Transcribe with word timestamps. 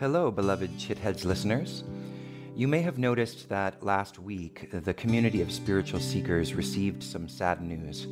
Hello, 0.00 0.30
beloved 0.30 0.78
Chitheads 0.78 1.26
listeners. 1.26 1.84
You 2.56 2.66
may 2.66 2.80
have 2.80 2.96
noticed 2.96 3.50
that 3.50 3.82
last 3.82 4.18
week 4.18 4.70
the 4.72 4.94
community 4.94 5.42
of 5.42 5.52
spiritual 5.52 6.00
seekers 6.00 6.54
received 6.54 7.02
some 7.02 7.28
sad 7.28 7.60
news. 7.60 8.06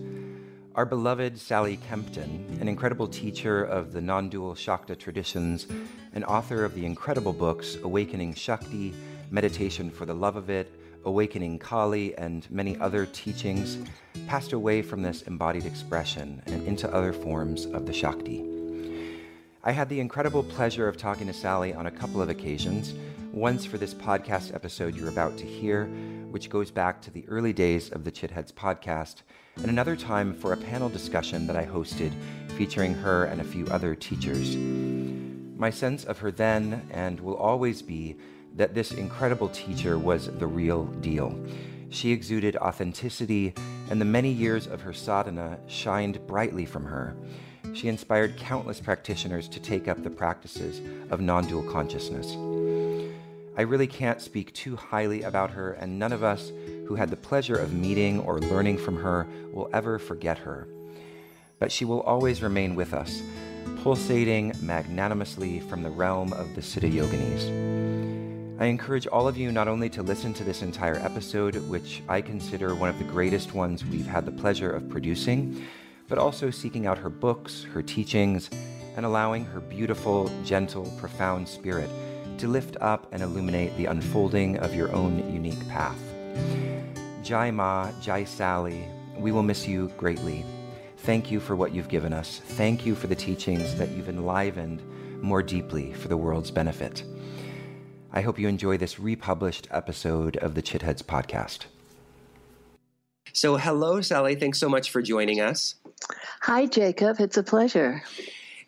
Our 0.74 0.84
beloved 0.84 1.38
Sally 1.38 1.78
Kempton, 1.88 2.58
an 2.60 2.68
incredible 2.68 3.08
teacher 3.08 3.64
of 3.64 3.94
the 3.94 4.02
non 4.02 4.28
dual 4.28 4.54
Shakta 4.54 4.98
traditions 4.98 5.66
and 6.12 6.26
author 6.26 6.62
of 6.62 6.74
the 6.74 6.84
incredible 6.84 7.32
books 7.32 7.78
Awakening 7.82 8.34
Shakti, 8.34 8.92
Meditation 9.30 9.90
for 9.90 10.04
the 10.04 10.12
Love 10.12 10.36
of 10.36 10.50
It, 10.50 10.70
Awakening 11.06 11.58
Kali, 11.58 12.14
and 12.18 12.46
many 12.50 12.76
other 12.80 13.06
teachings, 13.06 13.78
passed 14.26 14.52
away 14.52 14.82
from 14.82 15.00
this 15.00 15.22
embodied 15.22 15.64
expression 15.64 16.42
and 16.44 16.68
into 16.68 16.94
other 16.94 17.14
forms 17.14 17.64
of 17.64 17.86
the 17.86 17.94
Shakti. 17.94 18.57
I 19.64 19.72
had 19.72 19.88
the 19.88 19.98
incredible 19.98 20.44
pleasure 20.44 20.86
of 20.86 20.96
talking 20.96 21.26
to 21.26 21.32
Sally 21.32 21.74
on 21.74 21.86
a 21.86 21.90
couple 21.90 22.22
of 22.22 22.28
occasions. 22.28 22.94
Once 23.32 23.66
for 23.66 23.76
this 23.76 23.92
podcast 23.92 24.54
episode 24.54 24.94
you're 24.94 25.08
about 25.08 25.36
to 25.36 25.44
hear, 25.44 25.86
which 26.30 26.48
goes 26.48 26.70
back 26.70 27.02
to 27.02 27.10
the 27.10 27.28
early 27.28 27.52
days 27.52 27.90
of 27.90 28.04
the 28.04 28.12
Chitheads 28.12 28.52
podcast, 28.52 29.22
and 29.56 29.66
another 29.66 29.96
time 29.96 30.32
for 30.32 30.52
a 30.52 30.56
panel 30.56 30.88
discussion 30.88 31.44
that 31.48 31.56
I 31.56 31.66
hosted 31.66 32.12
featuring 32.56 32.94
her 32.94 33.24
and 33.24 33.40
a 33.40 33.44
few 33.44 33.66
other 33.66 33.96
teachers. 33.96 34.56
My 34.56 35.70
sense 35.70 36.04
of 36.04 36.18
her 36.18 36.30
then 36.30 36.88
and 36.92 37.18
will 37.18 37.36
always 37.36 37.82
be 37.82 38.16
that 38.54 38.74
this 38.74 38.92
incredible 38.92 39.48
teacher 39.48 39.98
was 39.98 40.30
the 40.38 40.46
real 40.46 40.84
deal. 40.84 41.36
She 41.90 42.12
exuded 42.12 42.56
authenticity, 42.56 43.54
and 43.90 44.00
the 44.00 44.04
many 44.04 44.30
years 44.30 44.68
of 44.68 44.82
her 44.82 44.92
sadhana 44.92 45.58
shined 45.66 46.24
brightly 46.28 46.64
from 46.64 46.84
her. 46.84 47.16
She 47.74 47.88
inspired 47.88 48.36
countless 48.36 48.80
practitioners 48.80 49.48
to 49.48 49.60
take 49.60 49.88
up 49.88 50.02
the 50.02 50.10
practices 50.10 50.80
of 51.10 51.20
non 51.20 51.46
dual 51.46 51.62
consciousness. 51.62 52.36
I 53.56 53.62
really 53.62 53.86
can't 53.86 54.20
speak 54.20 54.52
too 54.52 54.76
highly 54.76 55.22
about 55.22 55.50
her, 55.50 55.72
and 55.72 55.98
none 55.98 56.12
of 56.12 56.22
us 56.22 56.52
who 56.86 56.94
had 56.94 57.10
the 57.10 57.16
pleasure 57.16 57.56
of 57.56 57.72
meeting 57.72 58.20
or 58.20 58.38
learning 58.38 58.78
from 58.78 58.96
her 58.96 59.26
will 59.52 59.68
ever 59.72 59.98
forget 59.98 60.38
her. 60.38 60.68
But 61.58 61.72
she 61.72 61.84
will 61.84 62.02
always 62.02 62.42
remain 62.42 62.74
with 62.74 62.94
us, 62.94 63.20
pulsating 63.82 64.54
magnanimously 64.62 65.60
from 65.60 65.82
the 65.82 65.90
realm 65.90 66.32
of 66.32 66.54
the 66.54 66.60
Siddha 66.60 66.90
Yoginis. 66.90 67.78
I 68.60 68.66
encourage 68.66 69.06
all 69.06 69.28
of 69.28 69.36
you 69.36 69.52
not 69.52 69.68
only 69.68 69.88
to 69.90 70.02
listen 70.02 70.34
to 70.34 70.44
this 70.44 70.62
entire 70.62 70.96
episode, 70.96 71.56
which 71.68 72.02
I 72.08 72.20
consider 72.20 72.74
one 72.74 72.88
of 72.88 72.98
the 72.98 73.04
greatest 73.04 73.54
ones 73.54 73.84
we've 73.84 74.06
had 74.06 74.24
the 74.24 74.32
pleasure 74.32 74.70
of 74.70 74.88
producing, 74.88 75.64
but 76.08 76.18
also 76.18 76.50
seeking 76.50 76.86
out 76.86 76.98
her 76.98 77.10
books, 77.10 77.64
her 77.72 77.82
teachings, 77.82 78.50
and 78.96 79.06
allowing 79.06 79.44
her 79.44 79.60
beautiful, 79.60 80.30
gentle, 80.44 80.90
profound 80.98 81.46
spirit 81.46 81.90
to 82.38 82.48
lift 82.48 82.76
up 82.80 83.06
and 83.12 83.22
illuminate 83.22 83.76
the 83.76 83.86
unfolding 83.86 84.58
of 84.58 84.74
your 84.74 84.90
own 84.92 85.32
unique 85.32 85.68
path. 85.68 86.00
Jai 87.22 87.50
Ma, 87.50 87.90
Jai 88.00 88.24
Sally, 88.24 88.84
we 89.16 89.32
will 89.32 89.42
miss 89.42 89.68
you 89.68 89.92
greatly. 89.96 90.44
Thank 90.98 91.30
you 91.30 91.40
for 91.40 91.56
what 91.56 91.74
you've 91.74 91.88
given 91.88 92.12
us. 92.12 92.40
Thank 92.44 92.86
you 92.86 92.94
for 92.94 93.06
the 93.06 93.14
teachings 93.14 93.74
that 93.76 93.90
you've 93.90 94.08
enlivened 94.08 94.82
more 95.22 95.42
deeply 95.42 95.92
for 95.92 96.08
the 96.08 96.16
world's 96.16 96.50
benefit. 96.50 97.04
I 98.12 98.20
hope 98.20 98.38
you 98.38 98.48
enjoy 98.48 98.78
this 98.78 98.98
republished 98.98 99.68
episode 99.70 100.38
of 100.38 100.54
the 100.54 100.62
Chitheads 100.62 101.02
podcast. 101.02 101.66
So, 103.32 103.56
hello, 103.56 104.00
Sally. 104.00 104.34
Thanks 104.34 104.58
so 104.58 104.68
much 104.68 104.90
for 104.90 105.02
joining 105.02 105.40
us. 105.40 105.74
Hi, 106.42 106.66
Jacob. 106.66 107.20
It's 107.20 107.36
a 107.36 107.42
pleasure. 107.42 108.02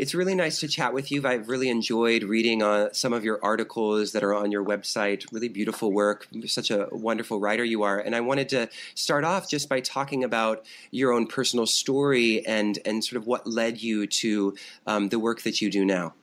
It's 0.01 0.15
really 0.15 0.35
nice 0.35 0.61
to 0.61 0.69
chat 0.69 0.95
with 0.95 1.13
you. 1.13 1.27
I've 1.27 1.51
really 1.51 1.69
enjoyed 1.69 2.23
reading 2.23 2.63
uh, 2.63 2.89
some 2.93 3.13
of 3.13 3.23
your 3.23 3.39
articles 3.43 4.13
that 4.13 4.25
are 4.25 4.33
on 4.33 4.51
your 4.51 4.65
website. 4.65 5.31
Really 5.31 5.51
beautiful 5.51 5.93
work. 5.93 6.27
You're 6.31 6.49
such 6.49 6.71
a 6.71 6.89
wonderful 6.91 7.39
writer 7.39 7.65
you 7.65 7.83
are. 7.83 7.99
And 7.99 8.17
I 8.17 8.21
wanted 8.21 8.49
to 8.49 8.71
start 8.95 9.25
off 9.25 9.51
just 9.51 9.69
by 9.69 9.81
talking 9.81 10.25
about 10.25 10.65
your 10.91 11.13
own 11.13 11.27
personal 11.27 11.67
story 11.67 12.47
and, 12.47 12.79
and 12.87 13.05
sort 13.05 13.21
of 13.21 13.27
what 13.27 13.47
led 13.47 13.83
you 13.83 14.07
to 14.07 14.55
um, 14.87 15.11
the 15.11 15.19
work 15.19 15.43
that 15.43 15.61
you 15.61 15.71
do 15.71 15.85
now. 15.85 16.15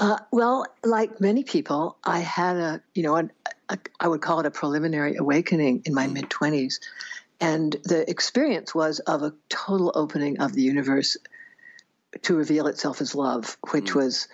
Uh, 0.00 0.18
well, 0.30 0.66
like 0.84 1.20
many 1.20 1.42
people, 1.44 1.96
I 2.04 2.20
had 2.20 2.56
a, 2.56 2.82
you 2.94 3.02
know, 3.02 3.16
a, 3.16 3.28
a, 3.68 3.78
I 3.98 4.08
would 4.08 4.20
call 4.20 4.40
it 4.40 4.46
a 4.46 4.50
preliminary 4.50 5.16
awakening 5.16 5.82
in 5.86 5.94
my 5.94 6.06
mm. 6.06 6.12
mid 6.12 6.30
20s. 6.30 6.80
And 7.40 7.72
the 7.84 8.08
experience 8.08 8.74
was 8.74 9.00
of 9.00 9.22
a 9.22 9.34
total 9.48 9.92
opening 9.94 10.40
of 10.40 10.52
the 10.52 10.62
universe 10.62 11.16
to 12.22 12.36
reveal 12.36 12.66
itself 12.66 13.00
as 13.00 13.14
love, 13.14 13.56
which 13.70 13.86
mm-hmm. 13.86 13.98
was 13.98 14.28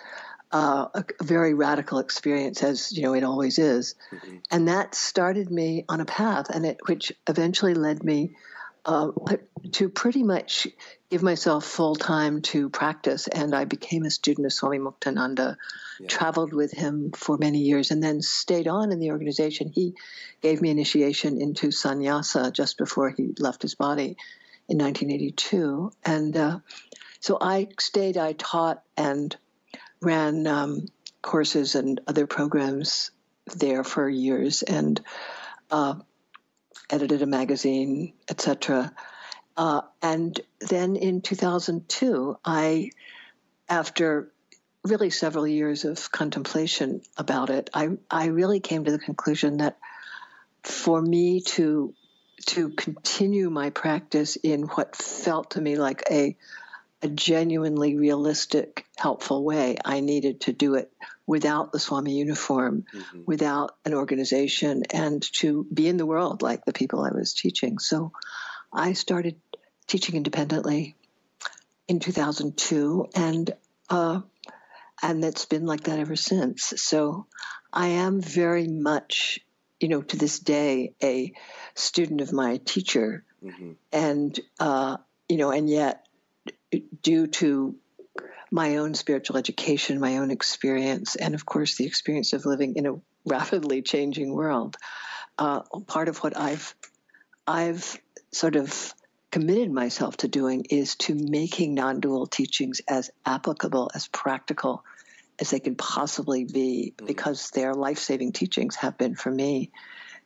uh, 0.51 0.87
a, 0.93 1.05
a, 1.19 1.23
very 1.23 1.53
radical 1.53 1.99
experience, 1.99 2.63
as 2.63 2.95
you 2.95 3.03
know 3.03 3.13
it 3.13 3.23
always 3.23 3.59
is. 3.59 3.95
Mm-hmm. 4.11 4.37
And 4.51 4.67
that 4.67 4.95
started 4.95 5.51
me 5.51 5.85
on 5.89 6.01
a 6.01 6.05
path, 6.05 6.49
and 6.49 6.65
it 6.65 6.77
which 6.85 7.11
eventually 7.27 7.73
led 7.73 8.03
me 8.03 8.35
uh, 8.85 9.11
to 9.71 9.89
pretty 9.89 10.23
much 10.23 10.67
give 11.09 11.23
myself 11.23 11.65
full 11.65 11.95
time 11.95 12.41
to 12.41 12.69
practice. 12.69 13.27
And 13.27 13.55
I 13.55 13.65
became 13.65 14.05
a 14.05 14.11
student 14.11 14.45
of 14.45 14.53
Swami 14.53 14.77
Muktananda, 14.77 15.57
yeah. 15.99 16.07
traveled 16.07 16.53
with 16.53 16.71
him 16.71 17.11
for 17.11 17.37
many 17.37 17.59
years, 17.59 17.91
and 17.91 18.01
then 18.01 18.21
stayed 18.21 18.67
on 18.67 18.91
in 18.91 18.99
the 18.99 19.11
organization. 19.11 19.71
He 19.73 19.95
gave 20.41 20.61
me 20.61 20.69
initiation 20.69 21.41
into 21.41 21.71
sannyasa 21.71 22.51
just 22.51 22.77
before 22.77 23.09
he 23.09 23.33
left 23.39 23.63
his 23.63 23.75
body 23.75 24.17
in 24.69 24.77
1982. 24.77 25.91
And 26.03 26.37
uh, 26.37 26.59
so 27.19 27.37
I 27.41 27.69
stayed, 27.79 28.17
I 28.17 28.33
taught 28.33 28.83
and 28.95 29.35
ran 30.01 30.45
um, 30.45 30.85
courses 31.21 31.73
and 31.73 31.99
other 32.07 32.27
programs 32.27 33.09
there 33.55 33.83
for 33.83 34.07
years 34.07 34.61
and 34.63 35.01
uh, 35.71 35.95
edited 36.89 37.21
a 37.21 37.25
magazine, 37.25 38.13
etc. 38.29 38.93
Uh, 39.57 39.81
and 40.01 40.39
then 40.59 40.95
in 40.95 41.21
2002, 41.21 42.37
I, 42.43 42.91
after 43.69 44.31
really 44.83 45.09
several 45.09 45.47
years 45.47 45.85
of 45.85 46.11
contemplation 46.11 47.01
about 47.17 47.49
it, 47.49 47.69
I, 47.73 47.89
I 48.09 48.27
really 48.27 48.59
came 48.59 48.85
to 48.85 48.91
the 48.91 48.99
conclusion 48.99 49.57
that 49.57 49.77
for 50.63 51.01
me 51.01 51.41
to 51.41 51.93
to 52.47 52.69
continue 52.69 53.49
my 53.49 53.69
practice 53.69 54.35
in 54.35 54.63
what 54.63 54.95
felt 54.95 55.51
to 55.51 55.61
me 55.61 55.77
like 55.77 56.03
a 56.11 56.35
a 57.01 57.07
genuinely 57.07 57.95
realistic, 57.95 58.85
helpful 58.97 59.43
way. 59.43 59.77
I 59.83 59.99
needed 59.99 60.41
to 60.41 60.53
do 60.53 60.75
it 60.75 60.91
without 61.27 61.71
the 61.71 61.79
Swami 61.79 62.13
uniform, 62.13 62.85
mm-hmm. 62.93 63.21
without 63.25 63.75
an 63.85 63.93
organization, 63.93 64.83
and 64.91 65.21
to 65.33 65.65
be 65.73 65.87
in 65.87 65.97
the 65.97 66.05
world 66.05 66.41
like 66.41 66.65
the 66.65 66.73
people 66.73 67.03
I 67.03 67.11
was 67.11 67.33
teaching. 67.33 67.79
So 67.79 68.11
I 68.71 68.93
started 68.93 69.35
teaching 69.87 70.15
independently 70.15 70.95
in 71.87 71.99
2002, 71.99 73.07
and 73.15 73.51
uh, 73.89 74.21
and 75.01 75.23
it's 75.23 75.45
been 75.45 75.65
like 75.65 75.83
that 75.83 75.99
ever 75.99 76.15
since. 76.15 76.73
So 76.77 77.25
I 77.71 77.87
am 77.87 78.21
very 78.21 78.67
much, 78.67 79.39
you 79.79 79.89
know, 79.89 80.01
to 80.01 80.17
this 80.17 80.39
day, 80.39 80.93
a 81.03 81.33
student 81.73 82.21
of 82.21 82.33
my 82.33 82.57
teacher, 82.57 83.23
mm-hmm. 83.43 83.73
and 83.91 84.39
uh, 84.59 84.97
you 85.27 85.37
know, 85.37 85.51
and 85.51 85.69
yet 85.69 86.05
due 87.01 87.27
to 87.27 87.75
my 88.51 88.77
own 88.77 88.93
spiritual 88.93 89.37
education, 89.37 89.99
my 89.99 90.17
own 90.17 90.31
experience, 90.31 91.15
and 91.15 91.35
of 91.35 91.45
course 91.45 91.75
the 91.75 91.85
experience 91.85 92.33
of 92.33 92.45
living 92.45 92.75
in 92.75 92.85
a 92.85 92.99
rapidly 93.25 93.81
changing 93.81 94.33
world. 94.33 94.77
Uh, 95.37 95.61
part 95.87 96.07
of 96.07 96.17
what 96.19 96.37
I've 96.37 96.75
I've 97.47 97.99
sort 98.31 98.55
of 98.55 98.93
committed 99.31 99.71
myself 99.71 100.17
to 100.17 100.27
doing 100.27 100.65
is 100.69 100.95
to 100.95 101.13
making 101.13 101.73
non-dual 101.73 102.27
teachings 102.27 102.81
as 102.87 103.11
applicable, 103.25 103.91
as 103.93 104.07
practical 104.07 104.83
as 105.39 105.49
they 105.49 105.59
can 105.59 105.75
possibly 105.75 106.45
be, 106.45 106.93
mm-hmm. 106.95 107.05
because 107.05 107.49
their 107.49 107.73
life-saving 107.73 108.31
teachings 108.31 108.77
have 108.77 108.97
been 108.97 109.15
for 109.15 109.29
me, 109.31 109.71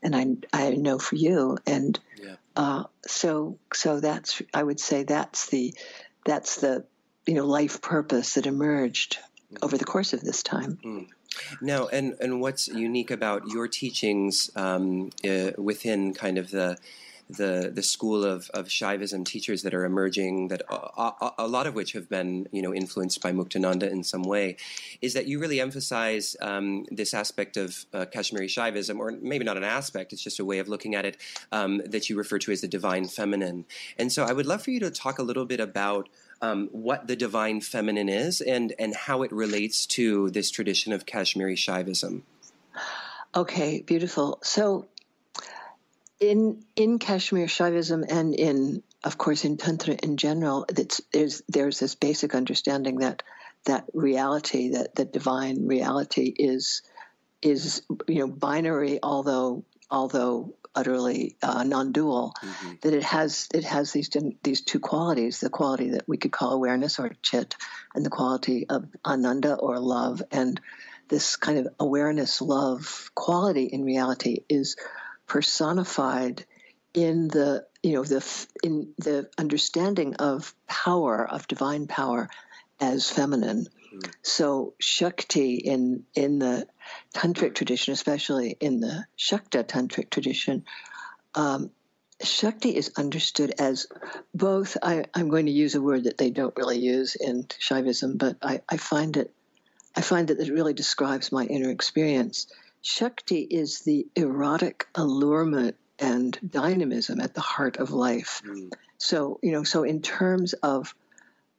and 0.04 0.16
I 0.16 0.28
I 0.54 0.72
know 0.72 1.00
for 1.00 1.16
you, 1.16 1.58
and 1.66 2.00
yeah. 2.22 2.36
uh, 2.56 2.84
so 3.08 3.58
so 3.74 4.00
that's 4.00 4.42
I 4.54 4.62
would 4.62 4.80
say 4.80 5.04
that's 5.04 5.50
the 5.50 5.74
that's 6.26 6.58
the 6.58 6.86
you 7.26 7.34
know 7.34 7.46
life 7.46 7.82
purpose 7.82 8.36
that 8.36 8.46
emerged 8.46 9.18
over 9.62 9.78
the 9.78 9.86
course 9.86 10.14
of 10.14 10.22
this 10.22 10.44
time. 10.44 10.80
Mm. 10.84 11.08
Now, 11.62 11.88
and 11.88 12.16
and 12.20 12.42
what's 12.42 12.68
unique 12.68 13.12
about 13.12 13.48
your 13.48 13.68
teachings 13.68 14.50
um, 14.56 15.12
uh, 15.28 15.52
within 15.58 16.14
kind 16.14 16.38
of 16.38 16.52
the 16.52 16.78
the 17.30 17.72
the 17.74 17.84
school 17.84 18.26
of, 18.26 18.50
of 18.54 18.68
Shaivism 18.68 19.24
teachers 19.24 19.62
that 19.62 19.74
are 19.74 19.86
emerging, 19.86 20.48
that 20.48 20.64
a, 20.68 20.74
a, 20.74 21.34
a, 21.40 21.48
lot 21.48 21.68
of 21.68 21.76
which 21.76 21.92
have 21.92 22.10
been 22.10 22.48
you 22.52 22.62
know 22.62 22.74
influenced 22.74 23.22
by 23.22 23.32
Muktananda 23.32 23.90
in 23.90 24.04
some 24.04 24.24
way, 24.24 24.58
is 25.02 25.14
that 25.14 25.28
you 25.28 25.40
really 25.40 25.62
emphasize 25.62 26.36
um, 26.42 26.86
this 26.90 27.14
aspect 27.14 27.56
of 27.56 27.86
uh, 27.94 28.06
Kashmiri 28.06 28.48
Shaivism, 28.48 28.98
or 28.98 29.12
maybe 29.12 29.46
not 29.46 29.58
an 29.58 29.64
aspect, 29.64 30.12
it's 30.12 30.24
just 30.24 30.40
a 30.40 30.46
way 30.46 30.58
of 30.60 30.68
looking 30.68 30.96
at 30.96 31.06
it 31.06 31.18
um, 31.52 31.82
that 31.86 32.10
you 32.10 32.18
refer 32.18 32.40
to 32.40 32.52
as 32.52 32.62
the 32.62 32.68
divine 32.68 33.08
feminine. 33.08 33.66
And 33.98 34.12
so, 34.12 34.24
I 34.24 34.34
would 34.34 34.48
love 34.48 34.64
for 34.64 34.72
you 34.72 34.80
to 34.80 34.90
talk 34.90 35.20
a 35.20 35.24
little 35.24 35.46
bit 35.46 35.60
about 35.60 36.10
um, 36.42 36.70
what 36.72 37.08
the 37.08 37.16
divine 37.16 37.62
feminine 37.62 38.10
is 38.10 38.42
and, 38.42 38.74
and 38.80 38.96
how 38.96 39.24
it 39.24 39.32
relates 39.32 39.86
to 39.86 40.30
this 40.30 40.52
tradition 40.52 40.94
of 40.94 41.06
Kashmiri 41.06 41.56
Shaivism. 41.56 42.22
Okay, 43.36 43.82
beautiful. 43.82 44.40
So, 44.42 44.88
in 46.20 46.64
in 46.76 47.00
Kashmir 47.00 47.46
Shaivism 47.46 48.04
and 48.10 48.34
in, 48.34 48.84
of 49.04 49.18
course, 49.18 49.46
in 49.46 49.58
Tantra 49.58 49.96
in 50.02 50.18
general, 50.18 50.66
it's 50.70 51.02
there's 51.14 51.44
there's 51.48 51.80
this 51.80 51.96
basic 51.96 52.34
understanding 52.34 53.00
that 53.00 53.24
that 53.66 53.86
reality, 53.94 54.72
that 54.72 54.96
the 54.96 55.06
divine 55.06 55.68
reality, 55.68 56.34
is 56.38 56.82
is 57.42 57.84
you 58.08 58.20
know 58.20 58.28
binary, 58.28 59.00
although 59.02 59.64
although 59.92 60.56
utterly 60.76 61.36
uh, 61.42 61.64
non-dual. 61.64 62.34
Mm-hmm. 62.42 62.74
That 62.82 62.94
it 62.94 63.04
has 63.04 63.48
it 63.54 63.64
has 63.66 63.92
these 63.92 64.10
these 64.44 64.62
two 64.62 64.80
qualities: 64.80 65.40
the 65.40 65.50
quality 65.50 65.92
that 65.92 66.08
we 66.08 66.18
could 66.18 66.32
call 66.32 66.54
awareness 66.54 67.00
or 67.00 67.12
chit, 67.22 67.56
and 67.96 68.06
the 68.06 68.10
quality 68.10 68.68
of 68.70 68.86
ananda 69.06 69.56
or 69.56 69.80
love. 69.80 70.22
And 70.32 70.60
this 71.10 71.36
kind 71.36 71.60
of 71.60 71.68
awareness 71.80 72.42
love 72.42 73.12
quality 73.16 73.66
in 73.66 73.84
reality 73.84 74.44
is 74.48 74.76
personified 75.28 76.46
in 76.94 77.28
the 77.28 77.66
you 77.84 77.94
know 77.94 78.04
the 78.04 78.48
in 78.64 78.94
the 78.98 79.30
understanding 79.38 80.16
of 80.16 80.54
power 80.68 81.28
of 81.28 81.48
divine 81.48 81.88
power 81.88 82.30
as 82.80 83.10
feminine. 83.10 83.68
So 84.22 84.74
Shakti 84.80 85.56
in 85.56 86.06
in 86.16 86.40
the 86.40 86.68
tantric 87.14 87.56
tradition, 87.56 87.94
especially 87.94 88.56
in 88.60 88.80
the 88.80 89.06
Shakta 89.18 89.64
tantric 89.64 90.10
tradition, 90.10 90.66
um, 91.36 91.72
Shakti 92.22 92.76
is 92.76 92.92
understood 92.98 93.54
as 93.60 93.88
both. 94.34 94.78
I, 94.82 95.06
am 95.16 95.30
going 95.30 95.46
to 95.46 95.52
use 95.52 95.76
a 95.76 95.82
word 95.82 96.04
that 96.04 96.18
they 96.18 96.30
don't 96.30 96.56
really 96.58 96.80
use 96.80 97.16
in 97.16 97.44
Shaivism, 97.44 98.18
but 98.18 98.38
I, 98.42 98.62
I 98.68 98.78
find 98.78 99.16
it 99.18 99.34
I 99.96 100.02
find 100.02 100.28
that 100.28 100.40
it 100.40 100.52
really 100.52 100.74
describes 100.74 101.32
my 101.32 101.46
inner 101.46 101.70
experience. 101.70 102.48
Shakti 102.82 103.42
is 103.42 103.82
the 103.82 104.08
erotic 104.16 104.88
allurement 104.96 105.76
and 105.98 106.38
dynamism 106.48 107.20
at 107.20 107.34
the 107.34 107.42
heart 107.42 107.78
of 107.78 107.92
life. 107.92 108.42
Mm. 108.46 108.72
So 108.98 109.40
you 109.42 109.52
know, 109.52 109.64
so 109.64 109.84
in 109.84 110.02
terms 110.02 110.54
of 110.54 110.94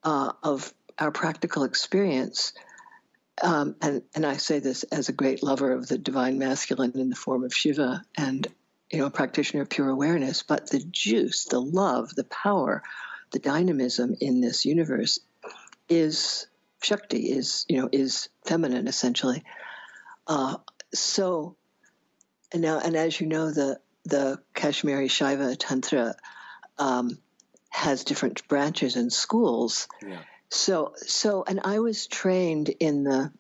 uh, 0.05 0.33
of 0.43 0.73
our 1.01 1.11
practical 1.11 1.65
experience, 1.65 2.53
um, 3.43 3.75
and 3.81 4.03
and 4.15 4.27
I 4.27 4.37
say 4.37 4.59
this 4.59 4.83
as 4.85 5.09
a 5.09 5.15
great 5.15 5.43
lover 5.43 5.73
of 5.73 5.89
the 5.89 5.99
divine 5.99 6.39
masculine 6.39 6.93
in 6.95 7.09
the 7.11 7.17
form 7.17 7.43
of 7.43 7.55
Shiva, 7.55 8.05
and 8.17 8.47
you 8.93 8.99
know, 8.99 9.07
a 9.07 9.11
practitioner 9.11 9.63
of 9.63 9.71
pure 9.71 9.89
awareness. 9.89 10.43
But 10.43 10.69
the 10.69 10.81
juice, 10.81 11.45
the 11.45 11.61
love, 11.61 12.15
the 12.15 12.25
power, 12.25 12.83
the 13.33 13.39
dynamism 13.39 14.17
in 14.21 14.41
this 14.41 14.65
universe 14.65 15.21
is 15.89 16.47
Shakti, 16.83 17.31
is 17.31 17.65
you 17.69 17.81
know, 17.81 17.89
is 17.91 18.29
feminine 18.45 18.87
essentially. 18.87 19.43
Uh, 20.27 20.57
so, 20.93 21.57
and 22.53 22.63
now, 22.63 22.79
and 22.79 22.95
as 22.95 23.21
you 23.21 23.27
know, 23.27 23.51
the 23.51 23.81
the 24.05 24.39
Kashmiri 24.55 25.09
Shaiva 25.09 25.57
Tantra 25.59 26.15
um, 26.79 27.19
has 27.71 28.05
different 28.05 28.47
branches 28.49 28.97
and 28.97 29.13
schools. 29.13 29.89
Yeah. 30.07 30.21
So, 30.51 30.95
so, 30.97 31.45
and 31.47 31.61
I 31.65 31.79
was 31.79 32.07
trained 32.07 32.69
in 32.69 33.05
the 33.05 33.33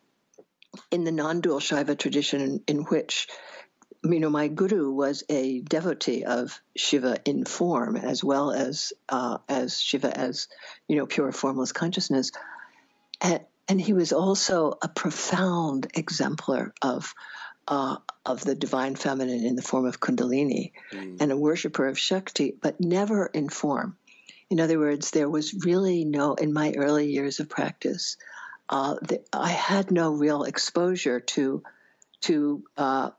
in 0.93 1.03
the 1.03 1.13
non-dual 1.13 1.59
Shaiva 1.59 1.99
tradition, 1.99 2.41
in, 2.41 2.63
in 2.69 2.79
which 2.85 3.27
you 4.05 4.21
know 4.21 4.31
my 4.31 4.49
guru 4.49 4.93
was 4.93 5.25
a 5.29 5.61
devotee 5.61 6.25
of 6.25 6.61
Shiva 6.77 7.19
in 7.25 7.45
form 7.45 7.97
as 7.97 8.23
well 8.23 8.53
as 8.53 8.93
uh, 9.09 9.39
as 9.49 9.81
Shiva 9.81 10.17
as 10.17 10.47
you 10.87 10.97
know 10.97 11.07
pure 11.07 11.33
formless 11.33 11.73
consciousness, 11.73 12.31
and, 13.21 13.41
and 13.69 13.81
he 13.81 13.93
was 13.93 14.13
also 14.13 14.79
a 14.81 14.89
profound 14.89 15.89
exemplar 15.95 16.73
of 16.81 17.13
uh, 17.67 17.97
of 18.25 18.45
the 18.45 18.55
divine 18.55 18.95
feminine 18.95 19.45
in 19.45 19.57
the 19.57 19.63
form 19.63 19.85
of 19.85 20.01
Kundalini, 20.01 20.73
mm. 20.93 21.21
and 21.21 21.33
a 21.33 21.37
worshiper 21.37 21.89
of 21.89 21.99
Shakti, 21.99 22.55
but 22.61 22.81
never 22.81 23.27
in 23.27 23.49
form. 23.49 23.97
In 24.51 24.59
other 24.59 24.79
words, 24.79 25.13
there 25.13 25.31
was 25.31 25.55
really 25.65 26.05
no, 26.05 26.35
in 26.35 26.53
my 26.53 26.75
early 26.77 27.13
years 27.13 27.39
of 27.39 27.49
practice, 27.49 28.17
uh, 28.69 28.97
the, 29.01 29.23
I 29.33 29.51
had 29.51 29.91
no 29.91 30.11
real 30.13 30.43
exposure 30.43 31.21
to 31.21 31.63
to 32.23 32.63
uh, 32.77 33.11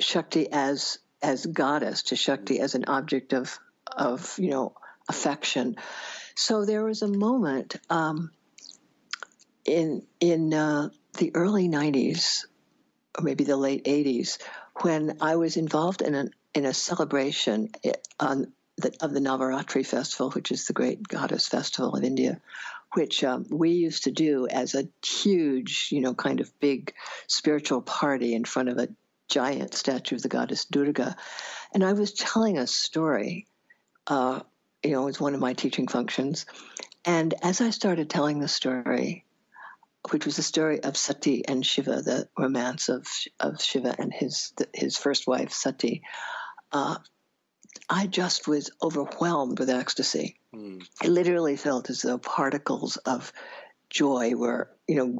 Shakti 0.00 0.50
as 0.50 0.98
as 1.20 1.44
goddess, 1.44 2.04
to 2.04 2.16
Shakti 2.16 2.60
as 2.60 2.74
an 2.74 2.84
object 2.86 3.32
of 3.32 3.58
of 3.96 4.38
you 4.38 4.50
know 4.50 4.74
affection. 5.08 5.76
So 6.36 6.64
there 6.64 6.84
was 6.84 7.02
a 7.02 7.08
moment 7.08 7.76
um, 7.90 8.30
in 9.64 10.06
in 10.20 10.54
uh, 10.54 10.90
the 11.18 11.32
early 11.34 11.68
'90s, 11.68 12.44
or 13.16 13.24
maybe 13.24 13.44
the 13.44 13.56
late 13.56 13.84
'80s, 13.84 14.38
when 14.82 15.18
I 15.20 15.36
was 15.36 15.56
involved 15.56 16.02
in 16.02 16.14
an 16.14 16.30
in 16.54 16.64
a 16.64 16.74
celebration 16.74 17.70
eh, 17.84 17.92
on 18.18 18.52
the, 18.78 18.96
of 19.00 19.12
the 19.12 19.20
Navaratri 19.20 19.86
festival, 19.86 20.30
which 20.30 20.50
is 20.50 20.66
the 20.66 20.72
great 20.72 21.06
goddess 21.06 21.48
festival 21.48 21.94
of 21.94 22.04
India, 22.04 22.40
which 22.94 23.22
um, 23.24 23.46
we 23.50 23.70
used 23.70 24.04
to 24.04 24.10
do 24.10 24.46
as 24.48 24.74
a 24.74 24.88
huge, 25.04 25.88
you 25.90 26.00
know, 26.00 26.14
kind 26.14 26.40
of 26.40 26.58
big 26.60 26.94
spiritual 27.26 27.82
party 27.82 28.34
in 28.34 28.44
front 28.44 28.68
of 28.68 28.78
a 28.78 28.88
giant 29.28 29.74
statue 29.74 30.16
of 30.16 30.22
the 30.22 30.28
goddess 30.28 30.64
Durga. 30.64 31.16
And 31.74 31.84
I 31.84 31.92
was 31.92 32.12
telling 32.12 32.58
a 32.58 32.66
story, 32.66 33.46
uh, 34.06 34.40
you 34.82 34.92
know, 34.92 35.08
it's 35.08 35.20
one 35.20 35.34
of 35.34 35.40
my 35.40 35.52
teaching 35.52 35.88
functions. 35.88 36.46
And 37.04 37.34
as 37.42 37.60
I 37.60 37.70
started 37.70 38.08
telling 38.08 38.40
the 38.40 38.48
story, 38.48 39.24
which 40.10 40.24
was 40.24 40.36
the 40.36 40.42
story 40.42 40.82
of 40.82 40.96
Sati 40.96 41.46
and 41.46 41.64
Shiva, 41.64 42.02
the 42.02 42.28
romance 42.38 42.88
of 42.88 43.06
of 43.40 43.60
Shiva 43.60 43.94
and 43.98 44.12
his 44.12 44.52
his 44.72 44.96
first 44.96 45.26
wife 45.26 45.52
Sati, 45.52 46.02
uh, 46.72 46.96
I 47.88 48.06
just 48.06 48.46
was 48.46 48.70
overwhelmed 48.82 49.58
with 49.58 49.70
ecstasy. 49.70 50.36
Mm. 50.54 50.86
I 51.02 51.08
literally 51.08 51.56
felt 51.56 51.90
as 51.90 52.02
though 52.02 52.18
particles 52.18 52.96
of 52.98 53.32
joy 53.90 54.34
were, 54.34 54.70
you 54.86 54.96
know, 54.96 55.18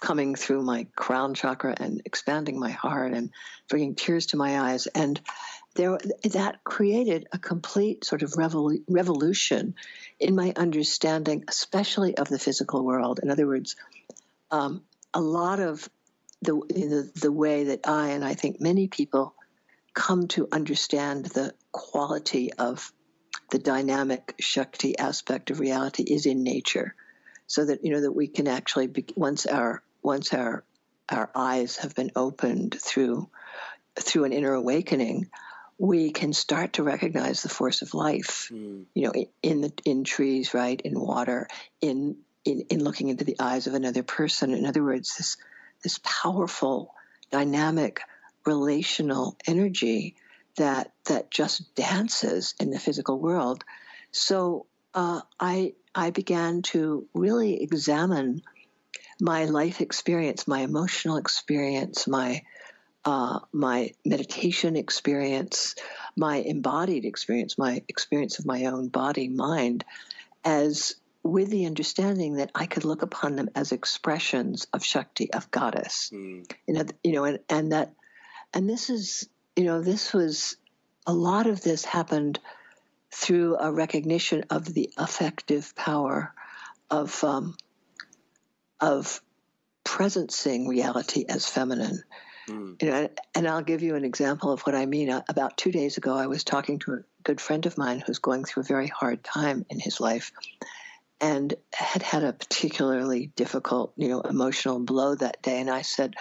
coming 0.00 0.34
through 0.34 0.62
my 0.62 0.86
crown 0.96 1.34
chakra 1.34 1.74
and 1.78 2.00
expanding 2.04 2.58
my 2.58 2.70
heart 2.70 3.12
and 3.12 3.30
bringing 3.68 3.94
tears 3.94 4.26
to 4.26 4.36
my 4.36 4.58
eyes. 4.58 4.86
And 4.86 5.20
there, 5.74 5.98
that 6.24 6.64
created 6.64 7.28
a 7.32 7.38
complete 7.38 8.04
sort 8.04 8.22
of 8.22 8.32
revol- 8.32 8.82
revolution 8.88 9.74
in 10.18 10.34
my 10.34 10.52
understanding, 10.56 11.44
especially 11.48 12.16
of 12.16 12.28
the 12.28 12.38
physical 12.38 12.84
world. 12.84 13.20
In 13.22 13.30
other 13.30 13.46
words, 13.46 13.76
um, 14.50 14.82
a 15.12 15.20
lot 15.20 15.60
of 15.60 15.88
the, 16.40 16.54
the 16.68 17.10
the 17.20 17.32
way 17.32 17.64
that 17.64 17.80
I 17.84 18.10
and 18.10 18.24
I 18.24 18.34
think 18.34 18.60
many 18.60 18.86
people 18.86 19.34
come 19.98 20.28
to 20.28 20.46
understand 20.52 21.26
the 21.26 21.52
quality 21.72 22.52
of 22.52 22.92
the 23.50 23.58
dynamic 23.58 24.36
Shakti 24.38 24.96
aspect 24.96 25.50
of 25.50 25.58
reality 25.58 26.04
is 26.04 26.24
in 26.24 26.44
nature, 26.44 26.94
so 27.48 27.64
that 27.64 27.84
you 27.84 27.90
know 27.90 28.02
that 28.02 28.12
we 28.12 28.28
can 28.28 28.46
actually 28.46 28.86
be, 28.86 29.06
once 29.16 29.44
our 29.44 29.82
once 30.00 30.32
our 30.32 30.64
our 31.08 31.30
eyes 31.34 31.78
have 31.78 31.96
been 31.96 32.12
opened 32.14 32.76
through 32.80 33.28
through 33.98 34.24
an 34.24 34.32
inner 34.32 34.52
awakening, 34.52 35.30
we 35.78 36.12
can 36.12 36.32
start 36.32 36.74
to 36.74 36.84
recognize 36.84 37.42
the 37.42 37.48
force 37.48 37.82
of 37.82 37.92
life. 37.92 38.50
Mm. 38.52 38.84
You 38.94 39.02
know, 39.02 39.12
in, 39.12 39.26
in 39.42 39.60
the 39.62 39.72
in 39.84 40.04
trees, 40.04 40.54
right, 40.54 40.80
in 40.80 41.00
water, 41.00 41.48
in 41.80 42.18
in 42.44 42.66
in 42.70 42.84
looking 42.84 43.08
into 43.08 43.24
the 43.24 43.40
eyes 43.40 43.66
of 43.66 43.74
another 43.74 44.04
person. 44.04 44.54
In 44.54 44.64
other 44.64 44.84
words, 44.84 45.16
this 45.16 45.38
this 45.82 45.98
powerful, 46.04 46.94
dynamic 47.32 48.00
relational 48.48 49.36
energy 49.46 50.16
that 50.56 50.92
that 51.06 51.30
just 51.30 51.74
dances 51.74 52.54
in 52.60 52.70
the 52.70 52.80
physical 52.80 53.18
world. 53.18 53.64
So 54.10 54.66
uh, 54.94 55.20
I 55.38 55.74
I 55.94 56.10
began 56.10 56.62
to 56.72 57.06
really 57.14 57.62
examine 57.62 58.42
my 59.20 59.44
life 59.44 59.80
experience, 59.80 60.46
my 60.46 60.60
emotional 60.60 61.16
experience, 61.16 62.06
my 62.06 62.42
uh, 63.04 63.38
my 63.52 63.92
meditation 64.04 64.76
experience, 64.76 65.74
my 66.16 66.36
embodied 66.36 67.04
experience, 67.04 67.56
my 67.56 67.82
experience 67.88 68.38
of 68.38 68.46
my 68.46 68.66
own 68.66 68.88
body 68.88 69.28
mind, 69.28 69.84
as 70.44 70.94
with 71.22 71.50
the 71.50 71.66
understanding 71.66 72.36
that 72.36 72.50
I 72.54 72.66
could 72.66 72.84
look 72.84 73.02
upon 73.02 73.36
them 73.36 73.50
as 73.54 73.72
expressions 73.72 74.66
of 74.72 74.84
Shakti, 74.84 75.32
of 75.32 75.50
goddess. 75.50 76.10
Mm. 76.12 76.50
You 76.66 76.74
know, 76.74 76.84
you 77.04 77.12
know, 77.12 77.24
and, 77.24 77.38
and 77.48 77.72
that 77.72 77.92
and 78.54 78.68
this 78.68 78.90
is, 78.90 79.28
you 79.56 79.64
know, 79.64 79.80
this 79.80 80.12
was 80.12 80.56
a 81.06 81.12
lot 81.12 81.46
of 81.46 81.62
this 81.62 81.84
happened 81.84 82.38
through 83.10 83.56
a 83.58 83.72
recognition 83.72 84.44
of 84.50 84.72
the 84.72 84.90
affective 84.96 85.74
power 85.74 86.34
of 86.90 87.22
um, 87.24 87.56
of 88.80 89.20
presencing 89.84 90.68
reality 90.68 91.24
as 91.28 91.46
feminine. 91.46 92.02
Mm. 92.48 92.82
You 92.82 92.90
know, 92.90 93.08
and 93.34 93.48
I'll 93.48 93.62
give 93.62 93.82
you 93.82 93.94
an 93.94 94.04
example 94.04 94.52
of 94.52 94.60
what 94.62 94.74
I 94.74 94.86
mean. 94.86 95.10
About 95.28 95.56
two 95.56 95.72
days 95.72 95.96
ago, 95.96 96.14
I 96.14 96.26
was 96.26 96.44
talking 96.44 96.78
to 96.80 96.94
a 96.94 96.98
good 97.22 97.40
friend 97.40 97.64
of 97.66 97.76
mine 97.78 98.02
who's 98.06 98.18
going 98.18 98.44
through 98.44 98.62
a 98.62 98.66
very 98.66 98.88
hard 98.88 99.24
time 99.24 99.66
in 99.70 99.80
his 99.80 100.00
life, 100.00 100.32
and 101.20 101.54
had 101.72 102.02
had 102.02 102.22
a 102.22 102.32
particularly 102.32 103.32
difficult, 103.34 103.92
you 103.96 104.08
know, 104.08 104.20
emotional 104.20 104.78
blow 104.78 105.14
that 105.14 105.42
day. 105.42 105.60
And 105.60 105.70
I 105.70 105.82
said, 105.82 106.14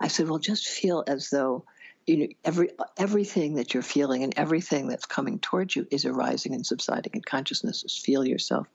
I 0.00 0.08
said, 0.08 0.28
well, 0.28 0.38
just 0.38 0.68
feel 0.68 1.04
as 1.06 1.30
though 1.30 1.64
you 2.06 2.16
know 2.16 2.26
every 2.42 2.70
everything 2.96 3.56
that 3.56 3.74
you're 3.74 3.82
feeling 3.82 4.22
and 4.22 4.32
everything 4.38 4.88
that's 4.88 5.04
coming 5.04 5.38
towards 5.38 5.76
you 5.76 5.86
is 5.90 6.06
arising 6.06 6.54
and 6.54 6.64
subsiding 6.64 7.12
in 7.14 7.20
consciousness. 7.20 7.82
Just 7.82 8.04
feel 8.04 8.24
yourself 8.24 8.66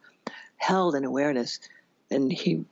held 0.58 0.96
in 0.96 1.04
awareness. 1.04 1.60
And 2.12 2.32
he 2.32 2.66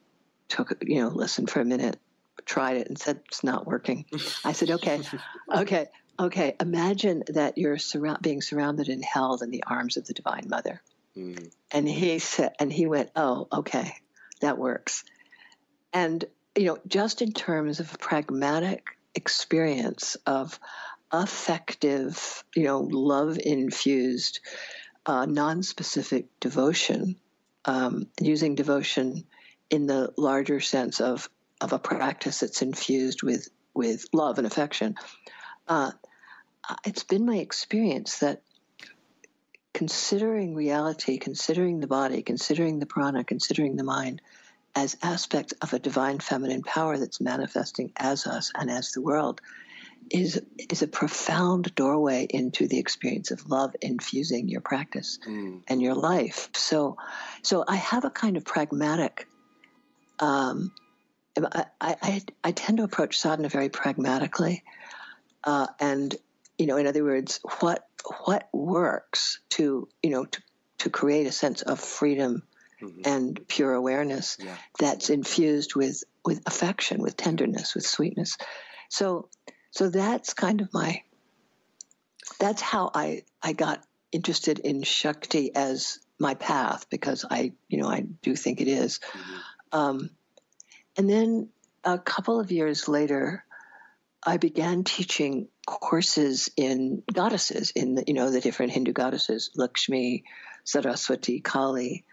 took, 0.48 0.77
you 0.81 1.01
know, 1.01 1.08
listened 1.08 1.50
for 1.50 1.62
a 1.62 1.65
minute, 1.65 1.98
tried 2.46 2.77
it, 2.77 2.88
and 2.88 2.98
said 2.98 3.22
it's 3.27 3.43
not 3.43 3.65
working. 3.65 4.05
I 4.46 4.51
said, 4.51 4.72
okay, 4.72 5.01
okay, 5.53 5.88
okay. 6.20 6.55
Imagine 6.60 7.24
that 7.29 7.58
you're 7.58 7.77
surround, 7.77 8.22
being 8.22 8.41
surrounded 8.41 8.88
and 8.89 9.03
held 9.03 9.41
in 9.41 9.50
the 9.50 9.63
arms 9.65 9.98
of 9.98 10.05
the 10.05 10.13
Divine 10.13 10.46
Mother. 10.48 10.81
Mm. 11.18 11.51
And 11.72 11.88
he 11.88 12.20
said, 12.20 12.53
and 12.60 12.72
he 12.72 12.86
went, 12.86 13.12
oh, 13.15 13.48
okay, 13.51 13.94
that 14.41 14.58
works. 14.58 15.03
And 15.94 16.24
you 16.56 16.65
know, 16.65 16.77
just 16.88 17.22
in 17.22 17.32
terms 17.32 17.80
of 17.80 17.94
a 17.94 17.98
pragmatic 17.98 18.86
experience 19.15 20.18
of 20.25 20.60
affective, 21.12 22.44
you 22.56 22.63
know, 22.63 22.80
love 22.80 23.38
infused, 23.38 24.39
uh, 25.06 25.25
non 25.25 25.63
specific 25.63 26.27
devotion, 26.39 27.15
um, 27.65 28.08
using 28.20 28.56
devotion 28.56 29.25
in 29.70 29.88
the 29.88 30.13
larger 30.18 30.60
sense 30.60 31.00
of, 31.00 31.30
of 31.62 31.74
a 31.74 31.80
practice 31.80 32.41
that's 32.41 32.62
infused 32.62 33.24
with, 33.24 33.48
with 33.74 34.06
love 34.13 34.38
and 34.38 34.48
affection. 34.48 34.96
Uh, 35.68 35.91
it's 36.86 37.03
been 37.03 37.25
my 37.25 37.38
experience 37.38 38.20
that 38.20 38.41
considering 39.74 40.56
reality, 40.56 41.18
considering 41.18 41.80
the 41.80 41.88
body, 41.88 42.22
considering 42.22 42.80
the 42.80 42.86
prana, 42.86 43.24
considering 43.24 43.75
the 43.75 43.84
mind, 43.84 44.22
as 44.75 44.98
aspects 45.01 45.54
of 45.62 45.74
a 45.74 45.80
divine 45.80 46.20
feminine 46.20 46.62
power 46.62 46.98
that's 46.98 47.20
manifesting 47.20 47.92
as 47.98 48.25
us 48.25 48.51
and 48.56 48.70
as 48.70 48.92
the 48.92 49.01
world 49.01 49.42
is 50.10 50.42
is 50.70 50.82
a 50.82 50.88
profound 50.88 51.74
doorway 51.75 52.25
into 52.30 52.68
the 52.68 52.80
experience 52.80 53.32
of 53.32 53.50
love 53.50 53.75
infusing 53.82 54.50
your 54.50 54.62
practice 54.62 55.20
mm. 55.28 55.62
and 55.68 55.82
your 55.82 55.96
life. 55.96 56.50
So, 56.54 56.98
so 57.44 57.63
I 57.68 57.75
have 57.78 58.04
a 58.04 58.10
kind 58.10 58.38
of 58.38 58.44
pragmatic. 58.44 59.28
Um, 60.20 60.72
I, 61.38 61.66
I, 61.80 62.22
I 62.44 62.51
tend 62.51 62.80
to 62.80 62.84
approach 62.84 63.20
sadhana 63.20 63.48
very 63.48 63.70
pragmatically, 63.70 64.63
uh, 65.44 65.68
and 65.80 66.16
you 66.62 66.68
know, 66.68 66.77
in 66.77 66.86
other 66.86 67.03
words, 67.03 67.39
what 67.60 67.88
what 68.25 68.48
works 68.53 69.39
to 69.50 69.89
you 70.03 70.12
know 70.12 70.25
to 70.25 70.41
to 70.77 70.91
create 70.91 71.25
a 71.25 71.32
sense 71.32 71.63
of 71.63 71.80
freedom 71.80 72.44
mm-hmm. 72.80 73.01
and 73.03 73.48
pure 73.48 73.74
awareness 73.74 74.38
yeah. 74.39 74.56
that's 74.77 75.10
infused 75.10 75.74
with 75.74 76.03
with 76.24 76.44
affection, 76.46 77.01
with 77.01 77.18
tenderness, 77.18 77.74
with 77.74 77.84
sweetness. 77.84 78.38
So 78.89 79.27
so 79.72 79.89
that's 79.89 80.36
kind 80.36 80.62
of 80.62 80.72
my 80.72 81.01
that's 82.39 82.62
how 82.62 82.91
I 82.94 83.24
I 83.41 83.53
got 83.53 83.84
interested 84.12 84.60
in 84.60 84.84
Shakti 84.84 85.56
as 85.56 85.98
my 86.20 86.36
path 86.36 86.88
because 86.91 87.25
I 87.27 87.53
you 87.70 87.80
know 87.80 87.89
I 87.89 88.01
do 88.22 88.36
think 88.36 88.62
it 88.62 88.68
is. 88.68 89.00
Mm-hmm. 89.00 89.80
Um, 89.80 90.10
and 90.96 91.10
then 91.10 91.50
a 91.84 91.98
couple 91.98 92.39
of 92.39 92.51
years 92.51 92.88
later, 92.88 93.44
I 94.24 94.38
began 94.38 94.84
teaching 94.84 95.48
courses 95.66 96.50
in 96.56 97.04
goddesses, 97.12 97.72
in 97.72 97.96
the, 97.96 98.04
you 98.08 98.13
know 98.13 98.30
the 98.30 98.42
different 98.42 98.72
Hindu 98.72 98.94
goddesses, 98.94 99.50
Lakshmi, 99.56 100.24
Saraswati, 100.63 101.40
Kali, 101.40 102.06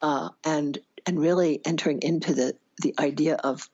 uh, 0.00 0.30
and 0.44 0.78
and 1.06 1.20
really 1.20 1.60
entering 1.64 2.00
into 2.02 2.34
the 2.34 2.56
the 2.82 2.94
idea 2.98 3.36
of 3.36 3.68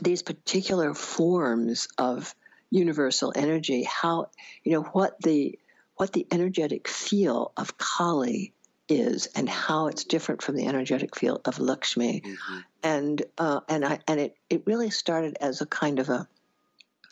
these 0.00 0.22
particular 0.22 0.94
forms 0.94 1.88
of 1.98 2.34
universal 2.70 3.32
energy, 3.34 3.84
how 3.84 4.30
you 4.64 4.72
know 4.72 4.82
what 4.82 5.20
the 5.20 5.58
what 5.96 6.12
the 6.12 6.26
energetic 6.30 6.88
feel 6.88 7.52
of 7.56 7.76
Kali 7.76 8.52
is, 8.88 9.26
and 9.34 9.48
how 9.48 9.88
it's 9.88 10.04
different 10.04 10.42
from 10.42 10.56
the 10.56 10.66
energetic 10.66 11.16
feel 11.16 11.40
of 11.44 11.58
Lakshmi, 11.58 12.22
mm-hmm. 12.22 12.58
and 12.82 13.22
uh, 13.36 13.60
and 13.68 13.84
I 13.84 13.98
and 14.06 14.20
it 14.20 14.36
it 14.48 14.62
really 14.66 14.90
started 14.90 15.36
as 15.40 15.60
a 15.60 15.66
kind 15.66 15.98
of 15.98 16.08
a, 16.08 16.28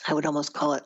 I 0.07 0.15
would 0.15 0.27
almost 0.27 0.53
call 0.53 0.75
it, 0.75 0.85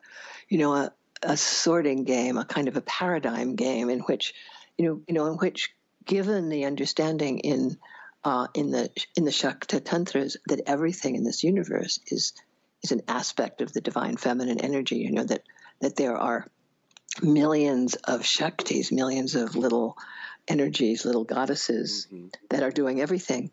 you 0.49 0.59
know, 0.59 0.75
a 0.75 0.93
a 1.23 1.37
sorting 1.37 2.05
game, 2.05 2.39
a 2.39 2.45
kind 2.45 2.69
of 2.69 2.77
a 2.77 2.81
paradigm 2.81 3.55
game 3.55 3.91
in 3.91 4.01
which, 4.01 4.33
you 4.79 4.87
know, 4.87 5.01
you 5.07 5.15
know, 5.15 5.27
in 5.27 5.35
which 5.35 5.75
given 6.05 6.49
the 6.49 6.65
understanding 6.65 7.41
in 7.41 7.79
uh, 8.25 8.47
in 8.55 8.71
the 8.71 8.91
in 9.17 9.25
the 9.25 9.31
Shakta 9.31 9.83
tantras 9.83 10.37
that 10.47 10.63
everything 10.67 11.17
in 11.17 11.25
this 11.25 11.45
universe 11.45 12.01
is 12.07 12.33
is 12.83 12.93
an 12.93 13.03
aspect 13.09 13.61
of 13.61 13.73
the 13.73 13.81
divine 13.81 14.17
feminine 14.17 14.61
energy. 14.61 14.97
You 14.97 15.13
know 15.13 15.25
that 15.25 15.43
that 15.81 15.97
there 15.97 16.17
are 16.17 16.47
millions 17.23 17.95
of 17.95 18.21
shaktis, 18.23 18.93
millions 18.93 19.35
of 19.35 19.57
little 19.57 19.97
energies, 20.49 21.05
little 21.05 21.25
goddesses 21.25 22.07
mm-hmm. 22.07 22.29
that 22.51 22.63
are 22.63 22.71
doing 22.71 23.01
everything. 23.01 23.51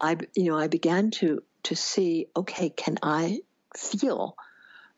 I 0.00 0.16
you 0.34 0.50
know 0.50 0.58
I 0.58 0.68
began 0.68 1.10
to 1.12 1.42
to 1.64 1.76
see 1.76 2.28
okay, 2.36 2.70
can 2.70 2.98
I 3.02 3.40
feel 3.76 4.36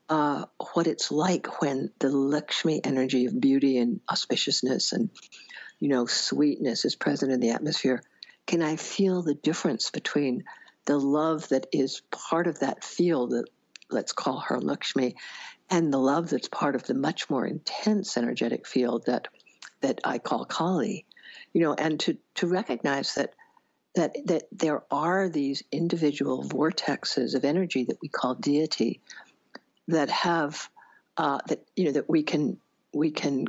uh, 0.08 0.46
what 0.74 0.86
it's 0.86 1.10
like 1.10 1.60
when 1.60 1.90
the 1.98 2.10
Lakshmi 2.10 2.80
energy 2.82 3.26
of 3.26 3.40
beauty 3.40 3.78
and 3.78 4.00
auspiciousness 4.10 4.92
and 4.92 5.10
you 5.78 5.88
know, 5.88 6.06
sweetness 6.06 6.84
is 6.84 6.96
present 6.96 7.32
in 7.32 7.40
the 7.40 7.50
atmosphere, 7.50 8.02
can 8.46 8.62
I 8.62 8.76
feel 8.76 9.22
the 9.22 9.34
difference 9.34 9.90
between 9.90 10.44
the 10.86 10.98
love 10.98 11.48
that 11.48 11.66
is 11.72 12.02
part 12.10 12.46
of 12.46 12.60
that 12.60 12.82
field 12.82 13.30
that 13.30 13.44
let's 13.90 14.12
call 14.12 14.40
her 14.40 14.60
Lakshmi, 14.60 15.16
and 15.70 15.92
the 15.92 15.98
love 15.98 16.30
that's 16.30 16.48
part 16.48 16.74
of 16.74 16.84
the 16.84 16.94
much 16.94 17.30
more 17.30 17.46
intense 17.46 18.16
energetic 18.16 18.66
field 18.66 19.06
that 19.06 19.28
that 19.80 20.00
I 20.04 20.18
call 20.18 20.44
Kali, 20.44 21.06
you 21.52 21.60
know, 21.60 21.74
and 21.74 22.00
to 22.00 22.18
to 22.36 22.46
recognize 22.46 23.14
that 23.14 23.34
that 23.94 24.16
that 24.26 24.44
there 24.50 24.82
are 24.90 25.28
these 25.28 25.62
individual 25.70 26.42
vortexes 26.42 27.34
of 27.34 27.44
energy 27.44 27.84
that 27.84 27.98
we 28.02 28.08
call 28.08 28.34
deity 28.34 29.00
that 29.88 30.11
have 30.11 30.68
uh, 31.16 31.38
that 31.49 31.64
you 31.75 31.87
know 31.87 31.92
that 31.92 32.09
we 32.09 32.23
can 32.23 32.59
we 32.95 33.11
can 33.11 33.47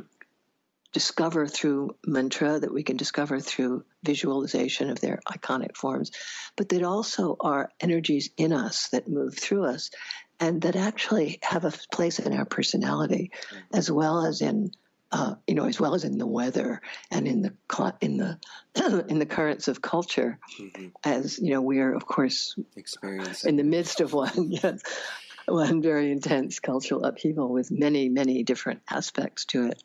discover 0.92 1.46
through 1.46 1.94
mantra, 2.04 2.58
that 2.58 2.74
we 2.74 2.82
can 2.82 2.96
discover 2.96 3.38
through 3.38 3.84
visualization 4.02 4.90
of 4.90 5.00
their 5.00 5.20
iconic 5.28 5.76
forms, 5.76 6.10
but 6.56 6.68
that 6.70 6.82
also 6.82 7.36
are 7.38 7.70
energies 7.80 8.30
in 8.36 8.52
us 8.52 8.88
that 8.88 9.08
move 9.08 9.36
through 9.38 9.64
us 9.64 9.90
and 10.40 10.62
that 10.62 10.74
actually 10.74 11.38
have 11.42 11.64
a 11.64 11.72
place 11.92 12.18
in 12.18 12.32
our 12.32 12.44
personality 12.44 13.30
mm-hmm. 13.32 13.76
as 13.76 13.90
well 13.90 14.26
as 14.26 14.40
in 14.40 14.72
uh, 15.12 15.34
you 15.44 15.56
know, 15.56 15.66
as 15.66 15.80
well 15.80 15.94
as 15.94 16.04
in 16.04 16.18
the 16.18 16.26
weather 16.26 16.80
and 17.10 17.26
in 17.26 17.42
the 17.42 17.52
in 18.00 18.16
the 18.16 18.38
in 19.08 19.18
the 19.18 19.26
currents 19.26 19.66
of 19.66 19.82
culture, 19.82 20.38
mm-hmm. 20.60 20.86
as 21.02 21.38
you 21.40 21.50
know, 21.50 21.60
we 21.60 21.80
are 21.80 21.92
of 21.92 22.06
course 22.06 22.56
in 23.44 23.56
the 23.56 23.64
midst 23.64 24.00
of 24.00 24.12
one 24.12 24.30
yes, 24.52 24.82
one 25.48 25.82
very 25.82 26.10
intense 26.10 26.60
cultural 26.60 27.04
upheaval 27.04 27.48
with 27.48 27.70
many 27.70 28.08
many 28.08 28.42
different 28.42 28.82
aspects 28.90 29.44
to 29.46 29.66
it. 29.66 29.82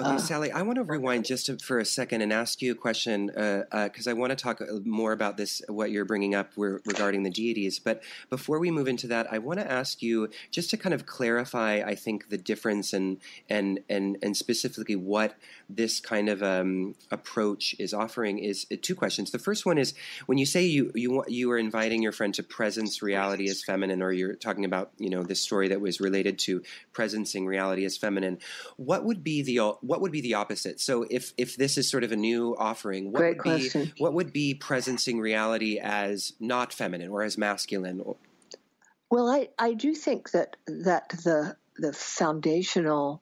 Okay, 0.00 0.08
uh, 0.14 0.18
Sally, 0.18 0.50
I 0.50 0.62
want 0.62 0.76
to 0.76 0.82
rewind 0.82 1.26
just 1.26 1.46
to, 1.46 1.58
for 1.58 1.78
a 1.78 1.84
second 1.84 2.22
and 2.22 2.32
ask 2.32 2.62
you 2.62 2.72
a 2.72 2.74
question 2.74 3.26
because 3.26 4.06
uh, 4.06 4.10
uh, 4.10 4.10
I 4.10 4.12
want 4.14 4.30
to 4.30 4.36
talk 4.36 4.62
uh, 4.62 4.64
more 4.82 5.12
about 5.12 5.36
this, 5.36 5.60
what 5.68 5.90
you're 5.90 6.06
bringing 6.06 6.34
up 6.34 6.52
regarding 6.56 7.22
the 7.22 7.28
deities. 7.28 7.78
But 7.78 8.02
before 8.30 8.58
we 8.58 8.70
move 8.70 8.88
into 8.88 9.06
that, 9.08 9.30
I 9.30 9.38
want 9.38 9.60
to 9.60 9.70
ask 9.70 10.00
you 10.00 10.30
just 10.50 10.70
to 10.70 10.78
kind 10.78 10.94
of 10.94 11.04
clarify, 11.04 11.82
I 11.84 11.96
think, 11.96 12.30
the 12.30 12.38
difference 12.38 12.94
and 12.94 13.18
and 13.50 13.80
and 13.90 14.16
and 14.22 14.34
specifically 14.34 14.96
what 14.96 15.34
this 15.68 16.00
kind 16.00 16.30
of 16.30 16.42
um, 16.42 16.94
approach 17.10 17.74
is 17.78 17.92
offering 17.92 18.38
is 18.38 18.66
uh, 18.72 18.76
two 18.80 18.94
questions. 18.94 19.32
The 19.32 19.38
first 19.38 19.66
one 19.66 19.76
is 19.76 19.92
when 20.24 20.38
you 20.38 20.46
say 20.46 20.64
you 20.64 20.92
you 20.94 21.24
you 21.28 21.50
are 21.50 21.58
inviting 21.58 22.02
your 22.02 22.12
friend 22.12 22.32
to 22.34 22.42
presence 22.42 23.02
reality 23.02 23.50
as 23.50 23.62
feminine, 23.62 24.00
or 24.00 24.12
you're 24.12 24.34
talking 24.34 24.64
about 24.64 24.92
you 24.96 25.10
know 25.10 25.24
this 25.24 25.42
story 25.42 25.68
that 25.68 25.82
was 25.82 26.00
related 26.00 26.38
to 26.40 26.62
presencing 26.94 27.44
reality 27.44 27.84
as 27.84 27.98
feminine. 27.98 28.38
What 28.76 29.04
would 29.04 29.22
be 29.22 29.42
the 29.42 29.60
what 29.90 30.00
would 30.02 30.12
be 30.12 30.20
the 30.20 30.34
opposite? 30.34 30.78
So 30.80 31.04
if 31.10 31.34
if 31.36 31.56
this 31.56 31.76
is 31.76 31.90
sort 31.90 32.04
of 32.04 32.12
a 32.12 32.16
new 32.16 32.54
offering, 32.56 33.10
what 33.10 33.18
Great 33.18 33.36
would 33.38 33.42
question. 33.42 33.84
be 33.86 33.94
what 33.98 34.14
would 34.14 34.32
be 34.32 34.54
presencing 34.54 35.20
reality 35.20 35.80
as 35.82 36.32
not 36.38 36.72
feminine 36.72 37.10
or 37.10 37.24
as 37.24 37.36
masculine? 37.36 38.00
Well, 39.10 39.28
I, 39.28 39.48
I 39.58 39.72
do 39.72 39.92
think 39.96 40.30
that 40.30 40.54
that 40.68 41.08
the 41.08 41.56
the 41.76 41.92
foundational 41.92 43.20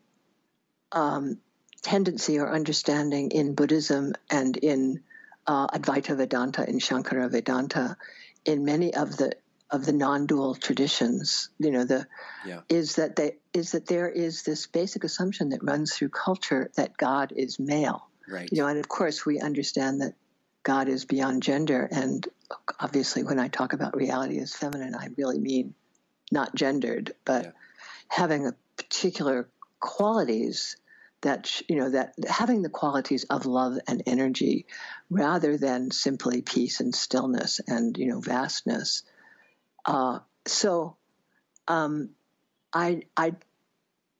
um, 0.93 1.39
tendency 1.81 2.39
or 2.39 2.53
understanding 2.53 3.31
in 3.31 3.55
Buddhism 3.55 4.13
and 4.29 4.55
in 4.59 5.03
uh, 5.47 5.69
Advaita 5.69 6.19
Vedanta, 6.19 6.69
in 6.69 6.81
Shankara 6.81 7.31
Vedanta, 7.31 7.97
in 8.45 8.67
many 8.67 8.93
of 8.93 9.17
the 9.17 9.33
of 9.71 9.85
the 9.85 9.93
non-dual 9.93 10.55
traditions, 10.55 11.51
you 11.59 11.71
know, 11.71 11.85
the 11.85 12.07
yeah. 12.47 12.61
is 12.69 12.97
that 12.97 13.17
they 13.17 13.37
is 13.53 13.73
that 13.73 13.87
there 13.87 14.09
is 14.09 14.43
this 14.43 14.67
basic 14.67 15.05
assumption 15.05 15.51
that 15.51 15.63
runs 15.63 15.95
through 15.95 16.09
culture 16.09 16.71
that 16.77 16.97
God 16.97 17.33
is 17.37 17.59
male. 17.59 18.09
Right. 18.27 18.49
You 18.51 18.63
know, 18.63 18.69
and 18.69 18.79
of 18.79 18.89
course 18.89 19.27
we 19.27 19.41
understand 19.41 20.01
that 20.01 20.15
God 20.63 20.89
is 20.89 21.05
beyond 21.05 21.43
gender. 21.43 21.89
And 21.91 22.27
obviously, 22.81 23.25
when 23.25 23.39
I 23.39 23.49
talk 23.49 23.73
about 23.73 23.97
reality 23.97 24.39
as 24.39 24.55
feminine, 24.55 24.95
I 24.95 25.09
really 25.17 25.39
mean 25.39 25.75
not 26.33 26.55
gendered, 26.55 27.15
but 27.25 27.45
yeah. 27.45 27.51
having 28.09 28.47
a 28.47 28.55
particular 28.77 29.49
qualities 29.81 30.77
that 31.21 31.63
you 31.69 31.77
know 31.77 31.91
that 31.91 32.15
having 32.29 32.63
the 32.63 32.69
qualities 32.69 33.25
of 33.25 33.45
love 33.45 33.79
and 33.89 34.03
energy 34.07 34.67
rather 35.11 35.57
than 35.57 35.91
simply 35.91 36.43
peace 36.43 36.81
and 36.81 36.95
stillness 36.95 37.61
and 37.67 37.99
you 37.99 38.07
know 38.07 38.21
vastness 38.21 39.03
uh, 39.85 40.21
so 40.47 40.97
um, 41.67 42.11
I 42.73 43.03
I 43.17 43.35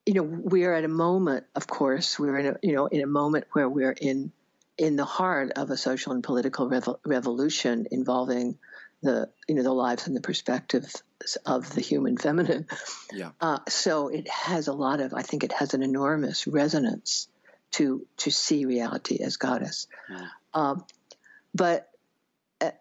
you 0.05 0.13
know 0.13 0.23
we're 0.23 0.73
at 0.73 0.83
a 0.83 0.89
moment 0.89 1.45
of 1.55 1.67
course 1.67 2.17
we're 2.17 2.37
in 2.37 2.45
a 2.47 2.55
you 2.61 2.73
know 2.73 2.87
in 2.87 3.01
a 3.01 3.07
moment 3.07 3.45
where 3.51 3.69
we're 3.69 3.95
in 3.99 4.31
in 4.77 4.95
the 4.95 5.05
heart 5.05 5.51
of 5.55 5.69
a 5.69 5.77
social 5.77 6.13
and 6.13 6.23
political 6.23 6.69
revo- 6.69 6.99
revolution 7.05 7.87
involving 7.91 8.57
the 9.01 9.29
you 9.47 9.55
know 9.55 9.63
the 9.63 9.73
lives 9.73 10.07
and 10.07 10.15
the 10.15 10.21
perspectives 10.21 11.03
of 11.45 11.73
the 11.75 11.81
human 11.81 12.17
feminine. 12.17 12.65
Yeah. 13.13 13.31
Uh, 13.41 13.59
so 13.67 14.09
it 14.09 14.27
has 14.27 14.67
a 14.67 14.73
lot 14.73 14.99
of 14.99 15.13
I 15.13 15.21
think 15.21 15.43
it 15.43 15.51
has 15.53 15.73
an 15.73 15.83
enormous 15.83 16.47
resonance 16.47 17.27
to 17.71 18.05
to 18.17 18.31
see 18.31 18.65
reality 18.65 19.19
as 19.21 19.37
goddess. 19.37 19.87
Yeah. 20.09 20.27
Um, 20.53 20.85
but 21.53 21.88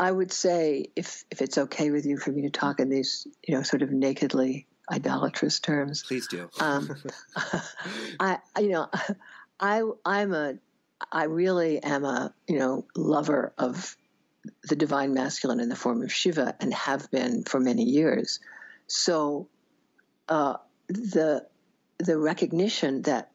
I 0.00 0.10
would 0.10 0.32
say 0.32 0.86
if 0.96 1.24
if 1.30 1.40
it's 1.40 1.58
okay 1.58 1.90
with 1.90 2.04
you 2.04 2.18
for 2.18 2.32
me 2.32 2.42
to 2.42 2.50
talk 2.50 2.80
in 2.80 2.88
these 2.88 3.26
you 3.46 3.54
know 3.54 3.62
sort 3.62 3.82
of 3.82 3.90
nakedly 3.90 4.66
idolatrous 4.90 5.60
terms, 5.60 6.02
please 6.02 6.26
do. 6.26 6.48
um, 6.60 6.90
I 8.20 8.38
you 8.60 8.70
know 8.70 8.88
I 9.60 9.82
I'm 10.04 10.34
a 10.34 10.54
I 11.12 11.24
really 11.24 11.82
am 11.82 12.04
a 12.04 12.34
you 12.48 12.58
know 12.58 12.86
lover 12.96 13.52
of 13.58 13.96
the 14.64 14.76
divine 14.76 15.14
masculine 15.14 15.60
in 15.60 15.68
the 15.68 15.76
form 15.76 16.02
of 16.02 16.12
Shiva 16.12 16.54
and 16.60 16.72
have 16.72 17.10
been 17.10 17.44
for 17.44 17.60
many 17.60 17.84
years. 17.84 18.40
So 18.86 19.48
uh, 20.28 20.56
the 20.88 21.46
the 21.98 22.18
recognition 22.18 23.02
that 23.02 23.30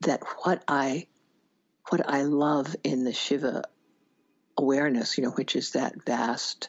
that 0.00 0.22
what 0.42 0.62
I 0.68 1.06
what 1.88 2.08
I 2.08 2.22
love 2.22 2.76
in 2.84 3.04
the 3.04 3.12
Shiva 3.12 3.64
awareness, 4.58 5.16
you 5.16 5.24
know, 5.24 5.30
which 5.30 5.56
is 5.56 5.70
that 5.72 6.04
vast, 6.04 6.68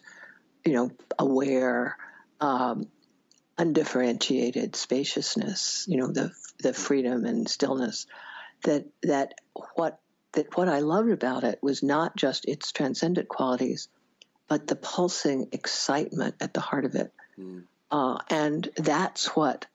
you 0.63 0.73
know, 0.73 0.91
aware, 1.17 1.97
um, 2.39 2.87
undifferentiated 3.57 4.75
spaciousness, 4.75 5.85
you 5.89 5.97
know, 5.97 6.07
the 6.07 6.31
the 6.61 6.73
freedom 6.73 7.25
and 7.25 7.49
stillness. 7.49 8.05
That 8.63 8.85
that 9.03 9.33
what 9.75 9.99
that 10.33 10.55
what 10.55 10.69
I 10.69 10.79
loved 10.79 11.09
about 11.09 11.43
it 11.43 11.59
was 11.61 11.83
not 11.83 12.15
just 12.15 12.45
its 12.45 12.71
transcendent 12.71 13.27
qualities, 13.27 13.89
but 14.47 14.67
the 14.67 14.75
pulsing 14.75 15.47
excitement 15.51 16.35
at 16.39 16.53
the 16.53 16.61
heart 16.61 16.85
of 16.85 16.95
it. 16.95 17.11
Mm. 17.37 17.63
Uh, 17.91 18.19
and 18.29 18.69
that's 18.77 19.35
what 19.35 19.65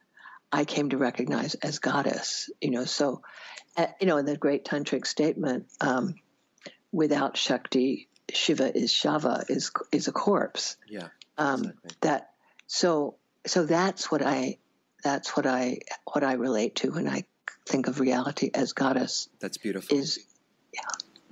I 0.53 0.65
came 0.65 0.91
to 0.91 0.97
recognize 0.97 1.55
as 1.57 1.81
goddess. 1.81 2.49
You 2.61 2.71
know, 2.71 2.85
so, 2.85 3.23
uh, 3.77 3.87
you 4.01 4.07
know, 4.07 4.19
in 4.19 4.27
the 4.27 4.37
great 4.37 4.65
tantric 4.65 5.07
statement, 5.07 5.67
um, 5.81 6.15
without 6.95 7.37
Shakti, 7.37 8.09
Shiva 8.33 8.75
is 8.77 8.93
Shava, 8.93 9.45
is 9.51 9.71
is 9.93 10.09
a 10.09 10.13
corpse. 10.13 10.77
Yeah. 10.89 11.09
Um, 11.37 11.61
exactly. 11.61 11.91
That 12.01 12.31
so 12.67 13.17
so 13.47 13.67
that's 13.67 14.11
what 14.11 14.23
I 14.23 14.59
that's 15.03 15.37
what 15.37 15.47
I 15.47 15.81
what 16.13 16.23
I 16.25 16.35
relate 16.35 16.77
to 16.77 16.93
when 16.93 17.09
I 17.09 17.25
think 17.67 17.89
of 17.89 18.01
reality 18.01 18.51
as 18.55 18.73
goddess. 18.73 19.29
That's 19.41 19.59
beautiful. 19.59 19.99
Is 19.99 20.21
yeah. 20.73 21.27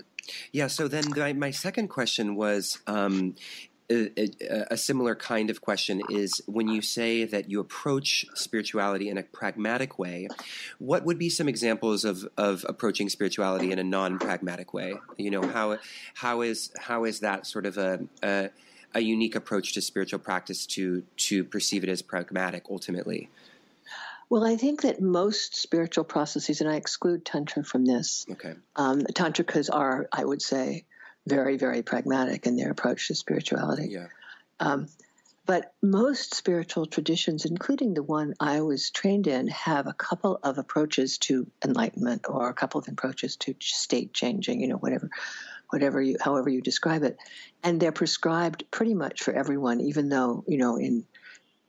Yeah. 0.50 0.66
So 0.66 0.88
then 0.88 1.04
my, 1.16 1.32
my 1.32 1.50
second 1.52 1.88
question 1.88 2.34
was 2.34 2.80
um, 2.86 3.36
a, 3.92 4.72
a, 4.72 4.76
similar 4.76 5.14
kind 5.14 5.50
of 5.50 5.60
question 5.60 6.02
is 6.10 6.42
when 6.46 6.68
you 6.68 6.82
say 6.82 7.24
that 7.24 7.50
you 7.50 7.60
approach 7.60 8.26
spirituality 8.34 9.08
in 9.08 9.18
a 9.18 9.22
pragmatic 9.22 9.98
way, 9.98 10.28
what 10.78 11.04
would 11.04 11.18
be 11.18 11.28
some 11.28 11.48
examples 11.48 12.04
of, 12.04 12.26
of 12.36 12.64
approaching 12.68 13.08
spirituality 13.08 13.70
in 13.70 13.78
a 13.78 13.84
non-pragmatic 13.84 14.72
way? 14.74 14.94
You 15.16 15.30
know, 15.30 15.46
how 15.46 15.78
how 16.14 16.42
is 16.42 16.72
how 16.78 17.04
is 17.04 17.20
that 17.20 17.46
sort 17.46 17.66
of 17.66 17.78
a, 17.78 18.00
a, 18.22 18.50
a 18.94 19.00
unique 19.00 19.34
approach 19.34 19.72
to 19.74 19.80
spiritual 19.80 20.18
practice 20.18 20.66
to 20.66 21.02
to 21.28 21.44
perceive 21.44 21.84
it 21.84 21.90
as 21.90 22.02
pragmatic 22.02 22.64
ultimately? 22.70 23.30
Well, 24.32 24.46
I 24.46 24.56
think 24.56 24.82
that 24.82 25.02
most 25.02 25.56
spiritual 25.56 26.04
processes, 26.04 26.62
and 26.62 26.70
I 26.70 26.76
exclude 26.76 27.22
Tantra 27.22 27.64
from 27.64 27.84
this, 27.84 28.24
okay. 28.30 28.54
um, 28.76 29.02
Tantrikas 29.02 29.68
are, 29.70 30.08
I 30.10 30.24
would 30.24 30.40
say, 30.40 30.86
very, 31.26 31.56
very 31.56 31.82
pragmatic 31.82 32.46
in 32.46 32.56
their 32.56 32.70
approach 32.70 33.08
to 33.08 33.14
spirituality. 33.14 33.88
Yeah. 33.90 34.06
Um, 34.60 34.88
but 35.44 35.74
most 35.82 36.34
spiritual 36.34 36.86
traditions, 36.86 37.44
including 37.44 37.94
the 37.94 38.02
one 38.02 38.34
I 38.38 38.60
was 38.60 38.90
trained 38.90 39.26
in, 39.26 39.48
have 39.48 39.88
a 39.88 39.92
couple 39.92 40.38
of 40.42 40.58
approaches 40.58 41.18
to 41.18 41.48
enlightenment 41.64 42.26
or 42.28 42.48
a 42.48 42.54
couple 42.54 42.80
of 42.80 42.86
approaches 42.86 43.36
to 43.38 43.54
state 43.60 44.12
changing, 44.12 44.60
you 44.60 44.68
know, 44.68 44.76
whatever, 44.76 45.10
whatever 45.70 46.00
you, 46.00 46.16
however 46.20 46.48
you 46.48 46.60
describe 46.60 47.02
it. 47.02 47.18
And 47.64 47.80
they're 47.80 47.90
prescribed 47.90 48.70
pretty 48.70 48.94
much 48.94 49.22
for 49.22 49.34
everyone, 49.34 49.80
even 49.80 50.08
though, 50.08 50.44
you 50.46 50.58
know, 50.58 50.76
in, 50.76 51.04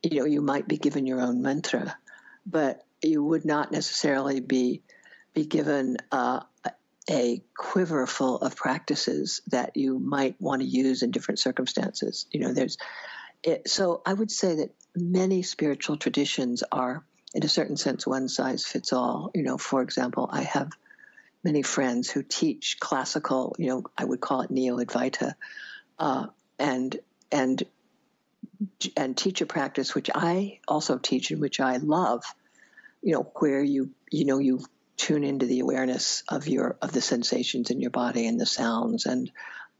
you 0.03 0.19
know, 0.19 0.25
you 0.25 0.41
might 0.41 0.67
be 0.67 0.77
given 0.77 1.07
your 1.07 1.19
own 1.19 1.41
mantra 1.41 1.95
but 2.45 2.83
you 3.01 3.23
would 3.23 3.45
not 3.45 3.71
necessarily 3.71 4.39
be 4.39 4.81
be 5.33 5.45
given 5.45 5.97
uh, 6.11 6.41
a 7.09 7.41
quiver 7.57 8.07
full 8.07 8.37
of 8.37 8.55
practices 8.55 9.41
that 9.47 9.75
you 9.75 9.99
might 9.99 10.35
want 10.39 10.61
to 10.61 10.67
use 10.67 11.03
in 11.03 11.11
different 11.11 11.39
circumstances. 11.39 12.25
You 12.31 12.41
know, 12.41 12.53
there's 12.53 12.77
it, 13.43 13.69
so 13.69 14.01
I 14.05 14.13
would 14.13 14.31
say 14.31 14.55
that 14.55 14.73
many 14.95 15.41
spiritual 15.41 15.97
traditions 15.97 16.63
are, 16.71 17.03
in 17.33 17.43
a 17.43 17.49
certain 17.49 17.75
sense, 17.75 18.07
one 18.07 18.29
size 18.29 18.65
fits 18.65 18.93
all. 18.93 19.31
You 19.33 19.43
know, 19.43 19.57
for 19.57 19.81
example, 19.81 20.29
I 20.31 20.43
have 20.43 20.71
many 21.43 21.61
friends 21.61 22.09
who 22.09 22.23
teach 22.23 22.77
classical. 22.79 23.55
You 23.59 23.67
know, 23.67 23.83
I 23.97 24.05
would 24.05 24.21
call 24.21 24.41
it 24.41 24.51
neo 24.51 24.77
Advaita, 24.77 25.33
uh, 25.99 26.27
and 26.57 26.97
and 27.31 27.63
and 28.95 29.17
teach 29.17 29.41
a 29.41 29.45
practice 29.45 29.93
which 29.93 30.09
I 30.13 30.59
also 30.67 30.97
teach 30.97 31.31
and 31.31 31.41
which 31.41 31.59
I 31.59 31.77
love, 31.77 32.23
you 33.01 33.13
know, 33.13 33.29
where 33.35 33.61
you 33.61 33.89
you 34.09 34.23
know 34.23 34.39
you 34.39 34.61
tune 35.03 35.25
into 35.25 35.45
the 35.45 35.59
awareness 35.59 36.23
of 36.29 36.47
your 36.47 36.77
of 36.81 36.93
the 36.93 37.01
sensations 37.01 37.69
in 37.69 37.81
your 37.81 37.91
body 37.91 38.25
and 38.25 38.39
the 38.39 38.45
sounds 38.45 39.05
and 39.05 39.29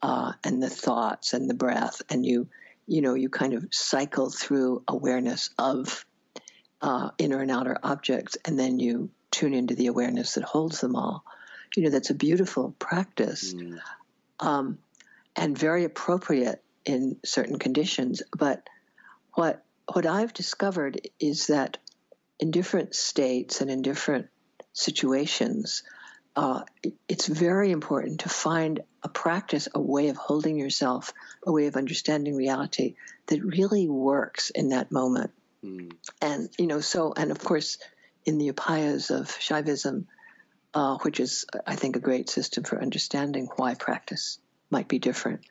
uh, 0.01 0.33
and 0.43 0.61
the 0.61 0.69
thoughts 0.69 1.33
and 1.33 1.49
the 1.49 1.53
breath 1.53 2.01
and 2.09 2.25
you 2.25 2.49
you 2.87 3.01
know 3.01 3.13
you 3.13 3.29
kind 3.29 3.53
of 3.53 3.65
cycle 3.71 4.29
through 4.29 4.83
awareness 4.85 5.49
of 5.57 6.05
uh, 6.81 7.09
inner 7.17 7.39
and 7.39 7.51
outer 7.51 7.77
objects 7.83 8.37
and 8.43 8.59
then 8.59 8.79
you 8.79 9.09
tune 9.31 9.53
into 9.53 9.75
the 9.75 9.87
awareness 9.87 10.33
that 10.33 10.43
holds 10.43 10.81
them 10.81 10.97
all. 10.97 11.23
You 11.77 11.83
know 11.83 11.89
that's 11.89 12.09
a 12.09 12.15
beautiful 12.15 12.75
practice. 12.77 13.53
Mm. 13.53 13.79
Um, 14.41 14.77
and 15.37 15.57
very 15.57 15.85
appropriate 15.85 16.61
in 16.83 17.15
certain 17.23 17.59
conditions. 17.59 18.23
But 18.37 18.67
what 19.35 19.63
what 19.93 20.05
I've 20.05 20.33
discovered 20.33 20.99
is 21.17 21.47
that 21.47 21.77
in 22.41 22.51
different 22.51 22.93
states 22.93 23.61
and 23.61 23.71
in 23.71 23.81
different 23.81 24.27
situations, 24.73 25.83
uh, 26.35 26.63
it's 27.07 27.27
very 27.27 27.71
important 27.71 28.21
to 28.21 28.29
find 28.29 28.81
a 29.03 29.09
practice, 29.09 29.67
a 29.73 29.79
way 29.79 30.09
of 30.09 30.17
holding 30.17 30.57
yourself, 30.57 31.13
a 31.45 31.51
way 31.51 31.67
of 31.67 31.75
understanding 31.75 32.35
reality 32.35 32.95
that 33.27 33.43
really 33.43 33.87
works 33.87 34.49
in 34.49 34.69
that 34.69 34.91
moment. 34.91 35.31
Mm. 35.63 35.93
And 36.21 36.49
you 36.57 36.67
know, 36.67 36.81
so 36.81 37.13
and 37.15 37.31
of 37.31 37.39
course, 37.39 37.77
in 38.25 38.37
the 38.37 38.51
upayas 38.51 39.11
of 39.11 39.27
Shaivism, 39.27 40.05
uh, 40.73 40.97
which 40.99 41.19
is 41.19 41.45
I 41.67 41.75
think 41.75 41.95
a 41.95 41.99
great 42.01 42.29
system 42.29 42.63
for 42.63 42.81
understanding 42.81 43.47
why 43.55 43.75
practice 43.75 44.39
might 44.69 44.87
be 44.87 44.99
different. 44.99 45.41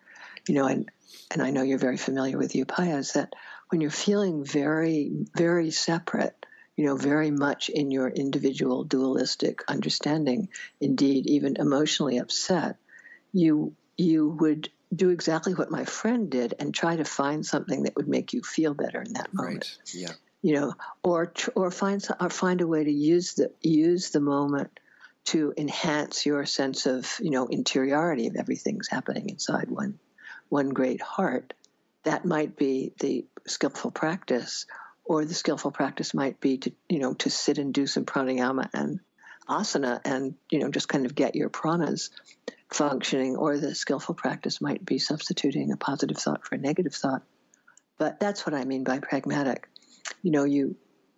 You 0.48 0.56
know, 0.56 0.66
and 0.66 0.90
and 1.30 1.42
I 1.42 1.50
know 1.50 1.62
you're 1.62 1.78
very 1.78 1.96
familiar 1.96 2.36
with 2.38 2.50
the 2.50 2.64
upayas, 2.64 3.14
that 3.14 3.34
when 3.68 3.80
you're 3.80 3.90
feeling 3.90 4.44
very, 4.44 5.10
very 5.36 5.70
separate, 5.70 6.41
you 6.76 6.86
know, 6.86 6.96
very 6.96 7.30
much 7.30 7.68
in 7.68 7.90
your 7.90 8.08
individual 8.08 8.84
dualistic 8.84 9.62
understanding, 9.68 10.48
indeed, 10.80 11.26
even 11.26 11.56
emotionally 11.56 12.18
upset, 12.18 12.76
you 13.32 13.74
you 13.96 14.28
would 14.28 14.70
do 14.94 15.10
exactly 15.10 15.54
what 15.54 15.70
my 15.70 15.84
friend 15.84 16.30
did 16.30 16.54
and 16.58 16.74
try 16.74 16.96
to 16.96 17.04
find 17.04 17.44
something 17.44 17.84
that 17.84 17.96
would 17.96 18.08
make 18.08 18.32
you 18.32 18.42
feel 18.42 18.74
better 18.74 19.00
in 19.00 19.14
that 19.14 19.32
moment. 19.32 19.78
Right. 19.78 19.94
Yeah. 19.94 20.12
You 20.42 20.54
know, 20.54 20.74
or 21.02 21.32
or 21.54 21.70
find 21.70 22.04
or 22.20 22.30
find 22.30 22.60
a 22.60 22.66
way 22.66 22.84
to 22.84 22.90
use 22.90 23.34
the 23.34 23.52
use 23.60 24.10
the 24.10 24.20
moment 24.20 24.78
to 25.24 25.54
enhance 25.56 26.26
your 26.26 26.44
sense 26.46 26.86
of 26.86 27.18
you 27.20 27.30
know 27.30 27.46
interiority 27.46 28.26
of 28.26 28.36
everything's 28.36 28.88
happening 28.88 29.28
inside 29.28 29.70
one 29.70 29.98
one 30.48 30.68
great 30.68 31.00
heart, 31.00 31.54
that 32.02 32.26
might 32.26 32.56
be 32.56 32.92
the 33.00 33.24
skillful 33.46 33.90
practice, 33.90 34.66
or 35.04 35.24
the 35.24 35.34
skillful 35.34 35.70
practice 35.70 36.14
might 36.14 36.40
be 36.40 36.58
to 36.58 36.72
you 36.88 36.98
know 36.98 37.14
to 37.14 37.30
sit 37.30 37.58
and 37.58 37.74
do 37.74 37.86
some 37.86 38.04
pranayama 38.04 38.68
and 38.72 39.00
asana 39.48 40.00
and 40.04 40.34
you 40.50 40.58
know 40.58 40.70
just 40.70 40.88
kind 40.88 41.06
of 41.06 41.14
get 41.14 41.34
your 41.34 41.50
pranas 41.50 42.10
functioning, 42.74 43.36
or 43.36 43.58
the 43.58 43.74
skillful 43.74 44.14
practice 44.14 44.60
might 44.60 44.84
be 44.84 44.98
substituting 44.98 45.72
a 45.72 45.76
positive 45.76 46.16
thought 46.16 46.44
for 46.44 46.54
a 46.54 46.58
negative 46.58 46.94
thought. 46.94 47.22
But 47.98 48.18
that's 48.18 48.46
what 48.46 48.54
I 48.54 48.64
mean 48.64 48.84
by 48.84 48.98
pragmatic. 48.98 49.68
You 50.22 50.30
know, 50.30 50.44
you 50.44 50.76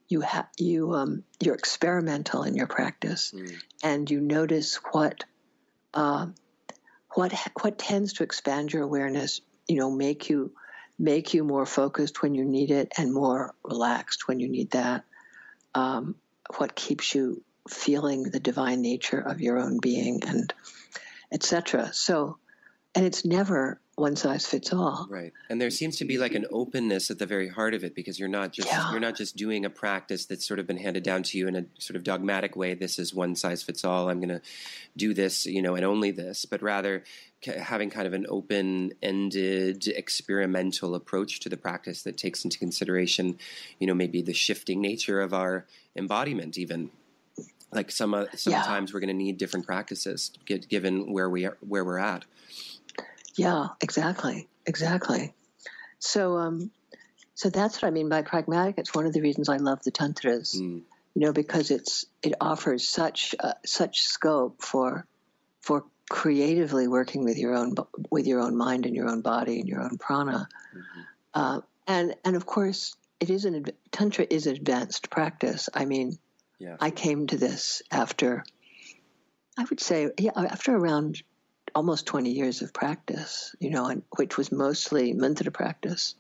you 0.09 0.21
have 0.21 0.49
you 0.59 0.93
um, 0.95 1.25
you're 1.41 1.55
experimental 1.55 2.43
in 2.43 2.55
your 2.55 2.67
practice, 2.67 3.33
mm. 3.35 3.55
and 3.83 4.11
you 4.11 4.21
notice 4.21 4.77
what 4.93 5.25
uh, 5.95 6.27
what 7.15 7.33
what 7.63 7.79
tends 7.79 8.15
to 8.15 8.25
expand 8.25 8.73
your 8.73 8.83
awareness. 8.83 9.41
You 9.67 9.77
know, 9.77 9.91
make 9.91 10.29
you 10.29 10.53
make 10.99 11.35
you 11.35 11.45
more 11.45 11.67
focused 11.67 12.23
when 12.23 12.35
you 12.35 12.45
need 12.45 12.71
it 12.71 12.93
and 12.97 13.13
more 13.13 13.55
relaxed 13.65 14.29
when 14.29 14.41
you 14.41 14.49
need 14.49 14.71
that. 14.73 15.05
Um, 15.75 16.17
what 16.57 16.75
keeps 16.75 17.15
you 17.15 17.43
feeling 17.69 18.25
the 18.25 18.41
divine 18.41 18.83
nature 18.83 19.19
of 19.19 19.41
your 19.41 19.59
own 19.59 19.79
being 19.81 20.23
and 20.27 20.53
etc. 21.33 21.91
So, 21.93 22.39
and 22.95 23.05
it's 23.05 23.25
never 23.25 23.81
one 23.97 24.17
size 24.17 24.47
fits 24.47 24.73
all. 24.73 25.07
Right. 25.09 25.33
And 25.49 25.61
there 25.61 25.71
seems 25.71 25.97
to 25.99 26.05
be 26.05 26.19
like 26.19 26.35
an 26.35 26.47
openness 26.51 27.11
at 27.11 27.19
the 27.19 27.27
very 27.27 27.49
heart 27.49 27.75
of 27.75 27.85
it 27.85 27.95
because 27.95 28.19
you're 28.19 28.29
not 28.29 28.53
just 28.53 28.69
yeah. 28.69 28.91
you're 28.91 29.01
not 29.01 29.17
just 29.17 29.37
doing 29.37 29.65
a 29.65 29.71
practice 29.71 30.27
that's 30.27 30.47
sort 30.47 30.59
of 30.59 30.67
been 30.67 30.79
handed 30.79 31.03
down 31.03 31.23
to 31.25 31.39
you 31.39 31.47
in 31.47 31.57
a 31.57 31.65
sort 31.79 31.97
of 31.97 32.03
dogmatic 32.03 32.57
way 32.57 32.75
this 32.75 32.99
is 32.99 33.15
one 33.15 33.37
size 33.37 33.63
fits 33.63 33.85
all 33.85 34.09
I'm 34.09 34.19
going 34.19 34.41
to 34.41 34.41
do 34.97 35.15
this, 35.15 35.47
you 35.47 35.63
know, 35.63 35.75
and 35.75 35.85
only 35.85 36.11
this, 36.11 36.45
but 36.45 36.63
rather 36.63 37.05
having 37.47 37.91
kind 37.91 38.07
of 38.07 38.15
an 38.15 38.27
open-ended 38.29 39.87
experimental 39.89 40.95
approach 40.95 41.41
to 41.41 41.49
the 41.49 41.57
practice 41.57 42.03
that 42.03 42.17
takes 42.17 42.43
into 42.45 42.59
consideration, 42.59 43.39
you 43.79 43.87
know, 43.87 43.95
maybe 43.95 44.23
the 44.23 44.33
shifting 44.33 44.81
nature 44.81 45.21
of 45.21 45.35
our 45.35 45.67
embodiment 45.95 46.59
even 46.59 46.91
like 47.71 47.91
some 47.91 48.15
uh, 48.15 48.27
sometimes 48.35 48.91
yeah. 48.91 48.95
we're 48.95 49.01
going 49.01 49.09
to 49.09 49.15
need 49.15 49.37
different 49.37 49.67
practices 49.67 50.33
given 50.47 51.13
where 51.13 51.29
we 51.29 51.45
are 51.45 51.57
where 51.61 51.85
we're 51.85 51.99
at 51.99 52.25
yeah, 53.37 53.69
exactly, 53.81 54.49
exactly. 54.67 55.35
So, 55.99 56.37
um, 56.37 56.71
so 57.35 57.51
that's 57.51 57.81
what 57.81 57.89
I 57.89 57.91
mean 57.91 58.09
by 58.09 58.23
pragmatic. 58.23 58.77
It's 58.79 58.95
one 58.95 59.07
of 59.07 59.13
the 59.13 59.21
reasons 59.21 59.49
I 59.49 59.57
love 59.57 59.83
the 59.83 59.91
tantras, 59.91 60.55
mm. 60.55 60.83
you 61.15 61.23
know, 61.23 61.33
because 61.33 61.71
it's 61.71 62.07
it 62.23 62.35
offers 62.41 62.87
such 62.87 63.35
uh, 63.41 63.55
such 63.65 64.03
scope 64.03 64.63
for 64.63 65.07
for 65.61 65.85
creatively 66.09 66.87
working 66.87 67.25
with 67.25 67.39
your 67.39 67.55
own 67.55 67.75
with 68.11 68.27
your 68.27 68.41
own 68.41 68.57
mind 68.57 68.87
and 68.87 68.95
your 68.95 69.09
own 69.09 69.21
body 69.21 69.61
and 69.61 69.69
your 69.69 69.83
own 69.83 69.99
prana, 69.99 70.49
mm-hmm. 70.77 71.01
uh, 71.35 71.61
and 71.87 72.15
and 72.25 72.37
of 72.37 72.47
course 72.47 72.95
it 73.19 73.31
is 73.31 73.45
an 73.45 73.65
tantra 73.91 74.27
is 74.29 74.47
advanced 74.47 75.11
practice. 75.11 75.69
I 75.75 75.87
mean, 75.87 76.19
yeah. 76.59 76.77
I 76.81 76.91
came 76.91 77.27
to 77.29 77.37
this 77.37 77.83
after 77.91 78.45
I 79.59 79.65
would 79.65 79.81
say 79.81 80.11
yeah 80.19 80.33
after 80.37 80.77
around 80.77 81.23
almost 81.75 82.07
20 82.07 82.31
years 82.31 82.63
of 82.63 82.73
practice, 82.73 83.55
you 83.59 83.71
know, 83.71 83.87
and, 83.87 84.03
which 84.17 84.37
was 84.37 84.53
mostly 84.53 85.13
mantra 85.13 85.51
practice. 85.51 86.15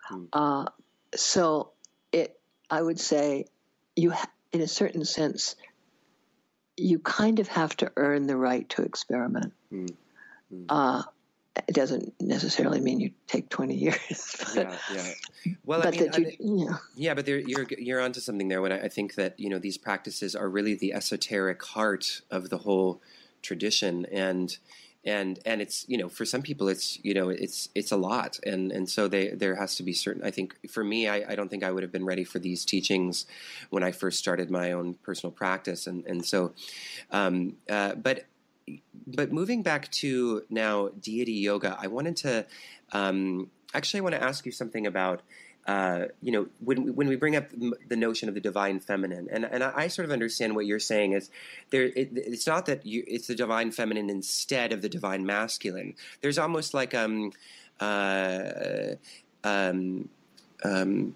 Hmm. 0.00 0.24
Uh, 0.32 0.66
so 1.14 1.70
it, 2.12 2.38
I 2.70 2.82
would 2.82 3.00
say, 3.00 3.46
you, 3.96 4.10
ha- 4.10 4.30
in 4.52 4.60
a 4.60 4.68
certain 4.68 5.04
sense, 5.04 5.56
you 6.76 6.98
kind 6.98 7.40
of 7.40 7.48
have 7.48 7.76
to 7.78 7.92
earn 7.96 8.26
the 8.26 8.36
right 8.36 8.68
to 8.70 8.82
experiment. 8.82 9.52
Hmm. 9.70 9.86
Hmm. 10.50 10.64
Uh, 10.68 11.02
it 11.66 11.74
doesn't 11.74 12.14
necessarily 12.20 12.80
mean 12.80 13.00
you 13.00 13.10
take 13.26 13.48
20 13.48 13.74
years. 13.74 14.36
But, 14.54 14.78
yeah, 14.94 15.04
yeah. 15.44 15.52
Well, 15.64 15.86
I 15.86 15.90
mean, 15.90 16.10
you, 16.16 16.66
yeah. 16.66 16.76
yeah, 16.94 17.14
but 17.14 17.26
there, 17.26 17.38
you're 17.38 17.66
you're 17.78 18.00
onto 18.00 18.20
something 18.20 18.48
there. 18.48 18.62
When 18.62 18.72
I, 18.72 18.82
I, 18.82 18.88
think 18.88 19.14
that 19.16 19.38
you 19.38 19.48
know 19.48 19.58
these 19.58 19.76
practices 19.76 20.34
are 20.34 20.48
really 20.48 20.74
the 20.74 20.92
esoteric 20.94 21.62
heart 21.62 22.22
of 22.30 22.48
the 22.48 22.58
whole 22.58 23.02
tradition, 23.42 24.06
and 24.06 24.56
and 25.08 25.40
and 25.46 25.62
it's 25.62 25.86
you 25.88 25.96
know 25.96 26.08
for 26.08 26.26
some 26.26 26.42
people 26.42 26.68
it's 26.68 27.02
you 27.02 27.14
know 27.14 27.30
it's 27.30 27.70
it's 27.74 27.90
a 27.90 27.96
lot. 27.96 28.38
And 28.44 28.70
and 28.70 28.88
so 28.88 29.08
they 29.08 29.28
there 29.28 29.54
has 29.54 29.74
to 29.76 29.82
be 29.82 29.92
certain 29.92 30.22
i 30.22 30.30
think 30.30 30.56
for 30.70 30.84
me 30.84 31.08
i, 31.08 31.16
I 31.30 31.34
don't 31.34 31.48
think 31.48 31.64
i 31.64 31.70
would 31.70 31.82
have 31.82 31.92
been 31.92 32.04
ready 32.04 32.24
for 32.24 32.38
these 32.38 32.64
teachings 32.64 33.26
when 33.70 33.82
i 33.82 33.90
first 33.90 34.18
started 34.18 34.50
my 34.50 34.72
own 34.72 34.94
personal 35.02 35.32
practice. 35.32 35.86
And 35.86 36.04
and 36.06 36.24
so 36.24 36.52
um, 37.10 37.56
uh, 37.70 37.94
but 37.94 38.26
but 39.06 39.32
moving 39.32 39.62
back 39.62 39.90
to 40.02 40.42
now 40.50 40.90
deity 41.00 41.32
yoga 41.32 41.76
i 41.80 41.86
wanted 41.86 42.16
to 42.16 42.46
um, 42.92 43.50
actually 43.72 44.00
i 44.00 44.02
want 44.02 44.14
to 44.14 44.22
ask 44.22 44.44
you 44.44 44.52
something 44.52 44.86
about 44.86 45.22
uh, 45.68 46.06
you 46.22 46.32
know, 46.32 46.46
when 46.64 46.82
we, 46.82 46.90
when 46.90 47.08
we 47.08 47.14
bring 47.14 47.36
up 47.36 47.50
the 47.50 47.96
notion 47.96 48.26
of 48.26 48.34
the 48.34 48.40
divine 48.40 48.80
feminine, 48.80 49.28
and 49.30 49.44
and 49.44 49.62
I 49.62 49.88
sort 49.88 50.06
of 50.06 50.12
understand 50.12 50.56
what 50.56 50.64
you're 50.64 50.78
saying 50.78 51.12
is 51.12 51.30
there. 51.68 51.84
It, 51.84 52.08
it's 52.14 52.46
not 52.46 52.64
that 52.66 52.86
you, 52.86 53.04
it's 53.06 53.26
the 53.26 53.34
divine 53.34 53.70
feminine 53.70 54.08
instead 54.08 54.72
of 54.72 54.80
the 54.80 54.88
divine 54.88 55.26
masculine. 55.26 55.94
There's 56.22 56.38
almost 56.38 56.72
like 56.72 56.94
um, 56.94 57.32
uh, 57.80 58.94
um, 59.44 60.08
um, 60.64 61.14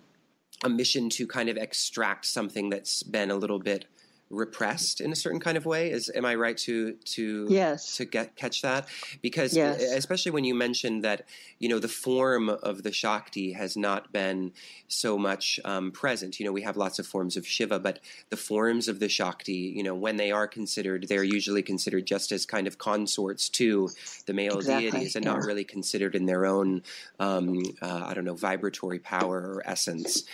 a 0.63 0.69
mission 0.69 1.09
to 1.11 1.27
kind 1.27 1.49
of 1.49 1.57
extract 1.57 2.27
something 2.27 2.69
that's 2.69 3.03
been 3.03 3.31
a 3.31 3.37
little 3.37 3.59
bit 3.59 3.87
repressed 4.33 5.01
in 5.01 5.13
a 5.13 5.17
certain 5.17 5.39
kind 5.39 5.57
of 5.57 5.67
way. 5.67 5.91
Is 5.91 6.11
am 6.15 6.25
I 6.25 6.35
right 6.35 6.57
to 6.59 6.95
to 6.95 7.47
yes 7.49 7.97
to 7.97 8.05
get 8.05 8.35
catch 8.35 8.63
that? 8.63 8.89
Because 9.21 9.55
yes. 9.55 9.81
especially 9.81 10.33
when 10.33 10.45
you 10.45 10.55
mentioned 10.55 11.05
that 11.05 11.27
you 11.59 11.69
know 11.69 11.79
the 11.79 11.89
form 11.89 12.49
of 12.49 12.83
the 12.83 12.93
Shakti 12.93 13.53
has 13.53 13.77
not 13.77 14.13
been 14.13 14.53
so 14.89 15.19
much 15.19 15.61
um, 15.65 15.93
present. 15.93 16.41
You 16.41 16.47
know 16.47 16.53
we 16.53 16.63
have 16.63 16.77
lots 16.77 16.99
of 16.99 17.07
forms 17.07 17.37
of 17.37 17.47
Shiva, 17.47 17.79
but 17.79 18.01
the 18.31 18.37
forms 18.37 18.89
of 18.89 18.99
the 18.99 19.09
Shakti, 19.09 19.73
you 19.77 19.83
know, 19.83 19.95
when 19.95 20.17
they 20.17 20.33
are 20.33 20.49
considered, 20.49 21.07
they're 21.09 21.23
usually 21.23 21.63
considered 21.63 22.07
just 22.07 22.33
as 22.33 22.47
kind 22.47 22.67
of 22.67 22.79
consorts 22.79 23.49
to 23.51 23.91
the 24.27 24.33
male 24.33 24.57
exactly. 24.57 24.91
deities, 24.91 25.15
and 25.15 25.25
yeah. 25.25 25.33
not 25.33 25.45
really 25.45 25.65
considered 25.65 26.15
in 26.15 26.27
their 26.27 26.47
own 26.47 26.83
um, 27.21 27.63
uh, 27.83 28.05
I 28.07 28.15
don't 28.15 28.25
know 28.25 28.35
vibratory 28.35 28.99
power 28.99 29.39
or 29.39 29.63
essence. 29.65 30.25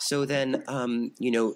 So 0.00 0.24
then, 0.24 0.64
um, 0.66 1.12
you 1.18 1.30
know, 1.30 1.54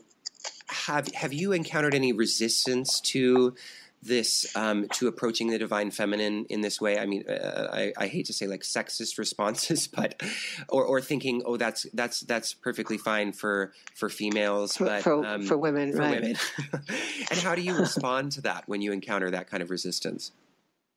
have 0.68 1.08
have 1.14 1.32
you 1.32 1.52
encountered 1.52 1.94
any 1.94 2.12
resistance 2.12 3.00
to 3.00 3.54
this 4.02 4.54
um, 4.56 4.86
to 4.92 5.08
approaching 5.08 5.48
the 5.48 5.58
divine 5.58 5.90
feminine 5.90 6.46
in 6.48 6.60
this 6.60 6.80
way? 6.80 6.98
I 6.98 7.06
mean, 7.06 7.24
uh, 7.28 7.68
I, 7.72 7.92
I, 7.96 8.06
hate 8.06 8.26
to 8.26 8.32
say 8.32 8.46
like 8.46 8.60
sexist 8.60 9.18
responses, 9.18 9.88
but 9.94 10.22
or, 10.68 10.84
or 10.84 11.00
thinking, 11.00 11.42
oh, 11.44 11.56
that's 11.56 11.86
that's 11.94 12.20
that's 12.20 12.54
perfectly 12.54 12.98
fine 12.98 13.32
for 13.32 13.72
for 13.94 14.08
females, 14.08 14.76
for, 14.76 14.84
but 14.84 15.02
for, 15.02 15.26
um, 15.26 15.42
for 15.42 15.56
women, 15.56 15.92
for 15.92 15.98
right. 15.98 16.20
women. 16.20 16.36
and 17.30 17.38
how 17.40 17.54
do 17.54 17.62
you 17.62 17.76
respond 17.76 18.32
to 18.32 18.42
that 18.42 18.64
when 18.66 18.80
you 18.80 18.92
encounter 18.92 19.30
that 19.30 19.48
kind 19.50 19.62
of 19.62 19.70
resistance? 19.70 20.32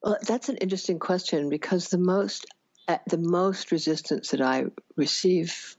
Well, 0.02 0.18
that's 0.26 0.48
an 0.48 0.56
interesting 0.56 0.98
question 0.98 1.48
because 1.48 1.88
the 1.88 1.98
most 1.98 2.46
uh, 2.88 2.98
the 3.08 3.18
most 3.18 3.72
resistance 3.72 4.30
that 4.30 4.40
I 4.40 4.66
receive 4.96 5.76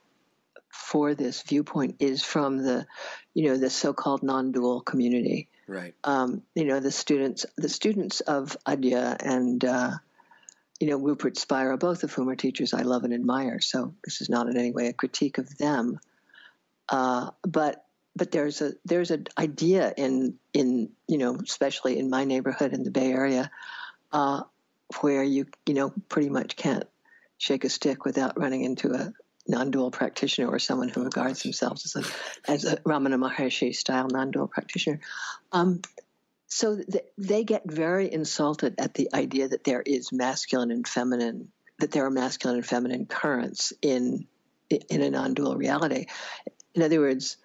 for 0.83 1.15
this 1.15 1.41
viewpoint 1.43 1.95
is 1.99 2.23
from 2.23 2.57
the, 2.57 2.85
you 3.33 3.47
know, 3.49 3.57
the 3.57 3.69
so-called 3.69 4.21
non-dual 4.21 4.81
community. 4.81 5.47
Right. 5.67 5.95
Um, 6.03 6.43
you 6.55 6.65
know, 6.65 6.79
the 6.79 6.91
students, 6.91 7.45
the 7.57 7.69
students 7.69 8.19
of 8.19 8.57
Adya 8.67 9.15
and, 9.19 9.63
uh, 9.63 9.91
you 10.79 10.87
know, 10.87 10.97
Rupert 10.97 11.37
Spira, 11.37 11.77
both 11.77 12.03
of 12.03 12.13
whom 12.13 12.29
are 12.29 12.35
teachers 12.35 12.73
I 12.73 12.81
love 12.81 13.05
and 13.05 13.13
admire. 13.13 13.61
So 13.61 13.93
this 14.03 14.21
is 14.21 14.29
not 14.29 14.47
in 14.47 14.57
any 14.57 14.71
way 14.71 14.87
a 14.87 14.93
critique 14.93 15.37
of 15.37 15.57
them. 15.57 15.99
Uh, 16.89 17.31
but 17.43 17.85
but 18.15 18.31
there's 18.31 18.61
a 18.61 18.73
there's 18.85 19.11
an 19.11 19.27
idea 19.37 19.93
in 19.95 20.37
in 20.53 20.89
you 21.07 21.17
know 21.17 21.37
especially 21.41 21.97
in 21.97 22.09
my 22.09 22.25
neighborhood 22.25 22.73
in 22.73 22.83
the 22.83 22.91
Bay 22.91 23.11
Area 23.11 23.49
uh, 24.11 24.43
where 24.99 25.23
you 25.23 25.47
you 25.65 25.73
know 25.73 25.93
pretty 26.09 26.29
much 26.29 26.55
can't 26.55 26.83
shake 27.37 27.63
a 27.63 27.69
stick 27.69 28.05
without 28.05 28.37
running 28.37 28.63
into 28.63 28.93
a, 28.93 29.13
non-dual 29.47 29.91
practitioner 29.91 30.47
or 30.47 30.59
someone 30.59 30.89
who 30.89 31.03
regards 31.03 31.43
themselves 31.43 31.85
as 31.85 32.05
a, 32.05 32.51
as 32.51 32.65
a 32.65 32.77
Ramana 32.77 33.17
Maharshi 33.17 33.75
style 33.75 34.07
non-dual 34.07 34.47
practitioner. 34.47 34.99
Um, 35.51 35.81
so 36.47 36.77
th- 36.77 37.05
they 37.17 37.43
get 37.43 37.63
very 37.65 38.11
insulted 38.11 38.75
at 38.77 38.93
the 38.93 39.09
idea 39.13 39.47
that 39.49 39.63
there 39.63 39.81
is 39.81 40.11
masculine 40.11 40.71
and 40.71 40.87
feminine, 40.87 41.51
that 41.79 41.91
there 41.91 42.05
are 42.05 42.11
masculine 42.11 42.57
and 42.57 42.65
feminine 42.65 43.05
currents 43.05 43.73
in 43.81 44.27
in 44.69 45.01
a 45.01 45.09
non-dual 45.09 45.55
reality. 45.55 46.05
In 46.73 46.81
other 46.81 46.99
words, 46.99 47.37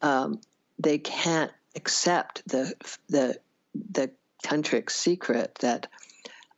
um, 0.00 0.40
they 0.78 0.98
can't 0.98 1.52
accept 1.74 2.42
the 2.46 2.74
the 3.08 3.38
the 3.74 4.10
tantric 4.44 4.90
secret 4.90 5.56
that 5.60 5.88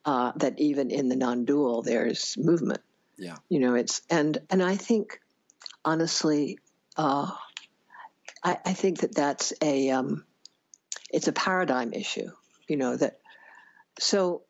uh, 0.05 0.33
that 0.37 0.59
even 0.59 0.91
in 0.91 1.09
the 1.09 1.17
non-dual 1.17 1.83
there's 1.83 2.37
movement 2.39 2.83
yeah. 3.23 3.37
You 3.49 3.61
know, 3.61 3.77
it's 3.77 4.03
and 4.11 4.37
and 4.51 4.61
I 4.61 4.75
think 4.75 5.21
honestly, 5.85 6.59
uh, 6.97 7.31
I, 8.43 8.59
I 8.67 8.73
think 8.73 9.01
that 9.01 9.15
that's 9.15 9.53
a 9.63 9.91
um, 9.91 10.25
it's 11.09 11.29
a 11.29 11.33
paradigm 11.33 11.93
issue. 11.93 12.31
You 12.69 12.77
know 12.77 12.97
that 12.97 13.21
so, 14.01 14.43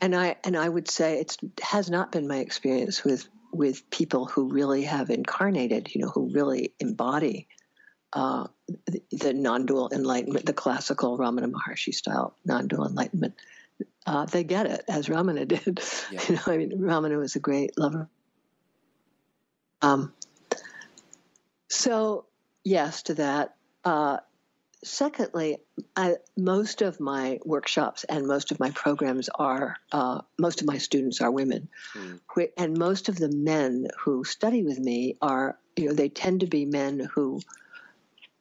and 0.00 0.14
I 0.14 0.36
and 0.44 0.56
I 0.56 0.68
would 0.68 0.88
say 0.88 1.18
it 1.18 1.36
has 1.60 1.90
not 1.90 2.12
been 2.12 2.28
my 2.28 2.36
experience 2.36 3.02
with 3.02 3.26
with 3.52 3.90
people 3.90 4.26
who 4.26 4.52
really 4.52 4.84
have 4.84 5.10
incarnated. 5.10 5.92
You 5.92 6.02
know, 6.02 6.10
who 6.10 6.30
really 6.32 6.74
embody 6.78 7.48
uh, 8.12 8.46
the, 8.86 9.02
the 9.10 9.34
non-dual 9.34 9.90
enlightenment, 9.92 10.46
the 10.46 10.52
classical 10.52 11.18
Ramana 11.18 11.50
Maharshi 11.50 11.92
style 11.92 12.36
non-dual 12.44 12.86
enlightenment. 12.86 13.34
Uh, 14.06 14.26
they 14.26 14.44
get 14.44 14.66
it, 14.66 14.84
as 14.88 15.08
Ramana 15.08 15.46
did. 15.48 15.80
Yeah. 16.10 16.20
You 16.28 16.34
know, 16.36 16.42
I 16.46 16.56
mean, 16.56 16.70
Ramana 16.78 17.18
was 17.18 17.36
a 17.36 17.40
great 17.40 17.78
lover. 17.78 18.08
Um, 19.82 20.12
so, 21.68 22.26
yes 22.64 23.02
to 23.04 23.14
that. 23.14 23.54
Uh, 23.84 24.18
secondly, 24.82 25.58
I, 25.96 26.16
most 26.36 26.82
of 26.82 27.00
my 27.00 27.38
workshops 27.44 28.04
and 28.04 28.26
most 28.26 28.52
of 28.52 28.60
my 28.60 28.70
programs 28.70 29.28
are, 29.28 29.76
uh, 29.92 30.20
most 30.38 30.60
of 30.60 30.66
my 30.66 30.78
students 30.78 31.20
are 31.20 31.30
women. 31.30 31.68
Mm. 31.94 32.20
And 32.56 32.78
most 32.78 33.08
of 33.08 33.16
the 33.16 33.28
men 33.28 33.88
who 34.00 34.24
study 34.24 34.62
with 34.62 34.78
me 34.78 35.16
are, 35.20 35.58
you 35.76 35.88
know, 35.88 35.94
they 35.94 36.08
tend 36.08 36.40
to 36.40 36.46
be 36.46 36.64
men 36.64 37.00
who 37.14 37.40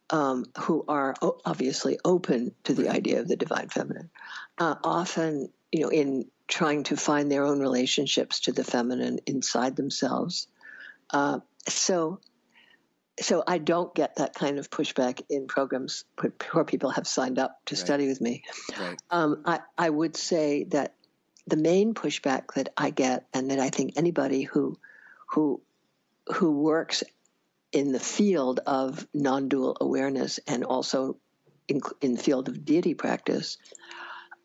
um, 0.10 0.46
who 0.60 0.84
are 0.88 1.16
obviously 1.46 1.98
open 2.04 2.54
to 2.66 2.74
the 2.74 2.90
idea 2.90 3.20
of 3.20 3.28
the 3.28 3.36
divine 3.36 3.70
feminine, 3.70 4.10
uh, 4.58 4.76
often, 4.84 5.50
you 5.72 5.82
know, 5.82 5.90
in 5.90 6.26
trying 6.48 6.84
to 6.84 6.96
find 6.96 7.32
their 7.32 7.46
own 7.46 7.60
relationships 7.60 8.42
to 8.42 8.52
the 8.52 8.64
feminine 8.64 9.20
inside 9.26 9.76
themselves. 9.76 10.48
Uh, 11.10 11.40
so, 11.68 12.20
so 13.20 13.44
I 13.48 13.58
don't 13.58 13.94
get 13.96 14.18
that 14.18 14.34
kind 14.34 14.60
of 14.60 14.70
pushback 14.70 15.22
in 15.30 15.48
programs 15.48 16.04
where 16.52 16.66
people 16.66 16.92
have 16.92 17.08
signed 17.08 17.40
up 17.40 17.60
to 17.66 17.76
right. 17.76 17.80
study 17.80 18.08
with 18.08 18.22
me. 18.22 18.44
Right. 18.78 18.98
Um, 19.10 19.44
I, 19.46 19.60
I 19.78 19.90
would 19.90 20.18
say 20.18 20.66
that 20.66 20.96
the 21.48 21.58
main 21.58 21.94
pushback 21.94 22.54
that 22.56 22.70
I 22.78 22.90
get, 22.90 23.26
and 23.34 23.52
that 23.52 23.60
I 23.60 23.70
think 23.70 23.94
anybody 23.98 24.44
who 24.44 24.78
who 25.28 25.62
who 26.28 26.52
works 26.52 27.04
in 27.74 27.92
the 27.92 28.00
field 28.00 28.60
of 28.66 29.06
non-dual 29.14 29.78
awareness 29.82 30.40
and 30.48 30.64
also 30.64 31.18
in, 31.68 31.82
in 32.02 32.14
the 32.14 32.22
field 32.22 32.48
of 32.48 32.64
deity 32.64 32.94
practice 32.94 33.58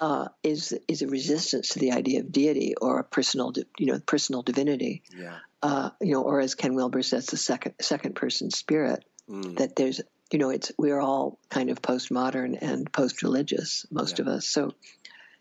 uh, 0.01 0.29
is 0.43 0.79
is 0.87 1.03
a 1.03 1.09
resistance 1.09 1.71
to 1.71 1.79
the 1.79 1.93
idea 1.93 2.21
of 2.21 2.31
deity 2.31 2.75
or 2.81 3.01
a 3.01 3.05
personal, 3.05 3.53
you 3.79 3.87
know, 3.87 3.99
personal 3.99 4.43
divinity. 4.43 5.03
Yeah. 5.17 5.38
Uh, 5.61 5.91
you 6.01 6.12
know, 6.12 6.23
or 6.23 6.41
as 6.41 6.55
Ken 6.55 6.75
Wilber 6.75 7.03
says, 7.03 7.27
the 7.27 7.37
second 7.37 7.75
second 7.81 8.14
person 8.14 8.51
spirit. 8.51 9.05
Mm. 9.29 9.59
That 9.59 9.77
there's, 9.77 10.01
you 10.31 10.38
know, 10.38 10.51
it's 10.51 10.73
we're 10.79 11.01
all 11.01 11.38
kind 11.51 11.69
of 11.69 11.83
postmodern 11.83 12.57
and 12.62 12.91
post 12.91 13.23
religious, 13.23 13.85
most 13.91 14.19
yeah. 14.19 14.23
of 14.23 14.29
us. 14.29 14.49
So, 14.49 14.73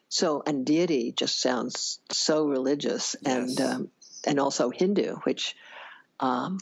so 0.10 0.44
and 0.46 0.66
deity 0.66 1.14
just 1.16 1.40
sounds 1.40 2.00
so 2.12 2.48
religious 2.48 3.16
yes. 3.22 3.36
and 3.36 3.62
um, 3.62 3.90
and 4.26 4.40
also 4.40 4.72
Hindu, 4.72 5.18
which 5.24 5.56
um, 6.20 6.60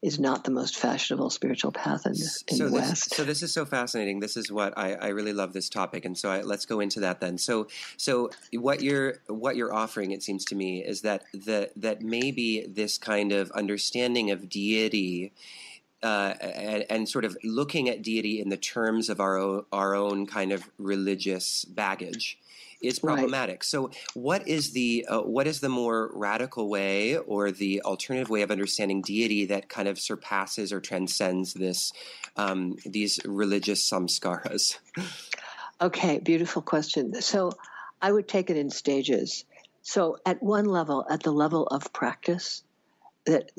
is 0.00 0.18
not 0.20 0.44
the 0.44 0.50
most 0.50 0.76
fashionable 0.76 1.30
spiritual 1.30 1.72
path 1.72 2.06
in, 2.06 2.12
in 2.12 2.16
so 2.16 2.40
the 2.56 2.64
this, 2.64 2.72
West. 2.72 3.14
So 3.14 3.24
this 3.24 3.42
is 3.42 3.52
so 3.52 3.64
fascinating. 3.64 4.20
This 4.20 4.36
is 4.36 4.52
what 4.52 4.76
I, 4.78 4.94
I 4.94 5.08
really 5.08 5.32
love 5.32 5.52
this 5.52 5.68
topic, 5.68 6.04
and 6.04 6.16
so 6.16 6.30
I, 6.30 6.42
let's 6.42 6.66
go 6.66 6.80
into 6.80 7.00
that 7.00 7.20
then. 7.20 7.36
So, 7.36 7.66
so 7.96 8.30
what 8.52 8.80
you're 8.80 9.14
what 9.26 9.56
you're 9.56 9.74
offering, 9.74 10.12
it 10.12 10.22
seems 10.22 10.44
to 10.46 10.54
me, 10.54 10.84
is 10.84 11.00
that 11.02 11.24
the 11.32 11.70
that 11.76 12.02
maybe 12.02 12.64
this 12.68 12.96
kind 12.96 13.32
of 13.32 13.50
understanding 13.52 14.30
of 14.30 14.48
deity. 14.48 15.32
Uh, 16.00 16.34
and, 16.40 16.86
and, 16.90 17.08
sort 17.08 17.24
of 17.24 17.36
looking 17.42 17.88
at 17.88 18.02
deity 18.02 18.40
in 18.40 18.50
the 18.50 18.56
terms 18.56 19.08
of 19.08 19.18
our 19.18 19.36
own, 19.36 19.64
our 19.72 19.96
own 19.96 20.26
kind 20.26 20.52
of 20.52 20.70
religious 20.78 21.64
baggage, 21.64 22.38
is 22.80 22.98
problematic. 22.98 23.56
Right. 23.56 23.64
So, 23.64 23.90
what 24.14 24.46
is 24.46 24.72
the 24.72 25.06
uh, 25.08 25.20
what 25.22 25.46
is 25.46 25.60
the 25.60 25.68
more 25.68 26.10
radical 26.14 26.68
way 26.68 27.16
or 27.16 27.50
the 27.50 27.82
alternative 27.82 28.30
way 28.30 28.42
of 28.42 28.50
understanding 28.50 29.02
deity 29.02 29.46
that 29.46 29.68
kind 29.68 29.88
of 29.88 29.98
surpasses 29.98 30.72
or 30.72 30.80
transcends 30.80 31.54
this 31.54 31.92
um, 32.36 32.76
these 32.84 33.18
religious 33.24 33.88
samskaras? 33.88 34.78
Okay, 35.80 36.18
beautiful 36.18 36.60
question. 36.60 37.20
So, 37.20 37.52
I 38.02 38.10
would 38.10 38.26
take 38.26 38.50
it 38.50 38.56
in 38.56 38.70
stages. 38.70 39.44
So, 39.82 40.18
at 40.26 40.42
one 40.42 40.64
level, 40.64 41.06
at 41.08 41.22
the 41.22 41.30
level 41.30 41.66
of 41.66 41.92
practice, 41.92 42.62
that 43.26 43.50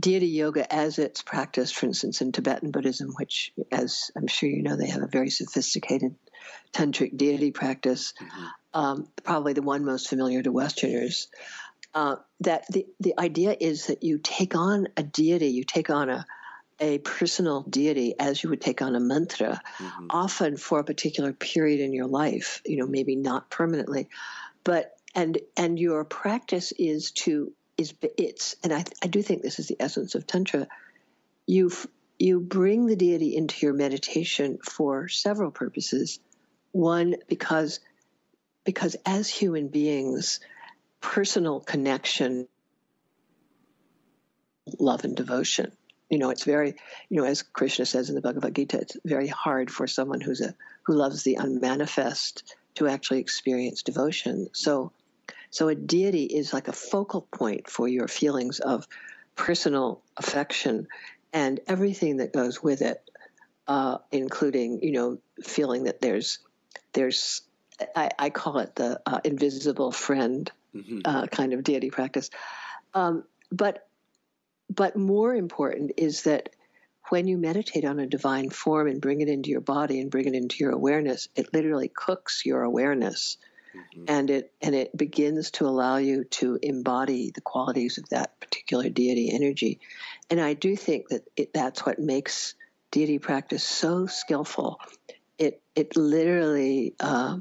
deity 0.00 0.26
yoga 0.26 0.72
as 0.72 0.98
it's 0.98 1.22
practiced, 1.22 1.74
for 1.74 1.86
instance, 1.86 2.22
in 2.22 2.32
Tibetan 2.32 2.70
Buddhism, 2.70 3.12
which, 3.18 3.52
as 3.70 4.10
I'm 4.16 4.26
sure 4.26 4.48
you 4.48 4.62
know, 4.62 4.76
they 4.76 4.88
have 4.88 5.02
a 5.02 5.06
very 5.06 5.30
sophisticated 5.30 6.14
tantric 6.72 7.16
deity 7.16 7.50
practice, 7.50 8.14
mm-hmm. 8.20 8.44
Um, 8.74 9.08
probably 9.24 9.52
the 9.52 9.62
one 9.62 9.84
most 9.84 10.08
familiar 10.08 10.42
to 10.42 10.52
Westerners. 10.52 11.28
Uh, 11.94 12.16
that 12.40 12.64
the, 12.68 12.86
the 13.00 13.18
idea 13.18 13.56
is 13.58 13.86
that 13.86 14.02
you 14.02 14.18
take 14.18 14.54
on 14.54 14.88
a 14.96 15.02
deity, 15.02 15.48
you 15.48 15.64
take 15.64 15.90
on 15.90 16.10
a, 16.10 16.26
a 16.80 16.98
personal 16.98 17.62
deity 17.62 18.14
as 18.18 18.42
you 18.42 18.50
would 18.50 18.60
take 18.60 18.82
on 18.82 18.94
a 18.94 19.00
mantra, 19.00 19.60
mm-hmm. 19.78 20.06
often 20.10 20.56
for 20.56 20.78
a 20.78 20.84
particular 20.84 21.32
period 21.32 21.80
in 21.80 21.92
your 21.92 22.06
life, 22.06 22.62
you 22.64 22.76
know, 22.76 22.86
maybe 22.86 23.16
not 23.16 23.50
permanently, 23.50 24.08
but 24.64 24.92
and 25.14 25.38
and 25.56 25.78
your 25.78 26.04
practice 26.04 26.72
is 26.72 27.10
to 27.12 27.52
is 27.76 27.94
it's 28.16 28.56
and 28.62 28.72
I, 28.72 28.84
I 29.02 29.06
do 29.06 29.22
think 29.22 29.42
this 29.42 29.58
is 29.58 29.68
the 29.68 29.76
essence 29.80 30.14
of 30.14 30.26
tantra. 30.26 30.68
You 31.46 31.70
you 32.18 32.40
bring 32.40 32.86
the 32.86 32.96
deity 32.96 33.34
into 33.34 33.64
your 33.64 33.74
meditation 33.74 34.58
for 34.62 35.08
several 35.08 35.50
purposes. 35.50 36.20
One, 36.72 37.16
because 37.28 37.80
because 38.68 38.96
as 39.06 39.30
human 39.30 39.68
beings, 39.68 40.40
personal 41.00 41.58
connection, 41.58 42.46
love 44.78 45.04
and 45.04 45.16
devotion. 45.16 45.72
You 46.10 46.18
know, 46.18 46.28
it's 46.28 46.44
very, 46.44 46.74
you 47.08 47.16
know, 47.16 47.24
as 47.24 47.40
Krishna 47.40 47.86
says 47.86 48.10
in 48.10 48.14
the 48.14 48.20
Bhagavad 48.20 48.54
Gita, 48.54 48.78
it's 48.78 48.94
very 49.06 49.26
hard 49.26 49.70
for 49.70 49.86
someone 49.86 50.20
who's 50.20 50.42
a 50.42 50.54
who 50.82 50.92
loves 50.92 51.22
the 51.22 51.36
unmanifest 51.36 52.54
to 52.74 52.88
actually 52.88 53.20
experience 53.20 53.84
devotion. 53.84 54.48
So, 54.52 54.92
so 55.48 55.68
a 55.68 55.74
deity 55.74 56.24
is 56.24 56.52
like 56.52 56.68
a 56.68 56.74
focal 56.74 57.22
point 57.22 57.70
for 57.70 57.88
your 57.88 58.06
feelings 58.06 58.60
of 58.60 58.86
personal 59.34 60.02
affection 60.14 60.88
and 61.32 61.58
everything 61.66 62.18
that 62.18 62.34
goes 62.34 62.62
with 62.62 62.82
it, 62.82 63.00
uh, 63.66 63.96
including, 64.12 64.80
you 64.82 64.92
know, 64.92 65.18
feeling 65.42 65.84
that 65.84 66.02
there's 66.02 66.40
there's 66.92 67.47
I, 67.94 68.10
I 68.18 68.30
call 68.30 68.58
it 68.58 68.74
the 68.74 69.00
uh, 69.06 69.20
invisible 69.24 69.92
friend 69.92 70.50
mm-hmm. 70.74 71.00
uh, 71.04 71.26
kind 71.26 71.52
of 71.52 71.62
deity 71.62 71.90
practice. 71.90 72.30
Um, 72.94 73.24
but 73.50 73.86
but 74.74 74.96
more 74.96 75.34
important 75.34 75.92
is 75.96 76.22
that 76.22 76.50
when 77.08 77.26
you 77.26 77.38
meditate 77.38 77.84
on 77.84 77.98
a 77.98 78.06
divine 78.06 78.50
form 78.50 78.86
and 78.86 79.00
bring 79.00 79.22
it 79.22 79.28
into 79.28 79.48
your 79.50 79.62
body 79.62 80.00
and 80.00 80.10
bring 80.10 80.26
it 80.26 80.34
into 80.34 80.56
your 80.58 80.72
awareness, 80.72 81.28
it 81.34 81.54
literally 81.54 81.88
cooks 81.88 82.42
your 82.44 82.62
awareness. 82.62 83.38
Mm-hmm. 83.74 84.04
And 84.08 84.30
it 84.30 84.52
and 84.60 84.74
it 84.74 84.96
begins 84.96 85.50
to 85.52 85.66
allow 85.66 85.96
you 85.96 86.24
to 86.24 86.58
embody 86.62 87.32
the 87.34 87.40
qualities 87.40 87.98
of 87.98 88.08
that 88.10 88.38
particular 88.40 88.88
deity 88.88 89.30
energy, 89.32 89.80
and 90.30 90.40
I 90.40 90.54
do 90.54 90.74
think 90.74 91.08
that 91.08 91.28
it, 91.36 91.52
that's 91.52 91.84
what 91.84 91.98
makes 91.98 92.54
deity 92.90 93.18
practice 93.18 93.62
so 93.62 94.06
skillful 94.06 94.80
it 95.38 95.62
it 95.74 95.96
literally 95.96 96.94
uh, 97.00 97.38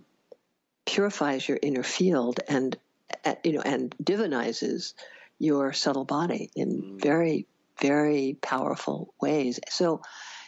purifies 0.88 1.47
your 1.47 1.60
inner 1.62 1.84
field 1.84 2.39
and 2.47 2.76
uh, 3.23 3.36
you 3.43 3.54
know 3.54 3.62
and 3.62 3.95
divinizes 4.02 4.93
your 5.38 5.73
subtle 5.73 6.06
body 6.06 6.50
in 6.56 6.82
mm. 6.82 7.02
very 7.02 7.45
very 7.80 8.38
powerful 8.41 9.13
ways. 9.21 9.60
So, 9.69 10.02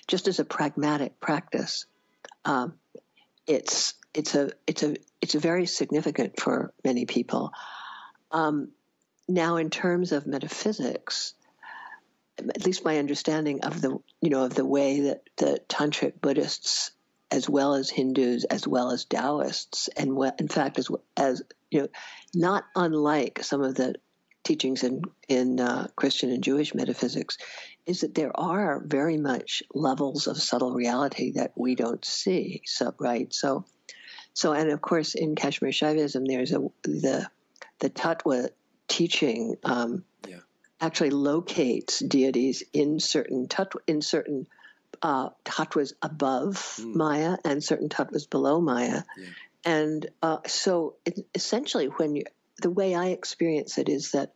just 0.08 0.28
as 0.28 0.40
a 0.40 0.46
pragmatic 0.46 1.20
practice, 1.20 1.86
um, 2.46 2.74
it's 3.46 3.94
it's 4.14 4.36
a 4.36 4.52
it's 4.66 4.84
a 4.84 4.96
it's 5.22 5.36
a 5.36 5.40
very 5.40 5.66
significant 5.66 6.40
for 6.40 6.74
many 6.84 7.06
people. 7.06 7.52
Um, 8.32 8.70
now, 9.28 9.58
in 9.58 9.70
terms 9.70 10.12
of 10.12 10.26
metaphysics, 10.26 11.34
at 12.38 12.66
least 12.66 12.86
my 12.86 12.98
understanding 12.98 13.62
of 13.62 13.82
the 13.82 14.00
you 14.22 14.30
know 14.30 14.46
of 14.46 14.56
the 14.56 14.66
way 14.66 15.02
that 15.02 15.24
the 15.38 15.62
tantric 15.70 16.20
Buddhists 16.22 16.92
as 17.32 17.50
well 17.50 17.76
as 17.76 17.90
Hindus, 17.90 18.44
as 18.46 18.68
well 18.68 18.92
as 18.92 19.06
Taoists, 19.06 19.88
and 19.90 20.18
in 20.40 20.48
fact, 20.48 20.80
as 20.80 20.90
as 21.16 21.44
you 21.70 21.82
know, 21.82 21.88
not 22.34 22.66
unlike 22.76 23.44
some 23.44 23.62
of 23.62 23.76
the 23.76 23.96
teachings 24.44 24.84
in 24.84 25.04
in 25.28 25.60
uh, 25.60 25.88
Christian 25.96 26.32
and 26.32 26.44
Jewish 26.44 26.74
metaphysics, 26.74 27.38
is 27.86 28.02
that 28.02 28.16
there 28.16 28.38
are 28.40 28.82
very 28.86 29.18
much 29.18 29.64
levels 29.74 30.28
of 30.28 30.38
subtle 30.38 30.74
reality 30.74 31.34
that 31.34 31.54
we 31.56 31.76
don't 31.76 32.04
see. 32.04 32.62
So 32.66 32.94
right, 33.00 33.32
so 33.34 33.66
so 34.34 34.54
and 34.54 34.72
of 34.72 34.82
course 34.82 35.16
in 35.16 35.36
Kashmir 35.36 35.72
Shaivism, 35.72 36.28
there's 36.28 36.52
a 36.52 36.68
the 36.84 37.30
the 37.80 37.90
Tattva 37.90 38.50
teaching 38.88 39.56
um, 39.64 40.04
yeah. 40.28 40.40
actually 40.82 41.12
locates 41.12 42.00
deities 42.00 42.64
in 42.74 43.00
certain 43.00 43.48
tattva, 43.48 43.78
in 43.88 44.02
certain 44.02 44.48
uh, 45.02 45.30
tattvas 45.46 45.94
above 46.02 46.56
mm. 46.80 46.96
Maya 46.96 47.38
and 47.46 47.64
certain 47.64 47.90
tattvas 47.90 48.30
below 48.30 48.62
Maya. 48.62 49.04
Yeah. 49.18 49.30
And 49.66 50.10
uh, 50.22 50.40
so 50.48 50.96
it, 51.06 51.20
essentially, 51.36 51.88
when 51.88 52.16
you, 52.16 52.24
the 52.62 52.70
way 52.70 52.96
I 52.96 53.08
experience 53.08 53.78
it 53.78 53.90
is 53.90 54.12
that 54.12 54.34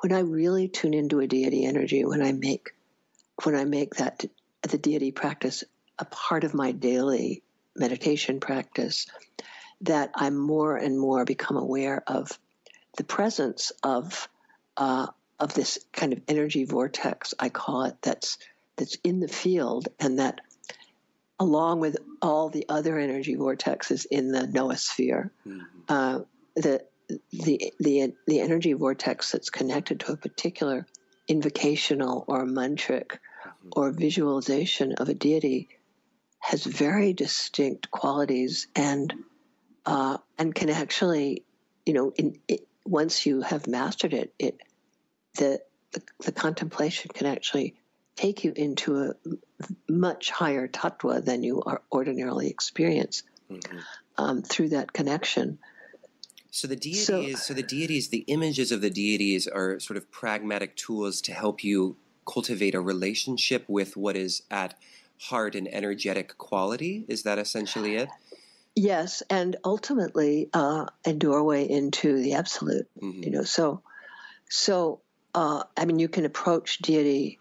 when 0.00 0.12
I 0.12 0.20
really 0.20 0.68
tune 0.68 0.94
into 0.94 1.20
a 1.20 1.26
deity 1.26 1.64
energy, 1.64 2.04
when 2.04 2.22
I 2.22 2.32
make 2.32 2.70
when 3.44 3.54
I 3.54 3.64
make 3.64 3.96
that 3.96 4.24
the 4.62 4.78
deity 4.78 5.12
practice 5.12 5.62
a 5.98 6.04
part 6.04 6.42
of 6.44 6.54
my 6.54 6.72
daily 6.72 7.42
meditation 7.76 8.40
practice, 8.40 9.06
that 9.82 10.10
I'm 10.16 10.36
more 10.36 10.76
and 10.76 10.98
more 10.98 11.24
become 11.24 11.56
aware 11.56 12.02
of 12.06 12.36
the 12.96 13.04
presence 13.04 13.70
of 13.82 14.28
uh, 14.76 15.06
of 15.38 15.54
this 15.54 15.78
kind 15.92 16.12
of 16.12 16.20
energy 16.26 16.64
vortex, 16.64 17.34
I 17.38 17.48
call 17.48 17.84
it, 17.84 17.96
that's 18.02 18.38
that's 18.78 18.96
in 19.04 19.20
the 19.20 19.28
field, 19.28 19.88
and 20.00 20.18
that 20.18 20.40
along 21.38 21.80
with 21.80 21.96
all 22.20 22.48
the 22.48 22.66
other 22.68 22.98
energy 22.98 23.36
vortexes 23.36 24.06
in 24.10 24.32
the 24.32 24.40
noosphere, 24.40 25.30
mm-hmm. 25.46 25.60
uh, 25.88 26.20
the 26.56 26.82
the 27.32 27.72
the 27.78 28.12
the 28.26 28.40
energy 28.40 28.72
vortex 28.72 29.32
that's 29.32 29.50
connected 29.50 30.00
to 30.00 30.12
a 30.12 30.16
particular 30.16 30.86
invocational 31.26 32.24
or 32.26 32.44
mantric 32.44 33.08
mm-hmm. 33.10 33.68
or 33.72 33.90
visualization 33.90 34.92
of 34.94 35.08
a 35.08 35.14
deity 35.14 35.68
has 36.38 36.64
very 36.64 37.12
distinct 37.12 37.90
qualities 37.90 38.68
and 38.74 39.12
uh, 39.86 40.18
and 40.38 40.54
can 40.54 40.70
actually, 40.70 41.44
you 41.86 41.94
know, 41.94 42.12
in, 42.16 42.38
it, 42.46 42.66
once 42.84 43.26
you 43.26 43.40
have 43.42 43.66
mastered 43.66 44.14
it, 44.14 44.34
it 44.38 44.58
the, 45.36 45.60
the, 45.92 46.02
the 46.24 46.32
contemplation 46.32 47.10
can 47.12 47.26
actually 47.26 47.74
take 48.18 48.42
you 48.42 48.52
into 48.56 48.98
a 48.98 49.12
much 49.88 50.30
higher 50.30 50.66
tattva 50.66 51.24
than 51.24 51.44
you 51.44 51.62
are 51.62 51.82
ordinarily 51.92 52.48
experience 52.48 53.22
mm-hmm. 53.48 53.78
um, 54.16 54.42
through 54.42 54.70
that 54.70 54.92
connection. 54.92 55.58
So 56.50 56.66
the 56.66 56.74
deities, 56.74 57.06
so, 57.06 57.32
so 57.34 57.54
the 57.54 57.62
deities, 57.62 58.08
the 58.08 58.24
images 58.26 58.72
of 58.72 58.80
the 58.80 58.90
deities 58.90 59.46
are 59.46 59.78
sort 59.78 59.96
of 59.96 60.10
pragmatic 60.10 60.74
tools 60.74 61.20
to 61.22 61.32
help 61.32 61.62
you 61.62 61.96
cultivate 62.26 62.74
a 62.74 62.80
relationship 62.80 63.64
with 63.68 63.96
what 63.96 64.16
is 64.16 64.42
at 64.50 64.74
heart 65.20 65.54
and 65.54 65.72
energetic 65.72 66.36
quality. 66.38 67.04
Is 67.06 67.22
that 67.22 67.38
essentially 67.38 67.94
it? 67.96 68.08
Yes, 68.74 69.22
and 69.30 69.56
ultimately 69.64 70.48
uh, 70.52 70.86
a 71.04 71.12
doorway 71.12 71.68
into 71.68 72.20
the 72.20 72.34
absolute. 72.34 72.88
Mm-hmm. 73.00 73.22
You 73.22 73.30
know, 73.30 73.42
so 73.44 73.82
so 74.48 75.00
uh, 75.34 75.62
I 75.76 75.84
mean, 75.84 76.00
you 76.00 76.08
can 76.08 76.24
approach 76.24 76.78
deity 76.78 77.38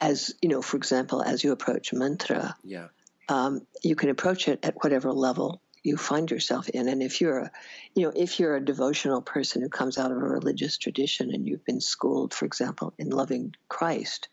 as 0.00 0.34
you 0.40 0.48
know, 0.48 0.62
for 0.62 0.76
example, 0.76 1.22
as 1.22 1.42
you 1.42 1.52
approach 1.52 1.92
mantra. 1.92 2.56
Yeah. 2.64 2.88
Um, 3.28 3.66
you 3.82 3.94
can 3.94 4.08
approach 4.08 4.48
it 4.48 4.60
at 4.62 4.76
whatever 4.82 5.12
level 5.12 5.60
you 5.82 5.96
find 5.96 6.30
yourself 6.30 6.68
in, 6.70 6.88
and 6.88 7.02
if 7.02 7.20
you're, 7.20 7.38
a, 7.38 7.50
you 7.94 8.04
know, 8.04 8.12
if 8.16 8.40
you're 8.40 8.56
a 8.56 8.64
devotional 8.64 9.20
person 9.22 9.62
who 9.62 9.68
comes 9.68 9.98
out 9.98 10.10
of 10.10 10.16
a 10.16 10.20
religious 10.20 10.78
tradition 10.78 11.30
and 11.32 11.46
you've 11.46 11.64
been 11.64 11.80
schooled, 11.80 12.32
for 12.32 12.46
example, 12.46 12.94
in 12.98 13.10
loving 13.10 13.54
Christ, 13.68 14.28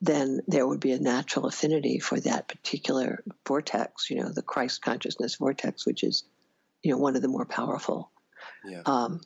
then 0.00 0.40
there 0.48 0.66
would 0.66 0.80
be 0.80 0.92
a 0.92 0.98
natural 0.98 1.46
affinity 1.46 1.98
for 1.98 2.18
that 2.20 2.48
particular 2.48 3.22
vortex, 3.46 4.08
you 4.10 4.16
know, 4.16 4.30
the 4.30 4.42
Christ 4.42 4.82
consciousness 4.82 5.36
vortex, 5.36 5.86
which 5.86 6.02
is, 6.02 6.24
you 6.82 6.92
know, 6.92 6.98
one 6.98 7.16
of 7.16 7.22
the 7.22 7.28
more 7.28 7.44
powerful, 7.44 8.10
yeah. 8.64 8.82
um, 8.86 9.20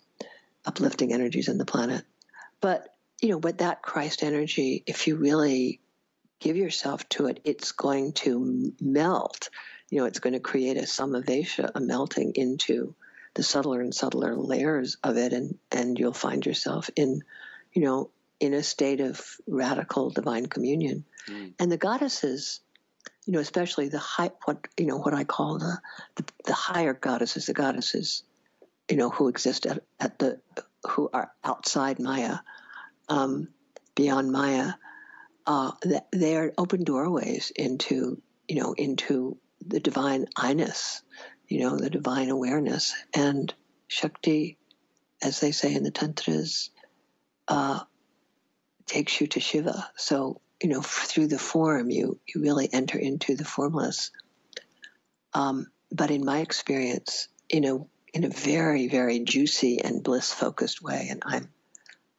uplifting 0.67 1.13
energies 1.13 1.49
in 1.49 1.59
the 1.59 1.65
planet. 1.65 2.05
But, 2.61 2.94
you 3.25 3.31
know, 3.31 3.41
but 3.41 3.59
that 3.59 3.81
Christ 3.81 4.23
energy, 4.23 4.83
if 4.87 5.07
you 5.07 5.17
really 5.17 5.81
give 6.41 6.59
yourself 6.59 7.09
to 7.09 7.27
it, 7.29 7.41
it's 7.43 7.73
going 7.73 8.13
to 8.13 8.75
melt. 8.83 9.49
You 9.89 10.01
know, 10.01 10.05
it's 10.05 10.19
going 10.19 10.35
to 10.35 10.41
create 10.41 10.77
a 10.77 10.83
samavesha, 10.83 11.71
a 11.75 11.81
melting 11.81 12.33
into 12.35 12.95
the 13.33 13.43
subtler 13.43 13.81
and 13.81 13.95
subtler 13.95 14.37
layers 14.37 14.99
of 15.03 15.17
it, 15.17 15.33
and 15.33 15.57
and 15.73 15.99
you'll 15.99 16.13
find 16.13 16.45
yourself 16.45 16.91
in, 16.97 17.23
you 17.73 17.81
know, 17.81 18.11
in 18.41 18.53
a 18.53 18.63
state 18.63 19.01
of 19.01 19.19
radical 19.47 20.11
divine 20.11 20.45
communion. 20.45 21.07
Mm. 21.27 21.55
And 21.59 21.73
the 21.73 21.79
goddesses, 21.79 22.61
you 23.25 23.33
know, 23.33 23.41
especially 23.41 23.89
the 23.89 23.99
high, 23.99 24.33
what 24.45 24.69
you 24.79 24.85
know, 24.85 24.99
what 24.99 25.15
I 25.15 25.25
call 25.25 25.59
the, 25.59 25.79
the, 26.17 26.25
the 26.45 26.53
higher 26.53 26.93
goddesses, 26.93 27.47
the 27.47 27.55
goddesses, 27.55 28.23
you 28.91 28.99
know, 28.99 29.09
who 29.09 29.29
exist 29.29 29.65
at, 29.65 29.83
at 29.99 30.19
the, 30.19 30.41
who 30.91 31.09
are 31.15 31.33
outside 31.43 31.99
Maya, 31.99 32.41
um, 33.09 33.49
beyond 33.95 34.33
Maya, 34.33 34.73
uh, 35.47 35.73
they 36.13 36.37
are 36.37 36.53
open 36.57 36.85
doorways 36.85 37.53
into, 37.55 38.21
you 38.49 38.57
know, 38.57 38.73
into 38.73 39.39
the 39.67 39.81
divine 39.81 40.27
I-ness, 40.37 41.03
you 41.49 41.61
know, 41.61 41.77
the 41.77 41.91
divine 41.91 42.31
awareness 42.31 42.95
and 43.15 43.53
Shakti, 43.89 44.59
as 45.23 45.41
they 45.41 45.53
say 45.53 45.75
in 45.75 45.83
the 45.83 45.91
tantras, 45.91 46.71
uh, 47.49 47.81
takes 48.87 49.21
you 49.21 49.27
to 49.29 49.41
Shiva. 49.41 49.91
So, 49.97 50.41
you 50.63 50.69
know, 50.69 50.81
through 50.83 51.29
the 51.29 51.39
form, 51.39 51.91
you, 51.91 52.19
you 52.27 52.41
really 52.41 52.69
enter 52.73 52.99
into 52.99 53.37
the 53.37 53.45
formless. 53.45 54.11
Um, 55.33 55.67
but 55.91 56.11
in 56.11 56.25
my 56.25 56.39
experience, 56.39 57.29
in 57.49 57.65
a 57.65 57.79
in 58.13 58.25
a 58.25 58.29
very 58.29 58.87
very 58.89 59.19
juicy 59.21 59.81
and 59.83 60.03
bliss 60.03 60.33
focused 60.33 60.81
way, 60.81 61.09
and 61.11 61.23
I'm 61.27 61.49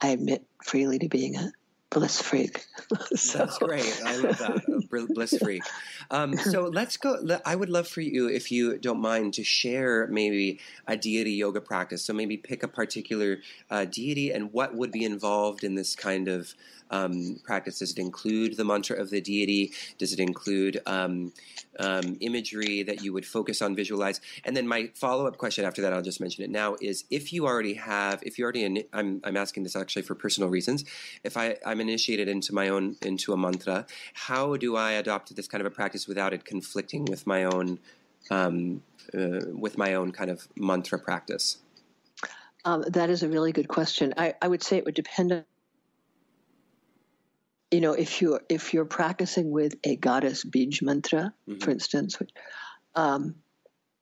I 0.01 0.09
admit 0.09 0.45
freely 0.63 0.99
to 0.99 1.07
being 1.07 1.35
a 1.35 1.51
bliss 1.89 2.21
freak. 2.21 2.65
so. 3.15 3.39
That's 3.39 3.57
great. 3.57 4.01
I 4.03 4.15
love 4.17 4.37
that. 4.37 4.74
bliss 5.09 5.37
freak. 5.37 5.63
Um, 6.11 6.37
so 6.37 6.63
let's 6.65 6.97
go. 6.97 7.17
I 7.45 7.55
would 7.55 7.69
love 7.69 7.87
for 7.87 8.01
you, 8.01 8.27
if 8.27 8.51
you 8.51 8.77
don't 8.77 9.01
mind, 9.01 9.33
to 9.35 9.43
share 9.43 10.07
maybe 10.07 10.59
a 10.87 10.95
deity 10.95 11.31
yoga 11.31 11.61
practice. 11.61 12.03
So 12.03 12.13
maybe 12.13 12.37
pick 12.37 12.63
a 12.63 12.67
particular 12.67 13.39
uh, 13.69 13.85
deity 13.85 14.31
and 14.31 14.53
what 14.53 14.75
would 14.75 14.91
be 14.91 15.03
involved 15.03 15.63
in 15.63 15.75
this 15.75 15.95
kind 15.95 16.27
of 16.27 16.53
um, 16.91 17.39
practice? 17.43 17.79
Does 17.79 17.91
it 17.91 17.99
include 17.99 18.57
the 18.57 18.63
mantra 18.65 18.97
of 18.97 19.09
the 19.09 19.21
deity? 19.21 19.73
Does 19.97 20.13
it 20.13 20.19
include 20.19 20.81
um, 20.85 21.33
um, 21.79 22.17
imagery 22.19 22.83
that 22.83 23.03
you 23.03 23.13
would 23.13 23.25
focus 23.25 23.61
on, 23.61 23.75
visualize? 23.75 24.21
And 24.43 24.55
then 24.55 24.67
my 24.67 24.91
follow 24.93 25.27
up 25.27 25.37
question 25.37 25.65
after 25.65 25.81
that, 25.81 25.93
I'll 25.93 26.01
just 26.01 26.21
mention 26.21 26.43
it 26.43 26.49
now, 26.49 26.75
is 26.81 27.05
if 27.09 27.33
you 27.33 27.45
already 27.45 27.73
have, 27.75 28.21
if 28.23 28.37
you 28.37 28.43
already, 28.43 28.63
in, 28.63 28.83
I'm, 28.93 29.21
I'm 29.23 29.37
asking 29.37 29.63
this 29.63 29.75
actually 29.75 30.03
for 30.03 30.15
personal 30.15 30.49
reasons. 30.49 30.85
If 31.23 31.37
I, 31.37 31.57
I'm 31.65 31.81
initiated 31.81 32.27
into 32.27 32.53
my 32.53 32.69
own, 32.69 32.95
into 33.01 33.33
a 33.33 33.37
mantra, 33.37 33.85
how 34.13 34.55
do 34.55 34.75
I 34.75 34.84
adopt 34.93 35.35
this 35.35 35.47
kind 35.47 35.61
of 35.61 35.67
a 35.67 35.75
practice 35.75 36.07
without 36.07 36.33
it 36.33 36.45
conflicting 36.45 37.05
with 37.05 37.27
my 37.27 37.43
own, 37.43 37.79
um, 38.29 38.81
uh, 39.13 39.41
with 39.53 39.77
my 39.77 39.93
own 39.93 40.11
kind 40.11 40.29
of 40.29 40.47
mantra 40.55 40.99
practice? 40.99 41.57
Um, 42.63 42.83
that 42.87 43.09
is 43.09 43.21
a 43.23 43.29
really 43.29 43.51
good 43.51 43.67
question. 43.67 44.13
I, 44.17 44.33
I, 44.41 44.47
would 44.47 44.63
say 44.63 44.77
it 44.77 44.85
would 44.85 44.95
depend 44.95 45.31
on 45.31 45.45
you 47.71 47.81
know, 47.81 47.93
if 47.93 48.21
you're 48.21 48.41
if 48.47 48.73
you're 48.73 48.85
practicing 48.85 49.51
with 49.51 49.75
a 49.83 49.97
goddess 49.97 50.45
bij 50.45 50.81
mantra, 50.81 51.33
mm-hmm. 51.47 51.59
for 51.59 51.71
instance, 51.71 52.17
um, 52.95 53.35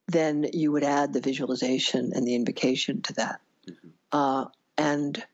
then 0.08 0.46
you 0.54 0.72
would 0.72 0.84
add 0.84 1.14
the 1.14 1.22
visualization 1.22 2.12
and 2.14 2.28
the 2.28 2.36
invocation 2.36 3.02
to 3.02 3.14
that. 3.14 3.42
Mm-hmm. 3.68 3.88
Uh, 4.12 4.46
and 4.78 5.26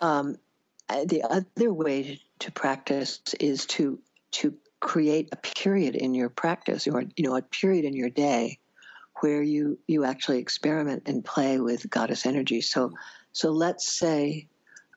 um, 0.00 0.36
the 0.88 1.22
other 1.22 1.72
way 1.72 2.20
to 2.40 2.52
practice 2.52 3.20
is 3.40 3.66
to 3.66 4.00
to 4.32 4.54
create 4.82 5.28
a 5.32 5.36
period 5.36 5.94
in 5.94 6.12
your 6.12 6.28
practice, 6.28 6.86
or 6.88 7.04
you 7.16 7.24
know, 7.24 7.36
a 7.36 7.40
period 7.40 7.84
in 7.84 7.94
your 7.94 8.10
day 8.10 8.58
where 9.20 9.40
you 9.40 9.78
you 9.86 10.04
actually 10.04 10.40
experiment 10.40 11.04
and 11.06 11.24
play 11.24 11.58
with 11.60 11.88
goddess 11.88 12.26
energy. 12.26 12.60
So, 12.60 12.92
so 13.32 13.52
let's 13.52 13.88
say 13.88 14.48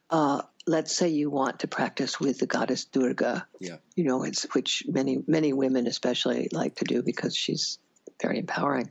uh, 0.10 0.41
let's 0.65 0.95
say 0.95 1.10
you 1.10 1.30
want 1.30 1.60
to 1.60 1.67
practice 1.67 2.19
with 2.19 2.39
the 2.39 2.48
goddess 2.48 2.86
Durga. 2.86 3.48
Yeah. 3.62 3.78
You 3.95 4.06
know, 4.06 4.24
it's 4.24 4.43
which 4.56 4.84
many 4.88 5.24
many 5.28 5.54
women 5.54 5.86
especially 5.88 6.50
like 6.52 6.76
to 6.78 6.86
do 6.86 7.04
because 7.04 7.38
she's 7.38 7.78
very 8.19 8.39
empowering. 8.39 8.89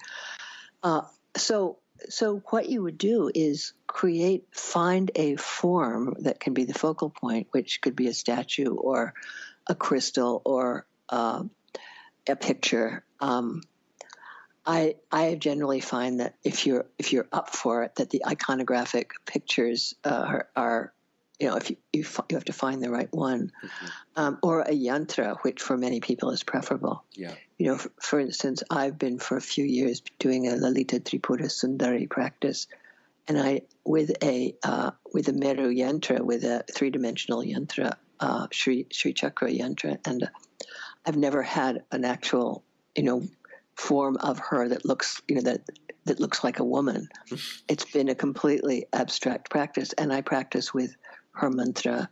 Uh, 0.83 1.02
so 1.37 1.78
so 2.09 2.42
what 2.50 2.68
you 2.68 2.83
would 2.83 2.98
do 2.98 3.30
is 3.35 3.72
create 3.88 4.44
find 4.52 5.11
a 5.16 5.35
form 5.37 6.14
that 6.20 6.38
can 6.38 6.54
be 6.54 6.64
the 6.64 6.74
focal 6.74 7.11
point, 7.11 7.48
which 7.50 7.81
could 7.81 7.96
be 7.96 8.06
a 8.06 8.14
statue 8.14 8.75
or 8.75 9.12
a 9.66 9.75
crystal 9.75 10.42
or 10.44 10.87
uh, 11.09 11.44
a 12.29 12.37
picture. 12.37 13.05
Um, 13.21 13.63
I 14.67 14.96
I 15.13 15.35
generally 15.35 15.81
find 15.81 16.21
that 16.21 16.37
if 16.42 16.67
you're 16.67 16.87
if 16.98 17.13
you're 17.13 17.29
up 17.33 17.50
for 17.50 17.83
it, 17.85 17.96
that 17.96 18.11
the 18.11 18.23
iconographic 18.27 19.11
pictures 19.27 19.94
uh, 20.05 20.25
are, 20.27 20.48
are 20.57 20.94
you 21.38 21.48
know, 21.48 21.57
if 21.57 21.71
you, 21.71 21.77
you, 21.92 22.05
you 22.31 22.37
have 22.37 22.44
to 22.44 22.52
find 22.52 22.83
the 22.83 22.90
right 22.90 23.13
one, 23.13 23.50
mm-hmm. 23.63 23.87
um, 24.17 24.38
or 24.42 24.61
a 24.61 24.71
yantra, 24.71 25.37
which 25.42 25.61
for 25.61 25.77
many 25.77 26.00
people 26.00 26.31
is 26.31 26.42
preferable. 26.42 27.05
Yeah. 27.13 27.35
You 27.59 27.67
know, 27.67 27.77
for, 27.77 27.90
for, 28.00 28.21
instance, 28.21 28.63
I've 28.71 28.98
been 28.98 29.19
for 29.19 29.37
a 29.37 29.40
few 29.40 29.65
years 29.65 30.02
doing 30.19 30.46
a 30.48 30.57
Lalita 30.57 31.00
Tripura 31.00 31.46
Sundari 31.46 32.09
practice, 32.09 32.69
and 33.27 33.38
I 33.38 33.63
with 33.85 34.13
a 34.23 34.55
uh, 34.63 34.92
with 35.13 35.29
a 35.29 35.33
Meru 35.33 35.75
yantra, 35.75 36.21
with 36.21 36.44
a 36.44 36.65
three 36.73 36.90
dimensional 36.90 37.42
yantra, 37.42 37.94
uh, 38.21 38.46
Sri 38.50 38.87
Sri 38.92 39.13
Chakra 39.13 39.50
yantra, 39.50 39.98
and 40.07 40.25
uh, 40.25 40.27
I've 41.07 41.17
never 41.17 41.42
had 41.42 41.83
an 41.92 42.05
actual, 42.05 42.65
you 42.94 43.02
know, 43.02 43.23
form 43.77 44.17
of 44.19 44.38
her 44.38 44.69
that 44.69 44.85
looks, 44.85 45.21
you 45.29 45.37
know, 45.37 45.42
that 45.42 45.63
that 46.05 46.21
looks 46.21 46.44
like 46.44 46.59
a 46.59 46.65
woman. 46.65 47.09
it's 47.69 47.90
been 47.90 48.09
a 48.09 48.15
completely 48.15 48.87
abstract 48.92 49.50
practice, 49.50 49.92
and 49.94 50.13
I 50.13 50.21
practice 50.21 50.73
with 50.73 50.94
her 51.33 51.50
mantra, 51.50 52.09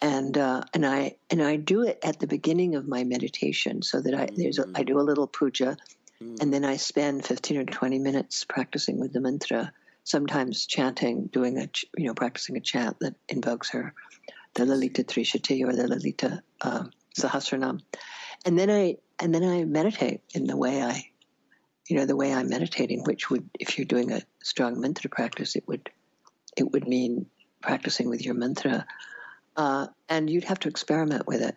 and 0.00 0.36
uh, 0.36 0.62
and 0.74 0.86
I 0.86 1.16
and 1.30 1.42
I 1.42 1.56
do 1.56 1.82
it 1.82 1.98
at 2.02 2.20
the 2.20 2.26
beginning 2.26 2.74
of 2.74 2.86
my 2.86 3.04
meditation, 3.04 3.82
so 3.82 4.00
that 4.00 4.14
I 4.14 4.28
there's 4.34 4.58
a, 4.58 4.66
I 4.74 4.82
do 4.82 5.00
a 5.00 5.02
little 5.02 5.26
puja, 5.26 5.76
Mm. 6.22 6.42
And 6.42 6.52
then 6.52 6.64
I 6.64 6.76
spend 6.76 7.24
15 7.24 7.56
or 7.58 7.64
20 7.64 7.98
minutes 7.98 8.44
practicing 8.44 8.98
with 8.98 9.12
the 9.12 9.20
mantra, 9.20 9.72
sometimes 10.04 10.66
chanting, 10.66 11.26
doing 11.26 11.58
a, 11.58 11.68
you 11.96 12.06
know, 12.06 12.14
practicing 12.14 12.56
a 12.56 12.60
chant 12.60 12.98
that 13.00 13.14
invokes 13.28 13.70
her, 13.70 13.94
the 14.54 14.66
Lalita 14.66 15.04
Trishati 15.04 15.64
or 15.66 15.74
the 15.74 15.88
Lalita 15.88 16.42
uh, 16.60 16.84
Sahasranam. 17.18 17.80
And 18.44 18.58
then 18.58 18.70
I, 18.70 18.96
and 19.18 19.34
then 19.34 19.44
I 19.44 19.64
meditate 19.64 20.20
in 20.34 20.46
the 20.46 20.56
way 20.56 20.82
I, 20.82 21.04
you 21.88 21.96
know, 21.96 22.06
the 22.06 22.16
way 22.16 22.32
I'm 22.32 22.48
meditating, 22.48 23.04
which 23.04 23.30
would, 23.30 23.48
if 23.58 23.78
you're 23.78 23.84
doing 23.84 24.12
a 24.12 24.22
strong 24.42 24.80
mantra 24.80 25.10
practice, 25.10 25.56
it 25.56 25.64
would, 25.66 25.90
it 26.56 26.70
would 26.72 26.88
mean 26.88 27.26
practicing 27.60 28.08
with 28.08 28.24
your 28.24 28.34
mantra. 28.34 28.86
Uh, 29.56 29.86
and 30.08 30.28
you'd 30.28 30.44
have 30.44 30.58
to 30.60 30.68
experiment 30.68 31.26
with 31.26 31.42
it. 31.42 31.56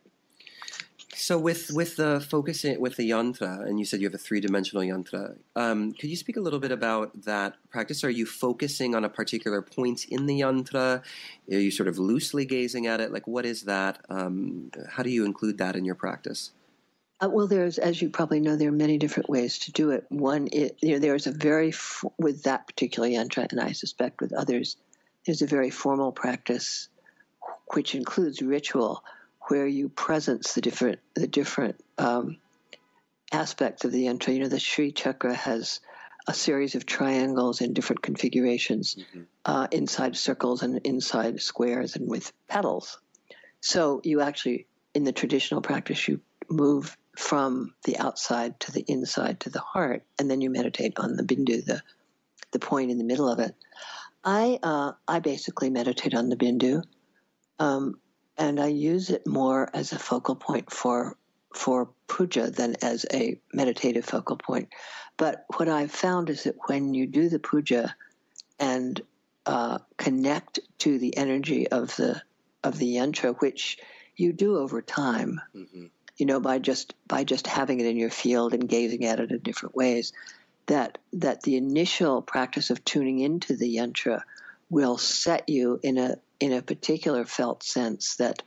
So 1.17 1.39
with 1.39 1.71
with 1.73 1.95
the 1.95 2.19
focus 2.19 2.65
with 2.77 2.97
the 2.97 3.09
yantra, 3.09 3.65
and 3.65 3.79
you 3.79 3.85
said 3.85 4.01
you 4.01 4.07
have 4.07 4.13
a 4.13 4.17
three 4.17 4.41
dimensional 4.41 4.83
yantra. 4.83 5.37
Um, 5.55 5.93
could 5.93 6.09
you 6.09 6.17
speak 6.17 6.35
a 6.35 6.41
little 6.41 6.59
bit 6.59 6.73
about 6.73 7.23
that 7.23 7.55
practice? 7.69 8.03
Are 8.03 8.09
you 8.09 8.25
focusing 8.25 8.93
on 8.93 9.05
a 9.05 9.09
particular 9.09 9.61
point 9.61 10.05
in 10.05 10.25
the 10.25 10.41
yantra? 10.41 11.01
Are 11.49 11.57
you 11.57 11.71
sort 11.71 11.87
of 11.87 11.97
loosely 11.97 12.43
gazing 12.43 12.85
at 12.85 12.99
it? 12.99 13.13
Like 13.13 13.27
what 13.27 13.45
is 13.45 13.63
that? 13.63 13.99
Um, 14.09 14.71
how 14.89 15.03
do 15.03 15.09
you 15.09 15.23
include 15.23 15.57
that 15.59 15.77
in 15.77 15.85
your 15.85 15.95
practice? 15.95 16.51
Uh, 17.21 17.29
well, 17.29 17.47
there's, 17.47 17.77
as 17.77 18.01
you 18.01 18.09
probably 18.09 18.41
know, 18.41 18.57
there 18.57 18.69
are 18.69 18.73
many 18.73 18.97
different 18.97 19.29
ways 19.29 19.59
to 19.59 19.71
do 19.71 19.91
it. 19.91 20.05
One, 20.09 20.49
you 20.51 20.71
know, 20.83 20.99
there's 20.99 21.27
a 21.27 21.31
very 21.31 21.73
with 22.17 22.43
that 22.43 22.67
particular 22.67 23.07
yantra, 23.07 23.49
and 23.49 23.61
I 23.61 23.71
suspect 23.71 24.19
with 24.19 24.33
others, 24.33 24.75
there's 25.25 25.41
a 25.41 25.47
very 25.47 25.69
formal 25.69 26.11
practice, 26.11 26.89
which 27.73 27.95
includes 27.95 28.41
ritual 28.41 29.03
where 29.47 29.65
you 29.65 29.89
presence 29.89 30.53
the 30.53 30.61
different 30.61 30.99
the 31.13 31.27
different 31.27 31.79
um, 31.97 32.37
aspects 33.31 33.85
of 33.85 33.93
the 33.93 34.07
yantra. 34.07 34.33
You 34.33 34.41
know, 34.41 34.49
the 34.49 34.59
Sri 34.59 34.91
Chakra 34.91 35.33
has 35.33 35.79
a 36.27 36.33
series 36.33 36.75
of 36.75 36.85
triangles 36.85 37.61
in 37.61 37.73
different 37.73 38.01
configurations, 38.01 38.95
mm-hmm. 38.95 39.21
uh, 39.45 39.67
inside 39.71 40.17
circles 40.17 40.63
and 40.63 40.79
inside 40.83 41.41
squares, 41.41 41.95
and 41.95 42.09
with 42.09 42.33
petals. 42.49 42.99
So 43.61 44.01
you 44.03 44.19
actually, 44.19 44.67
in 44.93 45.05
the 45.05 45.13
traditional 45.13 45.61
practice, 45.61 46.07
you 46.09 46.19
move 46.49 46.97
from 47.17 47.73
the 47.85 47.97
outside 47.97 48.59
to 48.61 48.71
the 48.71 48.85
inside 48.87 49.41
to 49.41 49.49
the 49.49 49.59
heart, 49.61 50.03
and 50.19 50.29
then 50.29 50.41
you 50.41 50.49
meditate 50.49 50.93
on 50.97 51.15
the 51.15 51.23
bindu, 51.23 51.63
the 51.65 51.81
the 52.51 52.59
point 52.59 52.91
in 52.91 52.97
the 52.97 53.03
middle 53.03 53.29
of 53.29 53.39
it. 53.39 53.55
I 54.23 54.59
uh, 54.61 54.93
I 55.07 55.19
basically 55.19 55.69
meditate 55.69 56.13
on 56.13 56.29
the 56.29 56.35
bindu. 56.35 56.83
Um, 57.59 57.95
and 58.37 58.59
I 58.59 58.67
use 58.67 59.09
it 59.09 59.25
more 59.25 59.69
as 59.73 59.91
a 59.91 59.99
focal 59.99 60.35
point 60.35 60.71
for 60.71 61.17
for 61.53 61.89
puja 62.07 62.51
than 62.51 62.75
as 62.81 63.05
a 63.13 63.39
meditative 63.53 64.05
focal 64.05 64.35
point. 64.35 64.69
But 65.17 65.45
what 65.55 65.69
I've 65.69 65.91
found 65.91 66.29
is 66.29 66.43
that 66.43 66.55
when 66.67 66.93
you 66.93 67.07
do 67.07 67.29
the 67.29 67.39
puja 67.39 67.95
and 68.59 69.01
uh, 69.45 69.79
connect 69.97 70.59
to 70.79 70.99
the 70.99 71.15
energy 71.15 71.67
of 71.67 71.95
the 71.95 72.21
of 72.63 72.77
the 72.77 72.95
yantra, 72.95 73.39
which 73.39 73.77
you 74.15 74.33
do 74.33 74.57
over 74.57 74.81
time, 74.81 75.39
mm-hmm. 75.55 75.85
You 76.17 76.25
know, 76.25 76.39
by 76.39 76.59
just 76.59 76.93
by 77.07 77.23
just 77.23 77.47
having 77.47 77.79
it 77.79 77.85
in 77.85 77.97
your 77.97 78.09
field 78.09 78.53
and 78.53 78.69
gazing 78.69 79.05
at 79.05 79.19
it 79.19 79.31
in 79.31 79.39
different 79.39 79.75
ways, 79.75 80.13
that 80.67 80.97
that 81.13 81.41
the 81.41 81.57
initial 81.57 82.21
practice 82.21 82.69
of 82.69 82.83
tuning 82.85 83.19
into 83.19 83.55
the 83.55 83.75
yantra 83.75 84.21
will 84.69 84.97
set 84.97 85.49
you 85.49 85.79
in 85.83 85.97
a 85.97 86.15
in 86.39 86.53
a 86.53 86.61
particular 86.61 87.25
felt 87.25 87.63
sense 87.63 88.15
that 88.17 88.43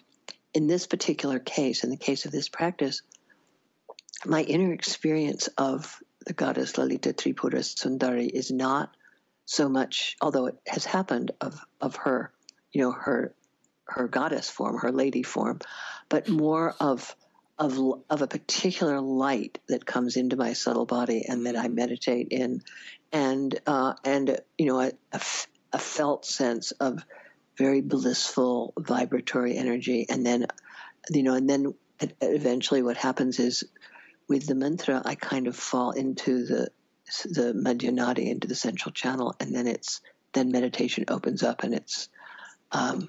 in 0.54 0.66
this 0.66 0.86
particular 0.86 1.38
case, 1.38 1.84
in 1.84 1.90
the 1.90 1.96
case 1.96 2.24
of 2.24 2.32
this 2.32 2.48
practice, 2.48 3.02
my 4.24 4.42
inner 4.42 4.72
experience 4.72 5.48
of 5.58 6.02
the 6.26 6.32
goddess 6.32 6.76
Lalita 6.76 7.12
Tripura 7.12 7.60
Sundari 7.60 8.28
is 8.28 8.50
not 8.50 8.94
so 9.46 9.68
much, 9.68 10.16
although 10.20 10.46
it 10.46 10.58
has 10.66 10.84
happened, 10.84 11.30
of, 11.40 11.58
of 11.80 11.96
her, 11.96 12.32
you 12.72 12.82
know, 12.82 12.92
her 12.92 13.34
her 13.90 14.06
goddess 14.06 14.50
form, 14.50 14.76
her 14.78 14.92
lady 14.92 15.22
form, 15.22 15.58
but 16.10 16.28
more 16.28 16.74
of 16.78 17.16
of 17.59 17.78
of 18.09 18.22
a 18.22 18.26
particular 18.26 19.00
light 19.00 19.59
that 19.68 19.84
comes 19.84 20.16
into 20.16 20.36
my 20.36 20.52
subtle 20.52 20.86
body 20.86 21.24
and 21.28 21.46
that 21.46 21.56
I 21.56 21.68
meditate 21.68 22.28
in, 22.30 22.62
and 23.12 23.59
uh, 23.66 23.94
and 24.04 24.40
you 24.56 24.66
know 24.66 24.80
a, 24.80 24.92
a, 25.12 25.20
a 25.72 25.78
felt 25.78 26.24
sense 26.24 26.72
of 26.72 27.04
very 27.56 27.80
blissful 27.80 28.72
vibratory 28.78 29.56
energy. 29.56 30.06
And 30.09 30.24
then 30.24 30.46
you 31.11 31.22
know 31.22 31.34
and 31.34 31.48
then 31.48 31.74
eventually 32.20 32.82
what 32.82 32.96
happens 32.96 33.40
is 33.40 33.64
with 34.28 34.46
the 34.46 34.54
mantra 34.54 35.02
i 35.04 35.14
kind 35.14 35.48
of 35.48 35.56
fall 35.56 35.90
into 35.90 36.44
the 36.44 36.68
the 37.24 37.52
madhyanadi 37.54 38.28
into 38.28 38.46
the 38.46 38.54
central 38.54 38.92
channel. 38.92 39.34
And 39.40 39.54
then 39.54 39.66
it's 39.66 40.00
then 40.32 40.50
meditation 40.52 41.06
opens 41.09 41.42
up 41.42 41.62
and 41.62 41.74
it's 41.74 42.09
um, 42.70 43.09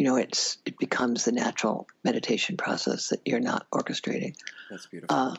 you 0.00 0.06
know 0.06 0.16
it's 0.16 0.58
it 0.66 0.78
becomes 0.78 1.24
the 1.24 1.32
natural 1.32 1.86
meditation 2.02 2.56
process 2.56 3.10
that 3.10 3.20
you're 3.24 3.38
not 3.38 3.66
orchestrating 3.70 4.34
that's 4.70 4.86
beautiful 4.86 5.16
uh, 5.16 5.36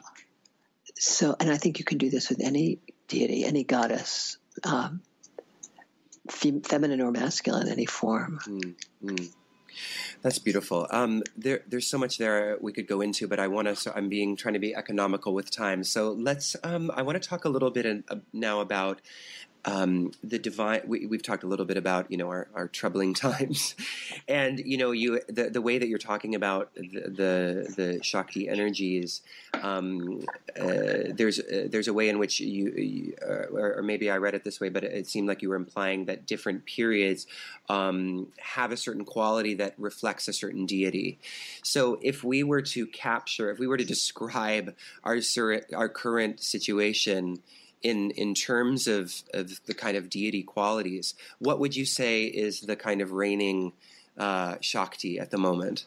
so 0.95 1.35
and 1.39 1.51
i 1.51 1.57
think 1.57 1.79
you 1.79 1.85
can 1.85 1.97
do 1.97 2.09
this 2.09 2.29
with 2.29 2.39
any 2.41 2.79
deity 3.07 3.43
any 3.43 3.63
goddess 3.63 4.37
um, 4.63 5.01
fem- 6.29 6.61
feminine 6.61 7.01
or 7.01 7.11
masculine, 7.11 7.67
any 7.67 7.85
form. 7.85 8.39
Mm-hmm. 8.45 9.25
That's 10.21 10.37
beautiful. 10.37 10.87
Um, 10.91 11.23
there, 11.37 11.61
there's 11.67 11.87
so 11.87 11.97
much 11.97 12.17
there 12.17 12.57
we 12.59 12.73
could 12.73 12.87
go 12.87 13.01
into, 13.01 13.27
but 13.27 13.39
I 13.39 13.47
want 13.47 13.67
to. 13.67 13.75
So 13.75 13.93
I'm 13.95 14.09
being 14.09 14.35
trying 14.35 14.53
to 14.53 14.59
be 14.59 14.75
economical 14.75 15.33
with 15.33 15.49
time. 15.49 15.83
So 15.83 16.11
let's. 16.11 16.55
Um, 16.63 16.91
I 16.93 17.01
want 17.01 17.21
to 17.21 17.27
talk 17.27 17.45
a 17.45 17.49
little 17.49 17.71
bit 17.71 17.85
in, 17.85 18.03
uh, 18.09 18.17
now 18.33 18.59
about 18.59 19.01
um, 19.65 20.11
the 20.23 20.39
divine 20.39 20.81
we, 20.87 21.07
have 21.11 21.21
talked 21.21 21.43
a 21.43 21.47
little 21.47 21.65
bit 21.65 21.77
about 21.77 22.09
you 22.09 22.17
know 22.17 22.29
our, 22.29 22.47
our, 22.55 22.67
troubling 22.67 23.13
times. 23.27 23.75
And 24.27 24.59
you 24.59 24.77
know 24.77 24.91
you 24.91 25.21
the, 25.27 25.49
the 25.49 25.61
way 25.61 25.77
that 25.77 25.87
you're 25.87 25.99
talking 25.99 26.35
about 26.35 26.73
the 26.75 26.81
the, 26.81 27.73
the 27.75 28.03
shakti 28.03 28.49
energies 28.49 29.21
um, 29.61 30.25
uh, 30.59 31.13
there's 31.13 31.39
uh, 31.39 31.67
there's 31.69 31.87
a 31.87 31.93
way 31.93 32.09
in 32.09 32.17
which 32.17 32.39
you, 32.39 32.71
you 32.71 33.15
uh, 33.21 33.55
or, 33.55 33.81
maybe 33.83 34.09
I 34.09 34.17
read 34.17 34.33
it 34.33 34.43
this 34.43 34.59
way 34.59 34.69
but 34.69 34.83
it 34.83 35.07
seemed 35.07 35.27
like 35.27 35.41
you 35.41 35.49
were 35.49 35.55
implying 35.55 36.05
that 36.05 36.25
different 36.25 36.65
periods 36.65 37.27
um, 37.69 38.27
have 38.39 38.71
a 38.71 38.77
certain 38.77 39.05
quality 39.05 39.53
that 39.55 39.75
reflects 39.77 40.27
a 40.27 40.33
certain 40.33 40.65
deity. 40.65 41.19
So 41.61 41.99
if 42.01 42.23
we 42.23 42.43
were 42.43 42.61
to 42.63 42.87
capture 42.87 43.51
if 43.51 43.59
we 43.59 43.67
were 43.67 43.77
to 43.77 43.85
describe 43.85 44.75
our 45.03 45.19
our 45.75 45.89
current 45.89 46.41
situation 46.41 47.39
in 47.83 48.11
in 48.11 48.33
terms 48.33 48.87
of, 48.87 49.13
of 49.33 49.63
the 49.65 49.73
kind 49.73 49.97
of 49.97 50.09
deity 50.09 50.43
qualities, 50.43 51.13
what 51.39 51.59
would 51.59 51.75
you 51.75 51.85
say 51.85 52.25
is 52.25 52.61
the 52.61 52.75
kind 52.75 53.01
of 53.01 53.11
reigning 53.11 53.73
uh, 54.17 54.57
Shakti 54.61 55.19
at 55.19 55.31
the 55.31 55.37
moment? 55.37 55.85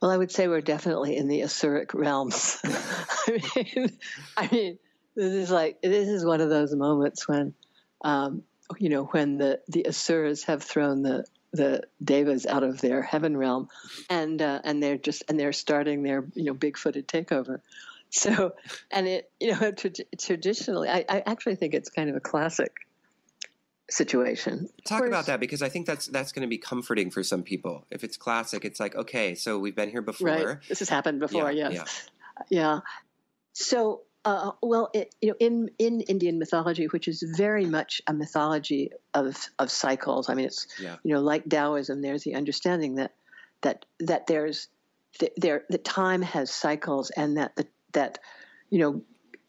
Well, 0.00 0.10
I 0.10 0.16
would 0.16 0.30
say 0.30 0.46
we're 0.46 0.60
definitely 0.60 1.16
in 1.16 1.26
the 1.26 1.40
Asuric 1.40 1.92
realms. 1.92 2.60
I 2.64 3.40
mean, 3.54 3.98
I 4.36 4.48
mean, 4.50 4.78
this 5.16 5.32
is 5.32 5.50
like 5.50 5.82
this 5.82 6.08
is 6.08 6.24
one 6.24 6.40
of 6.40 6.50
those 6.50 6.74
moments 6.74 7.26
when, 7.26 7.54
um, 8.02 8.44
you 8.78 8.90
know, 8.90 9.04
when 9.04 9.38
the 9.38 9.60
the 9.68 9.86
Asuras 9.86 10.44
have 10.44 10.62
thrown 10.62 11.02
the 11.02 11.24
the 11.52 11.82
devas 12.02 12.46
out 12.46 12.62
of 12.62 12.80
their 12.80 13.02
heaven 13.02 13.36
realm, 13.36 13.68
and 14.08 14.40
uh, 14.40 14.60
and 14.62 14.82
they're 14.82 14.98
just 14.98 15.24
and 15.28 15.40
they're 15.40 15.52
starting 15.52 16.02
their 16.02 16.24
you 16.34 16.44
know 16.44 16.54
big 16.54 16.78
footed 16.78 17.08
takeover. 17.08 17.60
So, 18.10 18.54
and 18.90 19.06
it, 19.06 19.30
you 19.40 19.52
know, 19.52 19.70
tra- 19.76 19.90
traditionally, 20.18 20.88
I, 20.88 21.04
I, 21.08 21.22
actually 21.26 21.56
think 21.56 21.74
it's 21.74 21.90
kind 21.90 22.08
of 22.08 22.16
a 22.16 22.20
classic 22.20 22.72
situation. 23.90 24.68
Talk 24.84 25.06
about 25.06 25.26
that 25.26 25.40
because 25.40 25.62
I 25.62 25.68
think 25.68 25.86
that's 25.86 26.06
that's 26.06 26.32
going 26.32 26.42
to 26.42 26.48
be 26.48 26.58
comforting 26.58 27.10
for 27.10 27.22
some 27.22 27.42
people. 27.42 27.86
If 27.90 28.04
it's 28.04 28.16
classic, 28.16 28.64
it's 28.64 28.80
like 28.80 28.94
okay, 28.94 29.34
so 29.34 29.58
we've 29.58 29.76
been 29.76 29.90
here 29.90 30.02
before. 30.02 30.28
Right. 30.28 30.58
This 30.68 30.78
has 30.80 30.88
happened 30.88 31.20
before. 31.20 31.50
Yeah. 31.52 31.70
Yes. 31.70 32.10
Yeah. 32.50 32.60
yeah. 32.60 32.80
So, 33.52 34.02
uh, 34.24 34.52
well, 34.62 34.90
it, 34.94 35.14
you 35.20 35.30
know, 35.30 35.36
in 35.40 35.70
in 35.78 36.00
Indian 36.02 36.38
mythology, 36.38 36.86
which 36.86 37.08
is 37.08 37.22
very 37.36 37.66
much 37.66 38.00
a 38.06 38.12
mythology 38.12 38.90
of 39.14 39.36
of 39.58 39.70
cycles. 39.70 40.28
I 40.28 40.34
mean, 40.34 40.46
it's 40.46 40.66
yeah. 40.80 40.96
you 41.02 41.14
know, 41.14 41.20
like 41.20 41.48
Taoism. 41.48 42.00
There's 42.02 42.24
the 42.24 42.34
understanding 42.34 42.96
that 42.96 43.12
that 43.62 43.84
that 44.00 44.26
there's 44.26 44.68
there 45.36 45.64
the 45.68 45.78
time 45.78 46.22
has 46.22 46.50
cycles 46.50 47.10
and 47.10 47.38
that 47.38 47.56
the 47.56 47.66
that, 47.92 48.18
you 48.70 48.78
know, 48.78 49.02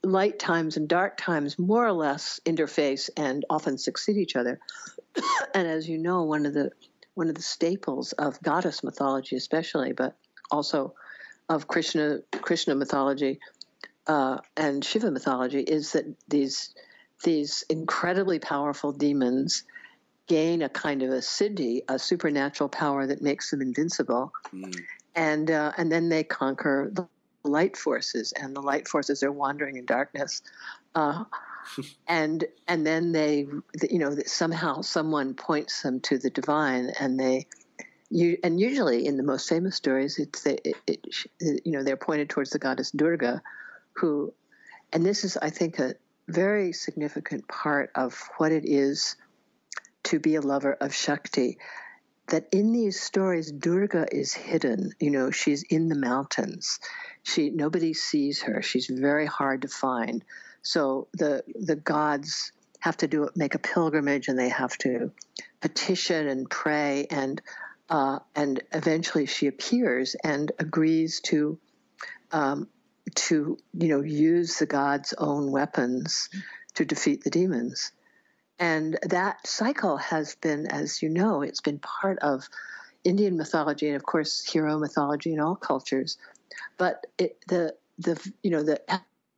light 0.04 0.40
times 0.40 0.78
and 0.78 0.88
dark 0.88 1.18
times 1.18 1.60
more 1.60 1.86
or 1.86 1.92
less 1.92 2.40
interface 2.46 3.10
and 3.18 3.46
often 3.50 3.78
succeed 3.78 4.18
each 4.18 4.36
other. 4.36 4.60
and 5.54 5.68
as 5.68 5.88
you 5.88 5.98
know, 5.98 6.24
one 6.24 6.46
of 6.46 6.54
the 6.54 6.72
one 7.16 7.28
of 7.28 7.36
the 7.36 7.42
staples 7.42 8.14
of 8.14 8.42
goddess 8.42 8.84
mythology, 8.84 9.36
especially, 9.36 9.92
but 9.92 10.16
also 10.52 10.94
of 11.50 11.68
Krishna 11.68 12.20
Krishna 12.32 12.76
mythology 12.76 13.40
uh, 14.08 14.38
and 14.56 14.84
Shiva 14.86 15.12
mythology, 15.12 15.60
is 15.60 15.92
that 15.94 16.06
these 16.30 16.74
these 17.24 17.66
incredibly 17.70 18.40
powerful 18.40 18.94
demons 18.94 19.64
gain 20.28 20.62
a 20.62 20.70
kind 20.70 21.02
of 21.02 21.10
a 21.10 21.18
siddhi, 21.18 21.82
a 21.90 22.00
supernatural 22.00 22.70
power 22.70 23.06
that 23.08 23.22
makes 23.22 23.50
them 23.52 23.62
invincible, 23.62 24.32
mm. 24.54 24.74
and 25.16 25.52
uh, 25.52 25.74
and 25.78 25.92
then 25.92 26.08
they 26.08 26.24
conquer 26.24 26.90
the 26.94 27.08
light 27.44 27.78
forces, 27.78 28.34
and 28.34 28.56
the 28.56 28.62
light 28.62 28.88
forces 28.88 29.24
are 29.24 29.32
wandering 29.32 29.78
in 29.78 29.86
darkness 29.86 30.42
Uh, 30.96 31.24
and 32.08 32.46
and 32.68 32.86
then 32.86 33.12
they, 33.12 33.48
you 33.90 34.00
know, 34.00 34.16
somehow 34.26 34.82
someone 34.82 35.34
points 35.36 35.82
them 35.82 36.00
to 36.02 36.18
the 36.18 36.30
divine, 36.30 36.92
and 37.00 37.20
they, 37.20 37.46
you, 38.10 38.38
and 38.44 38.60
usually 38.60 39.06
in 39.06 39.18
the 39.18 39.24
most 39.24 39.48
famous 39.48 39.76
stories, 39.76 40.18
it's 40.18 40.44
the, 40.44 40.68
it, 40.68 40.76
it, 40.88 41.62
you 41.66 41.72
know, 41.72 41.84
they're 41.84 41.98
pointed 41.98 42.30
towards 42.30 42.50
the 42.52 42.60
goddess 42.60 42.92
Durga, 42.92 43.42
who, 43.94 44.34
and 44.92 45.06
this 45.06 45.24
is, 45.24 45.38
I 45.38 45.52
think, 45.52 45.80
a 45.80 45.96
very 46.28 46.74
significant 46.74 47.48
part 47.48 47.92
of 47.96 48.20
what 48.38 48.52
it 48.52 48.66
is 48.66 49.16
to 50.04 50.20
be 50.20 50.36
a 50.36 50.42
lover 50.42 50.74
of 50.74 50.94
Shakti. 50.94 51.58
That 52.30 52.48
in 52.52 52.72
these 52.72 53.00
stories, 53.00 53.52
Durga 53.52 54.06
is 54.12 54.34
hidden. 54.34 54.92
You 55.00 55.12
know, 55.12 55.32
she's 55.32 55.64
in 55.64 55.88
the 55.88 55.96
mountains. 55.96 56.80
She 57.24 57.50
nobody 57.50 57.94
sees 57.94 58.44
her. 58.44 58.62
She's 58.62 58.88
very 58.88 59.26
hard 59.26 59.64
to 59.64 59.68
find. 59.68 60.24
So 60.62 61.08
the 61.14 61.44
the 61.56 61.76
gods 61.76 62.52
have 62.80 62.98
to 62.98 63.08
do 63.08 63.30
make 63.36 63.56
a 63.56 63.60
pilgrimage, 63.60 64.28
and 64.28 64.38
they 64.38 64.50
have 64.50 64.78
to 64.80 65.12
petition 65.62 66.28
and 66.28 66.50
pray, 66.50 67.08
and 67.10 67.42
uh, 67.90 68.20
and 68.36 68.62
eventually 68.72 69.26
she 69.26 69.48
appears 69.48 70.16
and 70.24 70.52
agrees 70.60 71.22
to 71.22 71.58
um, 72.32 72.68
to 73.16 73.58
you 73.74 73.88
know 73.88 74.02
use 74.02 74.60
the 74.60 74.66
gods' 74.66 75.14
own 75.18 75.52
weapons 75.52 76.30
to 76.76 76.86
defeat 76.86 77.24
the 77.24 77.30
demons. 77.30 77.92
And 78.60 79.00
that 79.04 79.48
cycle 79.48 79.98
has 79.98 80.36
been, 80.36 80.68
as 80.68 81.02
you 81.02 81.10
know, 81.10 81.42
it's 81.42 81.62
been 81.62 81.80
part 81.80 82.20
of 82.20 82.48
Indian 83.04 83.38
mythology 83.38 83.88
and, 83.88 83.96
of 83.96 84.04
course, 84.04 84.44
hero 84.44 84.78
mythology 84.78 85.34
in 85.34 85.40
all 85.40 85.56
cultures. 85.56 86.18
But 86.78 87.08
it, 87.18 87.38
the 87.48 87.76
the 87.98 88.20
you 88.44 88.52
know 88.52 88.64
the 88.64 88.82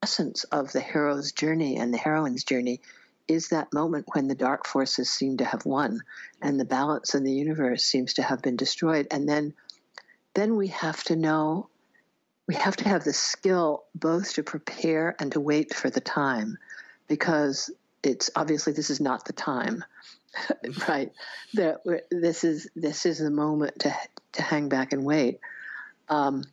essence 0.03 0.43
of 0.45 0.71
the 0.71 0.79
hero's 0.79 1.31
journey 1.31 1.77
and 1.77 1.93
the 1.93 1.97
heroine's 1.97 2.43
journey 2.43 2.81
is 3.27 3.49
that 3.49 3.73
moment 3.73 4.05
when 4.13 4.27
the 4.27 4.35
dark 4.35 4.67
forces 4.67 5.09
seem 5.09 5.37
to 5.37 5.45
have 5.45 5.65
won 5.65 6.01
and 6.41 6.59
the 6.59 6.65
balance 6.65 7.15
in 7.15 7.23
the 7.23 7.31
universe 7.31 7.83
seems 7.83 8.15
to 8.15 8.23
have 8.23 8.41
been 8.41 8.57
destroyed. 8.57 9.07
And 9.09 9.29
then, 9.29 9.53
then 10.33 10.57
we 10.57 10.67
have 10.67 11.03
to 11.05 11.15
know 11.15 11.69
we 12.47 12.55
have 12.55 12.75
to 12.77 12.89
have 12.89 13.03
the 13.03 13.13
skill 13.13 13.83
both 13.95 14.33
to 14.33 14.43
prepare 14.43 15.15
and 15.19 15.31
to 15.31 15.39
wait 15.39 15.73
for 15.73 15.89
the 15.89 16.01
time 16.01 16.57
because 17.07 17.71
it's 18.03 18.29
obviously 18.35 18.73
this 18.73 18.89
is 18.89 18.99
not 18.99 19.25
the 19.25 19.33
time 19.33 19.83
right? 20.87 21.11
This 22.09 22.43
is 22.43 22.69
this 22.75 23.05
is 23.05 23.19
the 23.19 23.29
moment 23.29 23.79
to 23.79 23.93
to 24.33 24.41
hang 24.41 24.69
back 24.69 24.93
and 24.93 25.03
wait. 25.03 25.39
Um, 26.09 26.43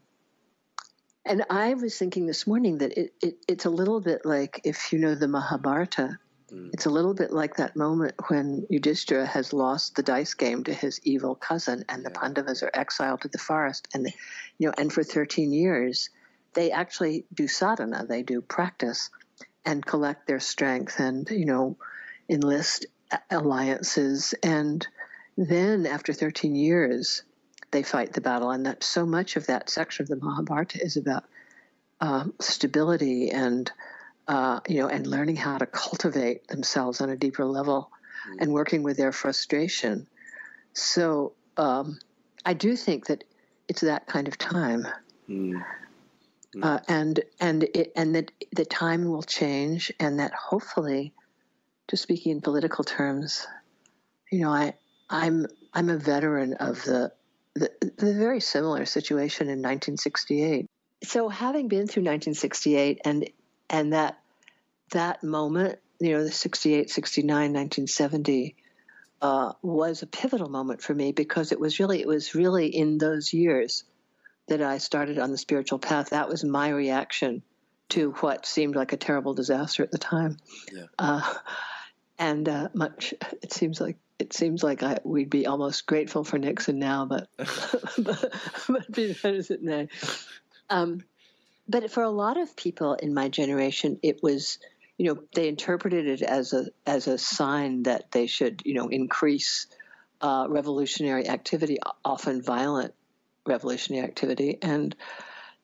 and 1.25 1.45
I 1.51 1.75
was 1.75 1.97
thinking 1.97 2.27
this 2.27 2.47
morning 2.47 2.79
that 2.79 2.97
it, 2.97 3.13
it, 3.23 3.37
it's 3.47 3.67
a 3.67 3.71
little 3.71 4.01
bit 4.01 4.25
like 4.25 4.61
if 4.65 4.93
you 4.93 4.99
know 4.99 5.15
the 5.15 5.29
Mahabharata, 5.29 6.19
mm. 6.51 6.71
it's 6.73 6.87
a 6.87 6.91
little 6.91 7.15
bit 7.15 7.31
like 7.31 7.57
that 7.57 7.77
moment 7.77 8.15
when 8.29 8.67
Yudhishthira 8.71 9.27
has 9.27 9.53
lost 9.53 9.95
the 9.95 10.03
dice 10.03 10.35
game 10.35 10.65
to 10.65 10.73
his 10.73 11.01
evil 11.05 11.35
cousin, 11.35 11.85
and 11.89 12.05
the 12.05 12.11
Pandavas 12.11 12.63
are 12.63 12.71
exiled 12.73 13.23
to 13.23 13.29
the 13.29 13.39
forest, 13.39 13.89
and 13.95 14.07
the, 14.07 14.13
you 14.59 14.67
know, 14.67 14.75
and 14.79 14.93
for 14.93 15.05
thirteen 15.05 15.53
years, 15.53 16.11
they 16.55 16.71
actually 16.71 17.27
do 17.33 17.47
sadhana, 17.47 18.07
they 18.09 18.23
do 18.23 18.41
practice, 18.41 19.11
and 19.69 19.85
collect 19.85 20.27
their 20.27 20.41
strength, 20.41 20.99
and 20.99 21.29
you 21.31 21.45
know, 21.45 21.77
enlist 22.27 22.87
alliances, 23.31 24.35
and 24.43 24.87
then 25.37 25.85
after 25.85 26.15
thirteen 26.15 26.55
years, 26.55 27.23
they 27.71 27.83
fight 27.83 28.15
the 28.15 28.23
battle, 28.23 28.51
and 28.51 28.65
that 28.65 28.83
so 28.83 29.05
much 29.05 29.37
of 29.37 29.47
that 29.47 29.69
section 29.69 30.05
of 30.05 30.09
the 30.09 30.17
Mahabharata 30.17 30.83
is 30.83 30.97
about 30.97 31.25
uh, 32.01 32.25
stability 32.41 33.31
and 33.31 33.71
uh, 34.27 34.61
you 34.67 34.81
know 34.81 34.89
and 34.89 35.07
learning 35.07 35.37
how 35.37 35.59
to 35.59 35.67
cultivate 35.67 36.49
themselves 36.49 37.03
on 37.03 37.11
a 37.11 37.17
deeper 37.17 37.45
level 37.45 37.91
mm. 38.27 38.37
and 38.41 38.51
working 38.55 38.83
with 38.83 38.97
their 38.97 39.13
frustration. 39.13 40.07
So 40.73 41.35
um, 41.59 41.99
I 42.47 42.55
do 42.55 42.75
think 42.75 43.07
that 43.09 43.25
it's 43.69 43.83
that 43.83 44.07
kind 44.07 44.29
of 44.29 44.39
time. 44.39 44.89
Mm. 45.29 45.63
Uh, 46.63 46.79
and 46.89 47.21
and 47.41 47.65
it, 47.75 47.93
and 47.95 48.15
that 48.15 48.33
the 48.53 48.65
time 48.65 49.05
will 49.05 49.23
change, 49.23 49.93
and 50.01 50.19
that 50.19 50.33
hopefully, 50.33 51.13
to 51.89 51.97
speaking 51.97 52.33
in 52.33 52.41
political 52.41 52.85
terms, 52.85 53.47
you 54.33 54.41
know, 54.41 54.51
I 54.51 54.73
I'm 55.11 55.47
I'm 55.75 55.91
a 55.91 55.99
veteran 55.99 56.55
of 56.55 56.83
the 56.85 57.13
the, 57.55 57.71
the 57.99 58.15
very 58.15 58.41
similar 58.41 58.87
situation 58.87 59.49
in 59.49 59.59
1968. 59.59 60.67
So 61.05 61.29
having 61.29 61.69
been 61.69 61.87
through 61.87 62.05
1968 62.05 63.01
and 63.05 63.29
and 63.69 63.93
that 63.93 64.19
that 64.93 65.23
moment, 65.23 65.79
you 66.01 66.13
know, 66.13 66.25
the 66.25 66.31
68, 66.31 66.89
69, 66.89 67.29
1970 67.29 68.57
uh, 69.21 69.53
was 69.63 70.03
a 70.03 70.07
pivotal 70.07 70.49
moment 70.49 70.81
for 70.81 70.95
me 70.95 71.13
because 71.13 71.53
it 71.53 71.61
was 71.61 71.79
really 71.79 72.01
it 72.01 72.07
was 72.07 72.35
really 72.35 72.69
in 72.69 72.99
those 72.99 73.33
years 73.33 73.85
that 74.49 74.63
I 74.63 74.79
started 74.79 75.19
on 75.19 75.31
the 75.31 75.39
spiritual 75.39 75.79
path. 75.79 76.11
That 76.11 76.29
was 76.29 76.45
my 76.45 76.69
reaction 76.69 77.43
to 77.91 78.13
what 78.21 78.47
seemed 78.47 78.77
like 78.77 78.93
a 78.93 78.97
terrible 78.97 79.35
disaster 79.35 79.83
at 79.83 79.91
the 79.91 79.99
time. 79.99 80.37
Yeah. 80.73 80.85
Uh, 80.99 81.35
and 82.19 82.49
uh, 82.49 82.69
much 82.75 83.15
it 83.43 83.53
seems 83.53 83.81
like 83.81 83.97
it 84.19 84.33
seems 84.33 84.63
like 84.63 84.83
I, 84.83 84.99
we'd 85.05 85.31
be 85.31 85.47
almost 85.47 85.87
grateful 85.87 86.25
for 86.25 86.39
Nixon 86.39 86.79
now, 86.79 87.07
but 87.07 87.29
but, 87.37 88.33
but 88.69 88.93
be 88.93 89.13
that 89.13 89.35
as 89.35 89.51
it 89.51 89.63
may. 89.63 89.89
Um, 90.69 91.03
but 91.69 91.91
for 91.91 92.03
a 92.03 92.11
lot 92.11 92.37
of 92.37 92.57
people 92.57 92.95
in 92.95 93.15
my 93.15 93.29
generation, 93.29 94.01
it 94.03 94.23
was, 94.23 94.59
you 94.97 95.07
know, 95.07 95.23
they 95.35 95.49
interpreted 95.49 96.07
it 96.07 96.23
as 96.23 96.53
a 96.53 96.67
as 96.87 97.07
a 97.07 97.19
sign 97.19 97.85
that 97.85 98.11
they 98.11 98.27
should, 98.27 98.63
you 98.65 98.75
know, 98.75 98.89
increase 98.89 99.67
uh, 100.21 100.47
revolutionary 100.49 101.29
activity, 101.29 101.79
often 102.05 102.43
violent 102.43 102.95
revolutionary 103.49 104.05
activity, 104.05 104.59
and 104.63 104.95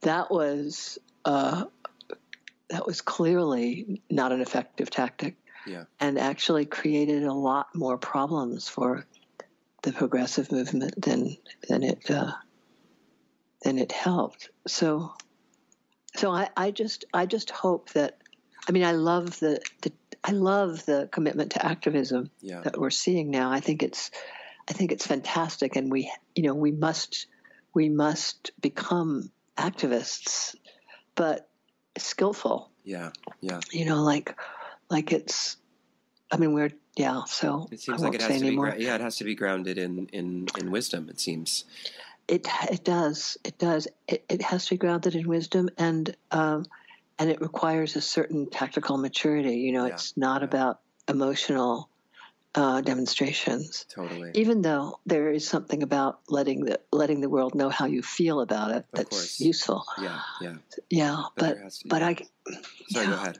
that 0.00 0.30
was 0.30 0.98
uh, 1.24 1.64
that 2.70 2.86
was 2.86 3.00
clearly 3.00 4.02
not 4.10 4.32
an 4.32 4.40
effective 4.40 4.90
tactic 4.90 5.36
yeah. 5.66 5.84
and 6.00 6.18
actually 6.18 6.64
created 6.64 7.24
a 7.24 7.32
lot 7.32 7.74
more 7.74 7.98
problems 7.98 8.68
for 8.68 9.06
the 9.82 9.92
progressive 9.92 10.50
movement 10.50 11.00
than 11.00 11.36
than 11.68 11.82
it 11.82 12.10
uh, 12.10 12.32
than 13.62 13.78
it 13.78 13.92
helped. 13.92 14.50
So, 14.66 15.12
so 16.16 16.30
I, 16.30 16.48
I 16.56 16.70
just 16.70 17.04
I 17.12 17.26
just 17.26 17.50
hope 17.50 17.90
that 17.90 18.18
I 18.68 18.72
mean 18.72 18.84
I 18.84 18.92
love 18.92 19.38
the, 19.40 19.60
the 19.82 19.92
I 20.22 20.32
love 20.32 20.86
the 20.86 21.08
commitment 21.12 21.52
to 21.52 21.64
activism 21.64 22.30
yeah. 22.40 22.60
that 22.60 22.78
we're 22.78 22.90
seeing 22.90 23.30
now. 23.30 23.50
I 23.50 23.60
think 23.60 23.82
it's 23.82 24.10
I 24.68 24.72
think 24.72 24.92
it's 24.92 25.06
fantastic, 25.06 25.76
and 25.76 25.90
we 25.90 26.10
you 26.34 26.44
know 26.44 26.54
we 26.54 26.72
must 26.72 27.26
we 27.74 27.88
must 27.88 28.52
become 28.60 29.30
activists, 29.58 30.54
but 31.14 31.48
skillful. 31.98 32.70
Yeah, 32.84 33.10
yeah. 33.40 33.60
You 33.72 33.84
know, 33.84 34.02
like 34.02 34.34
like 34.90 35.12
it's 35.12 35.56
i 36.30 36.36
mean 36.36 36.52
we're 36.52 36.70
yeah 36.96 37.24
so 37.24 37.68
it 37.70 37.80
seems 37.80 38.00
like 38.00 38.14
it 38.14 38.22
has 38.22 38.40
to 38.40 38.50
be 38.50 38.82
yeah 38.82 38.94
it 38.94 39.00
has 39.00 39.16
to 39.16 39.24
be 39.24 39.34
grounded 39.34 39.78
in 39.78 40.08
in 40.12 40.46
in 40.58 40.70
wisdom 40.70 41.08
it 41.08 41.20
seems 41.20 41.64
it 42.28 42.46
it 42.70 42.84
does 42.84 43.36
it 43.44 43.58
does 43.58 43.88
it, 44.08 44.24
it 44.28 44.42
has 44.42 44.66
to 44.66 44.74
be 44.74 44.78
grounded 44.78 45.14
in 45.14 45.26
wisdom 45.28 45.68
and 45.78 46.16
um 46.30 46.64
and 47.18 47.30
it 47.30 47.40
requires 47.40 47.96
a 47.96 48.00
certain 48.00 48.48
tactical 48.48 48.96
maturity 48.96 49.56
you 49.56 49.72
know 49.72 49.86
yeah. 49.86 49.94
it's 49.94 50.16
not 50.16 50.40
yeah. 50.40 50.46
about 50.46 50.80
emotional 51.08 51.88
uh, 52.54 52.80
demonstrations. 52.80 53.84
Totally. 53.88 54.30
Even 54.34 54.62
though 54.62 55.00
there 55.06 55.30
is 55.30 55.46
something 55.46 55.82
about 55.82 56.20
letting 56.28 56.64
the 56.64 56.80
letting 56.92 57.20
the 57.20 57.28
world 57.28 57.54
know 57.54 57.68
how 57.68 57.86
you 57.86 58.02
feel 58.02 58.40
about 58.40 58.70
it 58.70 58.86
that's 58.92 59.40
useful. 59.40 59.84
Yeah, 60.00 60.20
yeah, 60.40 60.54
yeah. 60.90 61.22
But 61.36 61.58
but, 61.62 61.78
but 61.86 62.02
I. 62.02 62.14
Sorry, 62.90 63.06
yeah. 63.06 63.06
go 63.06 63.12
ahead 63.14 63.38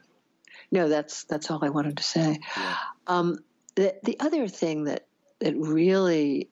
no, 0.71 0.89
that's 0.89 1.23
that's 1.25 1.49
all 1.49 1.63
I 1.63 1.69
wanted 1.69 1.97
to 1.97 2.03
say. 2.03 2.39
Yeah. 2.57 2.75
Um, 3.07 3.39
the 3.75 3.95
the 4.03 4.19
other 4.19 4.47
thing 4.47 4.85
that 4.85 5.07
that 5.39 5.55
really 5.55 6.49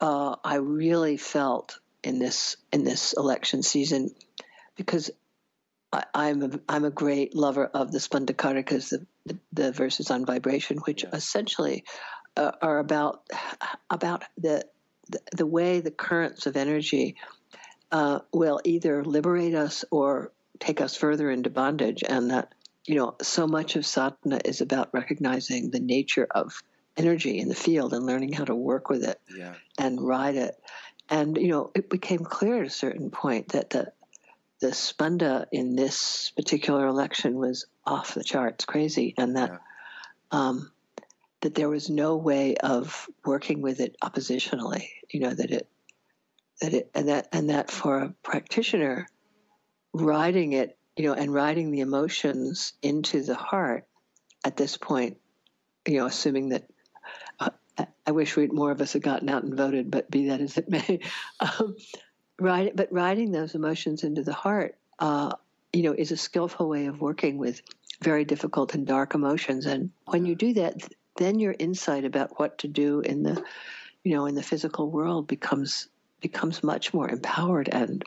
uh, 0.00 0.36
I 0.44 0.56
really 0.56 1.16
felt 1.16 1.78
in 2.02 2.18
this 2.18 2.56
in 2.72 2.84
this 2.84 3.12
election 3.12 3.62
season 3.62 4.14
because 4.76 5.10
I, 5.92 6.28
am 6.28 6.42
a, 6.42 6.60
I'm 6.68 6.84
a 6.84 6.90
great 6.90 7.34
lover 7.34 7.64
of 7.64 7.92
the 7.92 7.98
Spandakarikas, 7.98 8.90
the, 8.90 9.06
the, 9.28 9.38
the 9.52 9.72
verses 9.72 10.10
on 10.10 10.26
vibration, 10.26 10.78
which 10.78 11.04
yeah. 11.04 11.10
essentially 11.12 11.84
uh, 12.36 12.52
are 12.62 12.78
about 12.78 13.28
about 13.90 14.24
the, 14.36 14.64
the, 15.08 15.20
the 15.36 15.46
way 15.46 15.80
the 15.80 15.90
currents 15.90 16.46
of 16.46 16.56
energy 16.56 17.16
uh, 17.92 18.20
will 18.32 18.60
either 18.64 19.04
liberate 19.04 19.54
us 19.54 19.84
or 19.90 20.32
take 20.58 20.80
us 20.80 20.96
further 20.96 21.30
into 21.30 21.50
bondage, 21.50 22.02
and 22.06 22.30
that 22.30 22.52
you 22.88 22.94
know, 22.94 23.14
so 23.20 23.46
much 23.46 23.76
of 23.76 23.84
sadhana 23.84 24.40
is 24.44 24.62
about 24.62 24.88
recognizing 24.94 25.70
the 25.70 25.78
nature 25.78 26.26
of 26.30 26.62
energy 26.96 27.38
in 27.38 27.48
the 27.48 27.54
field 27.54 27.92
and 27.92 28.06
learning 28.06 28.32
how 28.32 28.44
to 28.44 28.54
work 28.54 28.88
with 28.88 29.04
it 29.04 29.20
yeah. 29.36 29.54
and 29.78 30.00
ride 30.00 30.36
it. 30.36 30.56
And 31.10 31.36
you 31.36 31.48
know, 31.48 31.70
it 31.74 31.90
became 31.90 32.20
clear 32.20 32.62
at 32.62 32.66
a 32.66 32.70
certain 32.70 33.10
point 33.10 33.50
that 33.50 33.70
the 33.70 33.92
the 34.60 34.68
spanda 34.68 35.46
in 35.52 35.76
this 35.76 36.32
particular 36.34 36.86
election 36.86 37.36
was 37.36 37.66
off 37.88 38.14
the 38.14 38.22
charts 38.22 38.64
crazy, 38.64 39.14
and 39.16 39.36
that 39.36 39.50
yeah. 39.50 39.58
um, 40.30 40.70
that 41.40 41.54
there 41.54 41.68
was 41.68 41.88
no 41.88 42.16
way 42.16 42.56
of 42.56 43.08
working 43.24 43.62
with 43.62 43.80
it 43.80 43.96
oppositionally. 44.02 44.88
You 45.10 45.20
know 45.20 45.34
that 45.34 45.50
it 45.50 45.68
that 46.60 46.74
it 46.74 46.90
and 46.94 47.08
that 47.08 47.28
and 47.32 47.50
that 47.50 47.70
for 47.70 47.98
a 47.98 48.14
practitioner, 48.22 49.08
riding 49.92 50.52
it, 50.52 50.76
you 50.96 51.06
know, 51.06 51.14
and 51.14 51.32
riding 51.32 51.70
the 51.70 51.80
emotions 51.80 52.74
into 52.82 53.22
the 53.22 53.34
heart 53.34 53.86
at 54.44 54.56
this 54.56 54.76
point, 54.76 55.16
you 55.86 55.98
know, 55.98 56.06
assuming 56.06 56.50
that. 56.50 56.64
Uh, 57.40 57.50
I 58.04 58.10
wish 58.10 58.36
we'd 58.36 58.52
more 58.52 58.72
of 58.72 58.80
us 58.80 58.94
had 58.94 59.02
gotten 59.02 59.28
out 59.28 59.44
and 59.44 59.56
voted, 59.56 59.88
but 59.88 60.10
be 60.10 60.30
that 60.30 60.40
as 60.40 60.58
it 60.58 60.68
may, 60.68 60.98
um, 61.40 61.76
ride, 62.40 62.72
but 62.74 62.92
riding 62.92 63.30
those 63.30 63.54
emotions 63.54 64.02
into 64.02 64.24
the 64.24 64.32
heart, 64.32 64.76
uh, 64.98 65.32
you 65.72 65.82
know, 65.82 65.92
is 65.92 66.12
a 66.12 66.16
skillful 66.16 66.68
way 66.68 66.86
of 66.86 67.00
working 67.00 67.38
with 67.38 67.62
very 68.02 68.24
difficult 68.24 68.74
and 68.74 68.86
dark 68.86 69.14
emotions. 69.14 69.66
And 69.66 69.90
when 70.06 70.24
you 70.24 70.34
do 70.34 70.54
that, 70.54 70.74
then 71.16 71.38
your 71.38 71.54
insight 71.58 72.04
about 72.04 72.38
what 72.38 72.58
to 72.58 72.68
do 72.68 73.00
in 73.00 73.22
the, 73.22 73.42
you 74.04 74.14
know, 74.14 74.26
in 74.26 74.34
the 74.34 74.42
physical 74.42 74.90
world 74.90 75.26
becomes 75.26 75.88
becomes 76.20 76.64
much 76.64 76.92
more 76.92 77.08
empowered 77.08 77.68
and 77.68 78.04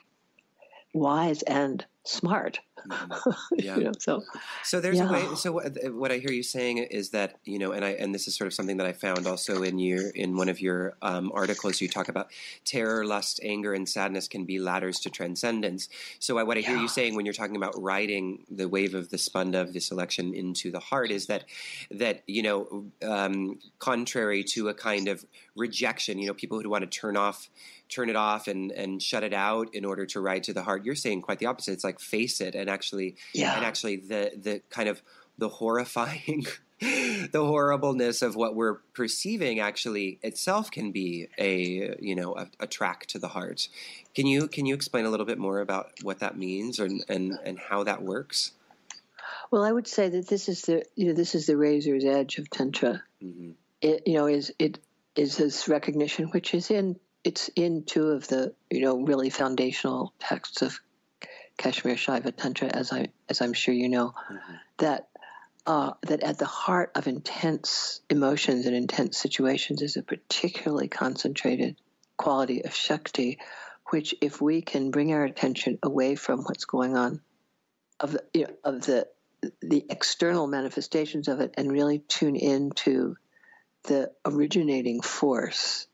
wise 0.93 1.43
and 1.43 1.85
smart. 2.03 2.59
Mm-hmm. 2.87 3.31
Yeah. 3.57 3.77
you 3.77 3.83
know, 3.83 3.91
so, 3.99 4.23
so 4.63 4.79
there's 4.79 4.97
yeah. 4.97 5.09
a 5.09 5.11
way. 5.11 5.35
So 5.35 5.51
what, 5.51 5.77
what, 5.93 6.11
I 6.11 6.17
hear 6.17 6.31
you 6.31 6.41
saying 6.41 6.79
is 6.79 7.11
that 7.11 7.35
you 7.43 7.59
know, 7.59 7.73
and 7.73 7.85
I 7.85 7.89
and 7.89 8.15
this 8.15 8.27
is 8.27 8.35
sort 8.35 8.47
of 8.47 8.53
something 8.53 8.77
that 8.77 8.87
I 8.87 8.93
found 8.93 9.27
also 9.27 9.61
in 9.61 9.77
your 9.77 10.09
in 10.09 10.35
one 10.35 10.49
of 10.49 10.59
your 10.59 10.97
um, 11.01 11.31
articles. 11.35 11.79
You 11.79 11.87
talk 11.87 12.09
about 12.09 12.31
terror, 12.65 13.05
lust, 13.05 13.39
anger, 13.43 13.73
and 13.73 13.87
sadness 13.87 14.27
can 14.27 14.45
be 14.45 14.57
ladders 14.57 14.99
to 15.01 15.09
transcendence. 15.11 15.89
So 16.17 16.43
what 16.43 16.57
I 16.57 16.61
hear 16.61 16.75
yeah. 16.75 16.81
you 16.81 16.87
saying 16.87 17.15
when 17.15 17.25
you're 17.25 17.33
talking 17.33 17.55
about 17.55 17.79
riding 17.79 18.45
the 18.49 18.67
wave 18.67 18.95
of 18.95 19.09
the 19.09 19.17
spanda 19.17 19.61
of 19.61 19.73
this 19.73 19.91
election 19.91 20.33
into 20.33 20.71
the 20.71 20.79
heart 20.79 21.11
is 21.11 21.27
that 21.27 21.43
that 21.91 22.23
you 22.25 22.41
know, 22.41 22.85
um, 23.03 23.59
contrary 23.77 24.43
to 24.45 24.69
a 24.69 24.73
kind 24.73 25.07
of 25.07 25.23
rejection, 25.55 26.17
you 26.17 26.27
know, 26.27 26.33
people 26.33 26.59
who 26.59 26.69
want 26.69 26.89
to 26.89 26.99
turn 26.99 27.15
off 27.15 27.49
turn 27.91 28.09
it 28.09 28.15
off 28.15 28.47
and 28.47 28.71
and 28.71 29.03
shut 29.03 29.21
it 29.21 29.33
out 29.33 29.75
in 29.75 29.85
order 29.85 30.05
to 30.05 30.21
ride 30.21 30.43
to 30.43 30.53
the 30.53 30.63
heart. 30.63 30.85
You're 30.85 30.95
saying 30.95 31.21
quite 31.21 31.39
the 31.39 31.45
opposite. 31.45 31.73
It's 31.73 31.83
like 31.83 31.90
face 31.99 32.41
it 32.41 32.55
and 32.55 32.69
actually 32.69 33.15
yeah. 33.33 33.55
and 33.55 33.65
actually 33.65 33.97
the 33.97 34.31
the 34.35 34.61
kind 34.69 34.89
of 34.89 35.01
the 35.37 35.49
horrifying 35.49 36.45
the 36.81 37.29
horribleness 37.45 38.23
of 38.23 38.35
what 38.35 38.55
we're 38.55 38.75
perceiving 38.93 39.59
actually 39.59 40.19
itself 40.23 40.71
can 40.71 40.91
be 40.91 41.27
a 41.37 41.95
you 41.99 42.15
know 42.15 42.35
a, 42.35 42.47
a, 42.59 42.67
track 42.67 43.05
to 43.05 43.19
the 43.19 43.27
heart. 43.27 43.67
Can 44.15 44.25
you 44.25 44.47
can 44.47 44.65
you 44.65 44.73
explain 44.73 45.05
a 45.05 45.09
little 45.09 45.25
bit 45.25 45.37
more 45.37 45.59
about 45.59 45.91
what 46.01 46.19
that 46.19 46.37
means 46.37 46.79
and 46.79 47.03
and, 47.07 47.37
and 47.45 47.59
how 47.59 47.83
that 47.83 48.01
works? 48.01 48.53
Well, 49.51 49.63
I 49.63 49.71
would 49.71 49.87
say 49.87 50.09
that 50.09 50.27
this 50.27 50.49
is 50.49 50.63
the 50.63 50.83
you 50.95 51.07
know 51.07 51.13
this 51.13 51.35
is 51.35 51.45
the 51.45 51.55
razor's 51.55 52.03
edge 52.03 52.39
of 52.39 52.49
tantra. 52.49 53.03
Mm-hmm. 53.23 53.51
It 53.81 54.07
you 54.07 54.15
know 54.15 54.25
is 54.25 54.51
it 54.57 54.79
is 55.15 55.37
this 55.37 55.67
recognition 55.67 56.29
which 56.29 56.55
is 56.55 56.71
in 56.71 56.99
it's 57.23 57.49
in 57.55 57.83
two 57.83 58.07
of 58.07 58.27
the 58.27 58.55
you 58.71 58.81
know 58.81 58.97
really 58.97 59.29
foundational 59.29 60.13
texts 60.19 60.63
of 60.63 60.79
Kashmir 61.61 61.93
Shaiva 61.93 62.35
Tantra, 62.35 62.69
as 62.69 62.91
I 62.91 63.09
as 63.29 63.39
I'm 63.39 63.53
sure 63.53 63.73
you 63.73 63.87
know, 63.87 64.15
mm-hmm. 64.31 64.53
that 64.79 65.09
uh, 65.67 65.91
that 66.07 66.23
at 66.23 66.39
the 66.39 66.45
heart 66.45 66.91
of 66.95 67.07
intense 67.07 68.01
emotions 68.09 68.65
and 68.65 68.75
intense 68.75 69.19
situations 69.19 69.83
is 69.83 69.95
a 69.95 70.01
particularly 70.01 70.87
concentrated 70.87 71.75
quality 72.17 72.65
of 72.65 72.73
Shakti, 72.73 73.37
which 73.91 74.15
if 74.21 74.41
we 74.41 74.63
can 74.63 74.89
bring 74.89 75.13
our 75.13 75.23
attention 75.23 75.77
away 75.83 76.15
from 76.15 76.41
what's 76.41 76.65
going 76.65 76.97
on, 76.97 77.21
of 77.99 78.13
the, 78.13 78.23
you 78.33 78.47
know, 78.47 78.53
of 78.63 78.81
the 78.81 79.07
the 79.61 79.85
external 79.87 80.47
manifestations 80.47 81.27
of 81.27 81.41
it, 81.41 81.53
and 81.57 81.71
really 81.71 81.99
tune 81.99 82.35
into 82.35 83.17
the 83.83 84.11
originating 84.25 85.01
force 85.01 85.85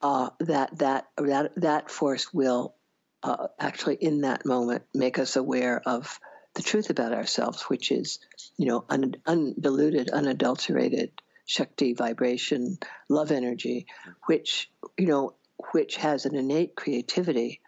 uh, 0.00 0.30
that 0.38 0.78
that 0.78 1.08
that 1.16 1.52
that 1.56 1.90
force 1.90 2.32
will 2.32 2.76
uh, 3.22 3.48
actually 3.58 3.96
in 3.96 4.22
that 4.22 4.44
moment 4.44 4.84
make 4.94 5.18
us 5.18 5.36
aware 5.36 5.80
of 5.84 6.18
the 6.54 6.62
truth 6.62 6.90
about 6.90 7.12
ourselves, 7.12 7.62
which 7.62 7.90
is 7.90 8.18
you 8.56 8.66
know 8.66 8.84
un, 8.88 9.14
undiluted, 9.26 10.10
unadulterated 10.10 11.12
Shakti 11.46 11.92
vibration, 11.94 12.78
love 13.08 13.30
energy, 13.30 13.86
which 14.26 14.70
you 14.98 15.06
know 15.06 15.34
which 15.72 15.96
has 15.96 16.26
an 16.26 16.34
innate 16.34 16.74
creativity 16.76 17.60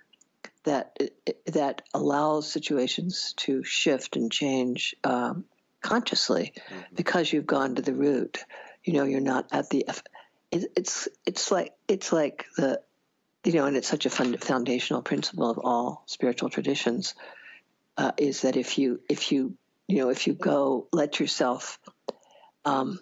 that 0.65 0.99
that 1.47 1.83
allows 1.93 2.51
situations 2.51 3.35
to 3.37 3.63
shift 3.65 4.17
and 4.17 4.31
change 4.31 4.95
um, 5.05 5.45
consciously 5.81 6.53
mm-hmm. 6.57 6.81
because 6.95 7.33
you've 7.33 7.47
gone 7.47 7.75
to 7.77 7.83
the 7.83 7.95
root. 7.95 8.39
You 8.85 8.95
know, 8.95 9.05
you're 9.05 9.21
not 9.21 9.47
at 9.53 9.71
the 9.71 9.87
it's 10.51 11.09
it's 11.27 11.51
like 11.51 11.73
it's 11.89 12.13
like 12.13 12.47
the 12.57 12.81
you 13.45 13.53
know, 13.53 13.67
and 13.67 13.77
it's 13.77 13.89
such 13.89 14.07
a 14.07 14.11
fund, 14.11 14.43
foundational 14.43 15.03
principle 15.03 15.51
of 15.51 15.59
all 15.63 16.03
spiritual 16.07 16.49
traditions 16.49 17.15
uh, 17.97 18.13
is 18.17 18.43
that 18.43 18.57
if 18.57 18.79
you 18.79 19.01
if 19.09 19.31
you 19.31 19.55
you 19.87 19.99
know 19.99 20.09
if 20.09 20.27
you 20.27 20.35
go 20.35 20.89
let 20.93 21.21
yourself 21.21 21.79
um, 22.65 22.99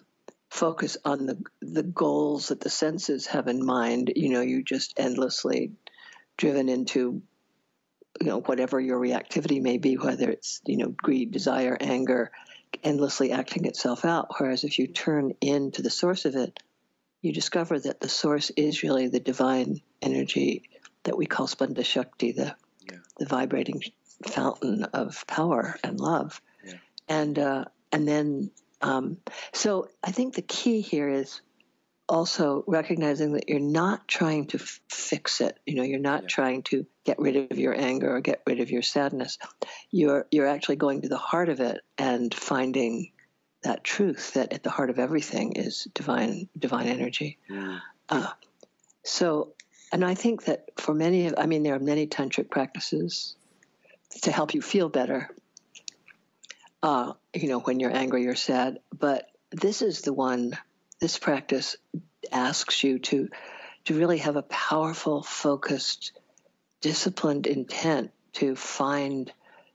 focus 0.49 0.97
on 1.05 1.25
the 1.25 1.41
the 1.61 1.83
goals 1.83 2.49
that 2.49 2.59
the 2.59 2.69
senses 2.69 3.27
have 3.27 3.47
in 3.47 3.65
mind, 3.65 4.11
you 4.15 4.29
know, 4.29 4.41
you 4.41 4.63
just 4.63 4.93
endlessly 4.97 5.71
driven 6.37 6.69
into 6.69 7.21
you 8.21 8.27
know 8.27 8.41
whatever 8.41 8.79
your 8.79 8.99
reactivity 8.99 9.61
may 9.61 9.77
be, 9.77 9.95
whether 9.95 10.29
it's 10.29 10.61
you 10.65 10.77
know 10.77 10.89
greed, 10.89 11.31
desire, 11.31 11.77
anger, 11.79 12.31
endlessly 12.83 13.31
acting 13.31 13.65
itself 13.65 14.03
out. 14.03 14.27
Whereas 14.37 14.63
if 14.63 14.77
you 14.77 14.87
turn 14.87 15.33
into 15.41 15.81
the 15.81 15.89
source 15.89 16.25
of 16.25 16.35
it 16.35 16.59
you 17.23 17.31
discover 17.33 17.79
that 17.79 18.01
the 18.01 18.09
source 18.09 18.51
is 18.51 18.83
really 18.83 19.07
the 19.07 19.19
divine 19.19 19.81
energy 20.01 20.69
that 21.03 21.17
we 21.17 21.25
call 21.25 21.47
Spanda 21.47 21.83
Shakti, 21.83 22.33
the, 22.33 22.55
yeah. 22.91 22.97
the 23.17 23.25
vibrating 23.25 23.81
fountain 24.27 24.83
of 24.83 25.25
power 25.25 25.77
and 25.83 25.99
love. 25.99 26.41
Yeah. 26.63 26.73
And, 27.07 27.39
uh, 27.39 27.65
and 27.91 28.07
then, 28.07 28.51
um, 28.81 29.17
so 29.53 29.87
I 30.03 30.11
think 30.11 30.35
the 30.35 30.41
key 30.41 30.81
here 30.81 31.07
is 31.07 31.41
also 32.09 32.65
recognizing 32.67 33.33
that 33.33 33.47
you're 33.47 33.59
not 33.59 34.05
trying 34.05 34.47
to 34.47 34.57
f- 34.57 34.81
fix 34.89 35.39
it. 35.39 35.57
You 35.65 35.75
know, 35.75 35.83
you're 35.83 35.99
not 35.99 36.23
yeah. 36.23 36.27
trying 36.27 36.63
to 36.63 36.85
get 37.05 37.19
rid 37.19 37.51
of 37.51 37.57
your 37.57 37.73
anger 37.73 38.13
or 38.13 38.19
get 38.19 38.41
rid 38.45 38.59
of 38.59 38.69
your 38.69 38.81
sadness. 38.81 39.37
You're 39.89 40.27
you're 40.29 40.47
actually 40.47 40.75
going 40.75 41.01
to 41.01 41.09
the 41.09 41.17
heart 41.17 41.47
of 41.47 41.61
it 41.61 41.79
and 41.97 42.33
finding 42.33 43.11
that 43.63 43.83
truth 43.83 44.33
that 44.33 44.53
at 44.53 44.63
the 44.63 44.69
heart 44.69 44.89
of 44.89 44.99
everything 44.99 45.53
is 45.53 45.87
divine 45.93 46.47
divine 46.57 46.87
energy. 46.87 47.37
Mm. 47.49 47.81
Uh, 48.09 48.31
so, 49.03 49.53
and 49.91 50.03
I 50.03 50.15
think 50.15 50.45
that 50.45 50.69
for 50.77 50.93
many 50.93 51.27
of, 51.27 51.35
I 51.37 51.45
mean, 51.45 51.63
there 51.63 51.75
are 51.75 51.79
many 51.79 52.07
tantric 52.07 52.49
practices 52.49 53.35
to 54.21 54.31
help 54.31 54.53
you 54.53 54.61
feel 54.61 54.89
better. 54.89 55.29
Uh, 56.81 57.13
you 57.33 57.47
know, 57.47 57.59
when 57.59 57.79
you're 57.79 57.95
angry 57.95 58.27
or 58.27 58.35
sad, 58.35 58.79
but 58.97 59.29
this 59.51 59.81
is 59.81 60.01
the 60.01 60.13
one. 60.13 60.57
This 60.99 61.17
practice 61.17 61.75
asks 62.31 62.83
you 62.83 62.99
to 62.99 63.29
to 63.85 63.97
really 63.97 64.19
have 64.19 64.37
a 64.37 64.43
powerful, 64.43 65.23
focused, 65.23 66.13
disciplined 66.79 67.47
intent 67.47 68.11
to 68.33 68.55
find 68.55 69.31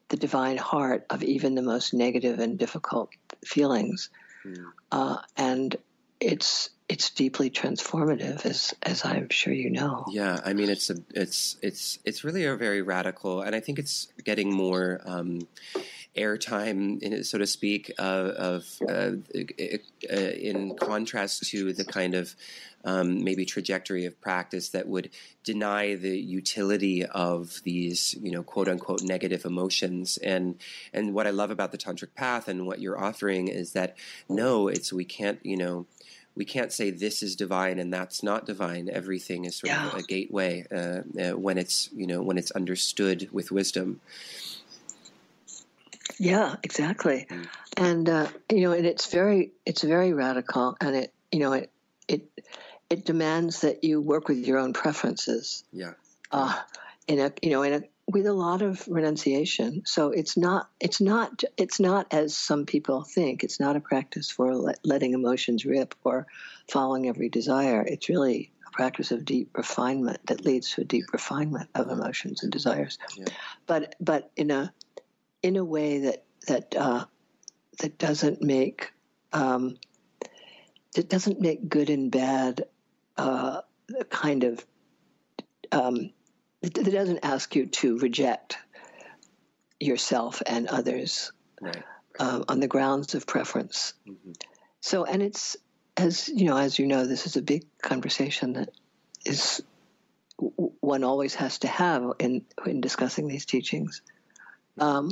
the 0.09 0.17
divine 0.17 0.57
heart 0.57 1.07
of 1.11 1.23
even 1.23 1.55
the 1.55 1.63
most 1.63 1.95
negative 1.95 2.39
and 2.39 2.59
difficult 2.59 3.11
feelings, 3.45 4.11
mm. 4.45 4.65
uh, 4.91 5.19
and 5.37 5.77
it's 6.21 6.71
it's 6.89 7.11
deeply 7.11 7.51
transformative, 7.51 8.47
as 8.47 8.75
as 8.83 9.05
I'm 9.05 9.29
sure 9.29 9.53
you 9.53 9.71
know. 9.71 10.07
Yeah, 10.11 10.41
I 10.45 10.55
mean, 10.55 10.71
it's 10.71 10.91
a 10.91 10.97
it's 11.15 11.57
it's 11.63 11.99
it's 12.05 12.25
really 12.25 12.45
a 12.45 12.57
very 12.57 12.83
radical, 12.83 13.43
and 13.43 13.55
I 13.55 13.61
think 13.61 13.79
it's 13.79 14.09
getting 14.25 14.53
more. 14.53 15.01
Um, 15.05 15.47
airtime, 16.17 17.25
so 17.25 17.39
to 17.39 17.47
speak, 17.47 17.93
uh, 17.99 18.03
of 18.37 18.67
uh, 18.89 19.13
uh, 19.33 20.17
in 20.17 20.77
contrast 20.77 21.49
to 21.51 21.73
the 21.73 21.85
kind 21.85 22.15
of 22.15 22.35
um, 22.85 23.25
maybe 23.25 23.45
trajectory 23.45 24.05
of 24.05 24.21
practice 24.21 24.71
that 24.71 24.89
would 24.89 25.11
deny 25.45 25.95
the 25.95 26.19
utility 26.19 27.05
of 27.05 27.61
these, 27.65 28.15
you 28.21 28.31
know, 28.31 28.43
quote 28.43 28.69
unquote 28.69 29.03
negative 29.03 29.45
emotions. 29.45 30.17
And 30.19 30.57
and 30.93 31.15
what 31.15 31.27
I 31.27 31.31
love 31.31 31.51
about 31.51 31.73
the 31.73 31.79
tantric 31.79 32.15
path 32.15 32.49
and 32.49 32.67
what 32.67 32.81
you're 32.81 32.99
offering 32.99 33.49
is 33.49 33.73
that 33.73 33.97
no, 34.29 34.69
it's 34.69 34.93
we 34.93 35.05
can't, 35.05 35.39
you 35.45 35.57
know 35.57 35.87
we 36.39 36.45
can't 36.45 36.73
say 36.73 36.91
this 36.93 37.21
is 37.21 37.35
divine 37.35 37.81
and 37.81 37.93
that's 37.93 38.23
not 38.23 38.47
divine. 38.47 38.89
Everything 38.89 39.45
is 39.45 39.57
sort 39.57 39.73
yeah. 39.73 39.89
of 39.89 39.95
a 39.95 40.03
gateway 40.03 40.65
uh, 40.71 41.01
uh, 41.21 41.37
when 41.37 41.59
it's 41.59 41.91
you 41.93 42.07
know 42.07 42.23
when 42.23 42.39
it's 42.39 42.53
understood 42.53 43.29
with 43.33 43.51
wisdom. 43.51 44.01
Yeah, 46.19 46.57
exactly. 46.62 47.27
Mm. 47.31 47.49
And 47.77 48.09
uh, 48.09 48.29
you 48.51 48.62
know, 48.62 48.73
and 48.73 48.87
it's 48.87 49.11
very 49.11 49.53
it's 49.64 49.83
very 49.83 50.12
radical, 50.12 50.77
and 50.81 50.97
it 50.97 51.14
you 51.31 51.41
know 51.41 51.53
it 51.53 51.71
it 52.09 52.29
it 52.91 53.05
demands 53.05 53.61
that 53.61 53.85
you 53.85 54.01
work 54.01 54.29
with 54.29 54.39
your 54.39 54.59
own 54.59 54.73
preferences. 54.73 55.64
Yeah. 55.73 55.93
Uh, 56.31 56.57
in 57.07 57.19
a 57.21 57.33
you 57.43 57.51
know 57.51 57.62
in 57.62 57.73
a 57.75 57.83
with 58.09 58.27
a 58.27 58.33
lot 58.33 58.62
of 58.62 58.87
renunciation. 58.89 59.83
So 59.85 60.11
it's 60.11 60.37
not 60.37 60.69
it's 60.81 61.01
not 61.01 61.45
it's 61.57 61.79
not 61.79 62.07
as 62.12 62.37
some 62.37 62.66
people 62.66 63.03
think. 63.03 63.45
It's 63.45 63.61
not 63.61 63.77
a 63.77 63.81
practice 63.81 64.31
for 64.31 64.55
let, 64.55 64.79
letting 64.85 65.12
emotions 65.12 65.64
rip 65.64 65.95
or 66.05 66.27
following 66.71 67.09
every 67.09 67.29
desire. 67.29 67.83
It's 67.87 68.09
really 68.09 68.51
a 68.66 68.71
practice 68.71 69.11
of 69.11 69.25
deep 69.25 69.57
refinement 69.57 70.27
that 70.27 70.45
leads 70.45 70.75
to 70.75 70.81
a 70.81 70.85
deep 70.85 71.12
refinement 71.12 71.69
of 71.75 71.91
emotions 71.91 72.43
and 72.43 72.51
desires. 72.51 72.99
Yeah. 73.16 73.27
But 73.66 73.95
but 74.01 74.31
in 74.37 74.51
a 74.51 74.73
in 75.43 75.57
a 75.57 75.64
way 75.64 76.01
that 76.01 76.24
that 76.47 76.74
uh, 76.76 77.05
that 77.80 77.99
doesn't 77.99 78.43
make 78.43 78.93
um, 79.32 79.76
it 80.97 81.09
doesn't 81.09 81.41
make 81.41 81.68
good 81.68 81.91
and 81.91 82.11
bad 82.11 82.64
uh, 83.16 83.61
kind 84.11 84.45
of 84.45 84.64
um, 85.72 86.11
it, 86.62 86.72
doesn't 86.72 87.20
ask 87.22 87.55
you 87.55 87.66
to 87.66 87.99
reject 87.99 88.57
yourself 89.78 90.43
and 90.47 90.66
others 90.66 91.32
right. 91.61 91.82
uh, 92.18 92.43
on 92.49 92.61
the 92.61 92.66
grounds 92.68 93.14
of 93.14 93.26
preference. 93.26 93.95
Mm-hmm. 94.09 94.32
So, 94.80 95.05
and 95.05 95.22
it's 95.22 95.57
as 95.97 96.28
you 96.28 96.47
know, 96.47 96.57
as 96.57 96.78
you 96.78 96.86
know, 96.86 97.05
this 97.05 97.26
is 97.26 97.36
a 97.36 97.43
big 97.43 97.64
conversation 97.82 98.55
that 98.55 98.70
is 99.24 99.62
one 100.36 101.05
always 101.05 101.34
has 101.34 101.59
to 101.61 101.68
have 101.68 102.12
in 102.18 102.45
in 102.64 102.80
discussing 102.80 103.26
these 103.26 103.45
teachings, 103.45 104.03
um, 104.78 105.11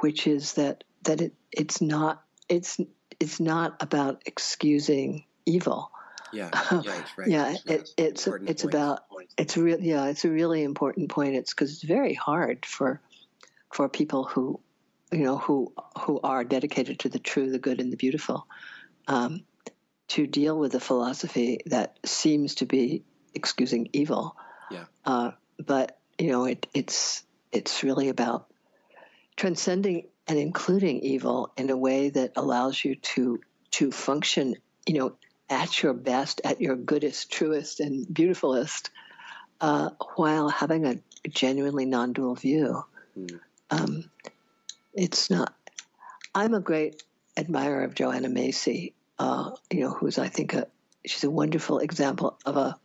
which 0.00 0.26
is 0.26 0.54
that 0.54 0.84
that 1.02 1.20
it 1.20 1.34
it's 1.52 1.80
not 1.80 2.22
it's 2.48 2.80
it's 3.20 3.40
not 3.40 3.76
about 3.82 4.22
excusing 4.26 5.24
evil. 5.46 5.90
Yeah, 6.32 6.50
yeah, 6.82 7.02
right. 7.16 7.28
yeah, 7.28 7.56
it, 7.66 7.90
it's 7.96 8.26
it's 8.26 8.64
about 8.64 9.00
it's 9.36 9.56
real. 9.56 9.80
Yeah, 9.80 10.06
it's 10.06 10.24
a 10.24 10.30
really 10.30 10.62
important 10.62 11.10
point. 11.10 11.36
It's 11.36 11.54
because 11.54 11.72
it's 11.72 11.82
very 11.82 12.14
hard 12.14 12.66
for 12.66 13.00
for 13.72 13.88
people 13.88 14.24
who 14.24 14.60
you 15.10 15.24
know 15.24 15.38
who 15.38 15.72
who 16.00 16.20
are 16.22 16.44
dedicated 16.44 17.00
to 17.00 17.08
the 17.08 17.18
true, 17.18 17.50
the 17.50 17.58
good, 17.58 17.80
and 17.80 17.92
the 17.92 17.96
beautiful 17.96 18.46
um, 19.06 19.44
to 20.08 20.26
deal 20.26 20.58
with 20.58 20.74
a 20.74 20.80
philosophy 20.80 21.60
that 21.66 21.98
seems 22.04 22.56
to 22.56 22.66
be 22.66 23.04
excusing 23.34 23.88
evil. 23.92 24.36
Yeah. 24.70 24.84
Uh, 25.04 25.30
but 25.58 25.98
you 26.18 26.30
know, 26.30 26.44
it, 26.44 26.66
it's 26.74 27.22
it's 27.52 27.82
really 27.82 28.10
about 28.10 28.52
transcending 29.38 30.08
and 30.26 30.38
including 30.38 31.00
evil 31.00 31.52
in 31.56 31.70
a 31.70 31.76
way 31.76 32.10
that 32.10 32.32
allows 32.36 32.84
you 32.84 32.96
to 32.96 33.40
to 33.70 33.90
function, 33.90 34.56
you 34.86 34.98
know, 34.98 35.14
at 35.48 35.82
your 35.82 35.94
best, 35.94 36.40
at 36.44 36.60
your 36.60 36.76
goodest, 36.76 37.30
truest, 37.30 37.80
and 37.80 38.12
beautifulest, 38.12 38.90
uh, 39.60 39.90
while 40.16 40.48
having 40.48 40.86
a 40.86 40.96
genuinely 41.28 41.86
non-dual 41.86 42.34
view. 42.34 42.84
Mm. 43.18 43.40
Um, 43.70 44.10
it's 44.92 45.30
not. 45.30 45.54
I'm 46.34 46.54
a 46.54 46.60
great 46.60 47.02
admirer 47.36 47.84
of 47.84 47.94
Joanna 47.94 48.28
Macy. 48.28 48.94
Uh, 49.18 49.52
you 49.70 49.80
know, 49.80 49.90
who's 49.90 50.18
I 50.18 50.28
think 50.28 50.54
a 50.54 50.66
she's 51.06 51.24
a 51.24 51.30
wonderful 51.30 51.78
example 51.78 52.38
of 52.44 52.56
a 52.56 52.76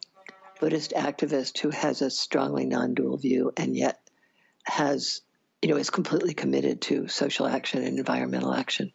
Buddhist 0.59 0.93
activist 0.95 1.57
who 1.59 1.71
has 1.71 2.01
a 2.01 2.09
strongly 2.09 2.65
non-dual 2.65 3.17
view 3.17 3.51
and 3.57 3.75
yet 3.75 3.99
has 4.63 5.21
you 5.63 5.69
know, 5.69 5.77
is 5.77 5.89
completely 5.89 6.33
committed 6.33 6.81
to 6.81 7.07
social 7.07 7.47
action 7.47 7.85
and 7.85 7.97
environmental 7.97 8.53
action. 8.53 8.91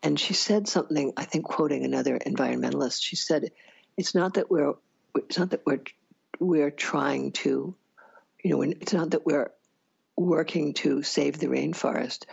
And 0.00 0.18
she 0.18 0.32
said 0.32 0.68
something, 0.68 1.12
I 1.16 1.24
think, 1.24 1.44
quoting 1.44 1.84
another 1.84 2.20
environmentalist. 2.20 3.02
She 3.02 3.16
said, 3.16 3.50
"It's 3.96 4.14
not 4.14 4.34
that 4.34 4.48
we're, 4.48 4.74
it's 5.16 5.38
not 5.38 5.50
that 5.50 5.66
we're, 5.66 5.82
we're 6.38 6.70
trying 6.70 7.32
to, 7.32 7.74
you 8.44 8.50
know, 8.50 8.62
it's 8.62 8.92
not 8.92 9.10
that 9.10 9.26
we're 9.26 9.50
working 10.16 10.74
to 10.74 11.02
save 11.02 11.40
the 11.40 11.48
rainforest. 11.48 12.26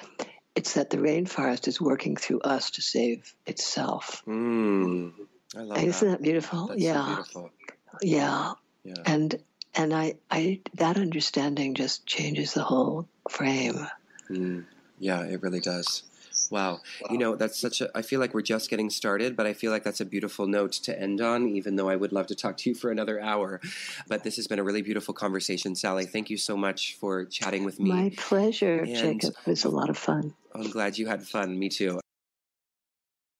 It's 0.55 0.75
that 0.75 0.91
the 0.91 0.97
rainforest 0.97 1.67
is 1.67 1.81
working 1.81 2.17
through 2.17 2.41
us 2.41 2.69
to 2.71 2.83
save 2.83 3.33
itself." 3.47 4.21
Mm, 4.27 5.13
I 5.57 5.61
love 5.61 5.77
Isn't 5.79 6.07
that. 6.07 6.17
that 6.17 6.21
beautiful? 6.21 6.67
That's 6.67 6.81
yeah. 6.81 6.93
So 6.93 7.15
beautiful. 7.15 7.51
Yeah. 8.03 8.53
Yeah. 8.83 8.93
And 9.07 9.43
and 9.75 9.93
I, 9.93 10.15
I 10.29 10.59
that 10.75 10.97
understanding 10.97 11.75
just 11.75 12.05
changes 12.05 12.53
the 12.53 12.63
whole 12.63 13.07
frame. 13.29 13.87
Mm, 14.29 14.65
yeah, 14.99 15.23
it 15.23 15.41
really 15.41 15.59
does. 15.59 16.03
Wow. 16.51 16.79
wow. 17.01 17.07
You 17.11 17.17
know, 17.17 17.35
that's 17.35 17.59
such 17.59 17.81
a, 17.81 17.89
I 17.95 18.01
feel 18.01 18.19
like 18.19 18.33
we're 18.33 18.41
just 18.41 18.69
getting 18.69 18.89
started, 18.89 19.35
but 19.35 19.45
I 19.45 19.53
feel 19.53 19.71
like 19.71 19.83
that's 19.83 20.01
a 20.01 20.05
beautiful 20.05 20.47
note 20.47 20.71
to 20.73 20.99
end 20.99 21.21
on, 21.21 21.47
even 21.49 21.75
though 21.75 21.89
I 21.89 21.95
would 21.95 22.11
love 22.11 22.27
to 22.27 22.35
talk 22.35 22.57
to 22.57 22.69
you 22.69 22.75
for 22.75 22.91
another 22.91 23.19
hour. 23.19 23.59
But 24.07 24.23
this 24.23 24.37
has 24.37 24.47
been 24.47 24.59
a 24.59 24.63
really 24.63 24.81
beautiful 24.81 25.13
conversation, 25.13 25.75
Sally. 25.75 26.05
Thank 26.05 26.29
you 26.29 26.37
so 26.37 26.57
much 26.57 26.95
for 26.95 27.25
chatting 27.25 27.65
with 27.65 27.79
me. 27.79 27.89
My 27.89 28.11
pleasure, 28.17 28.79
and 28.79 28.95
Jacob. 28.95 29.35
It 29.45 29.49
was 29.49 29.65
a 29.65 29.69
lot 29.69 29.89
of 29.89 29.97
fun. 29.97 30.33
I'm 30.55 30.69
glad 30.71 30.97
you 30.97 31.07
had 31.07 31.23
fun. 31.23 31.57
Me 31.59 31.69
too. 31.69 31.99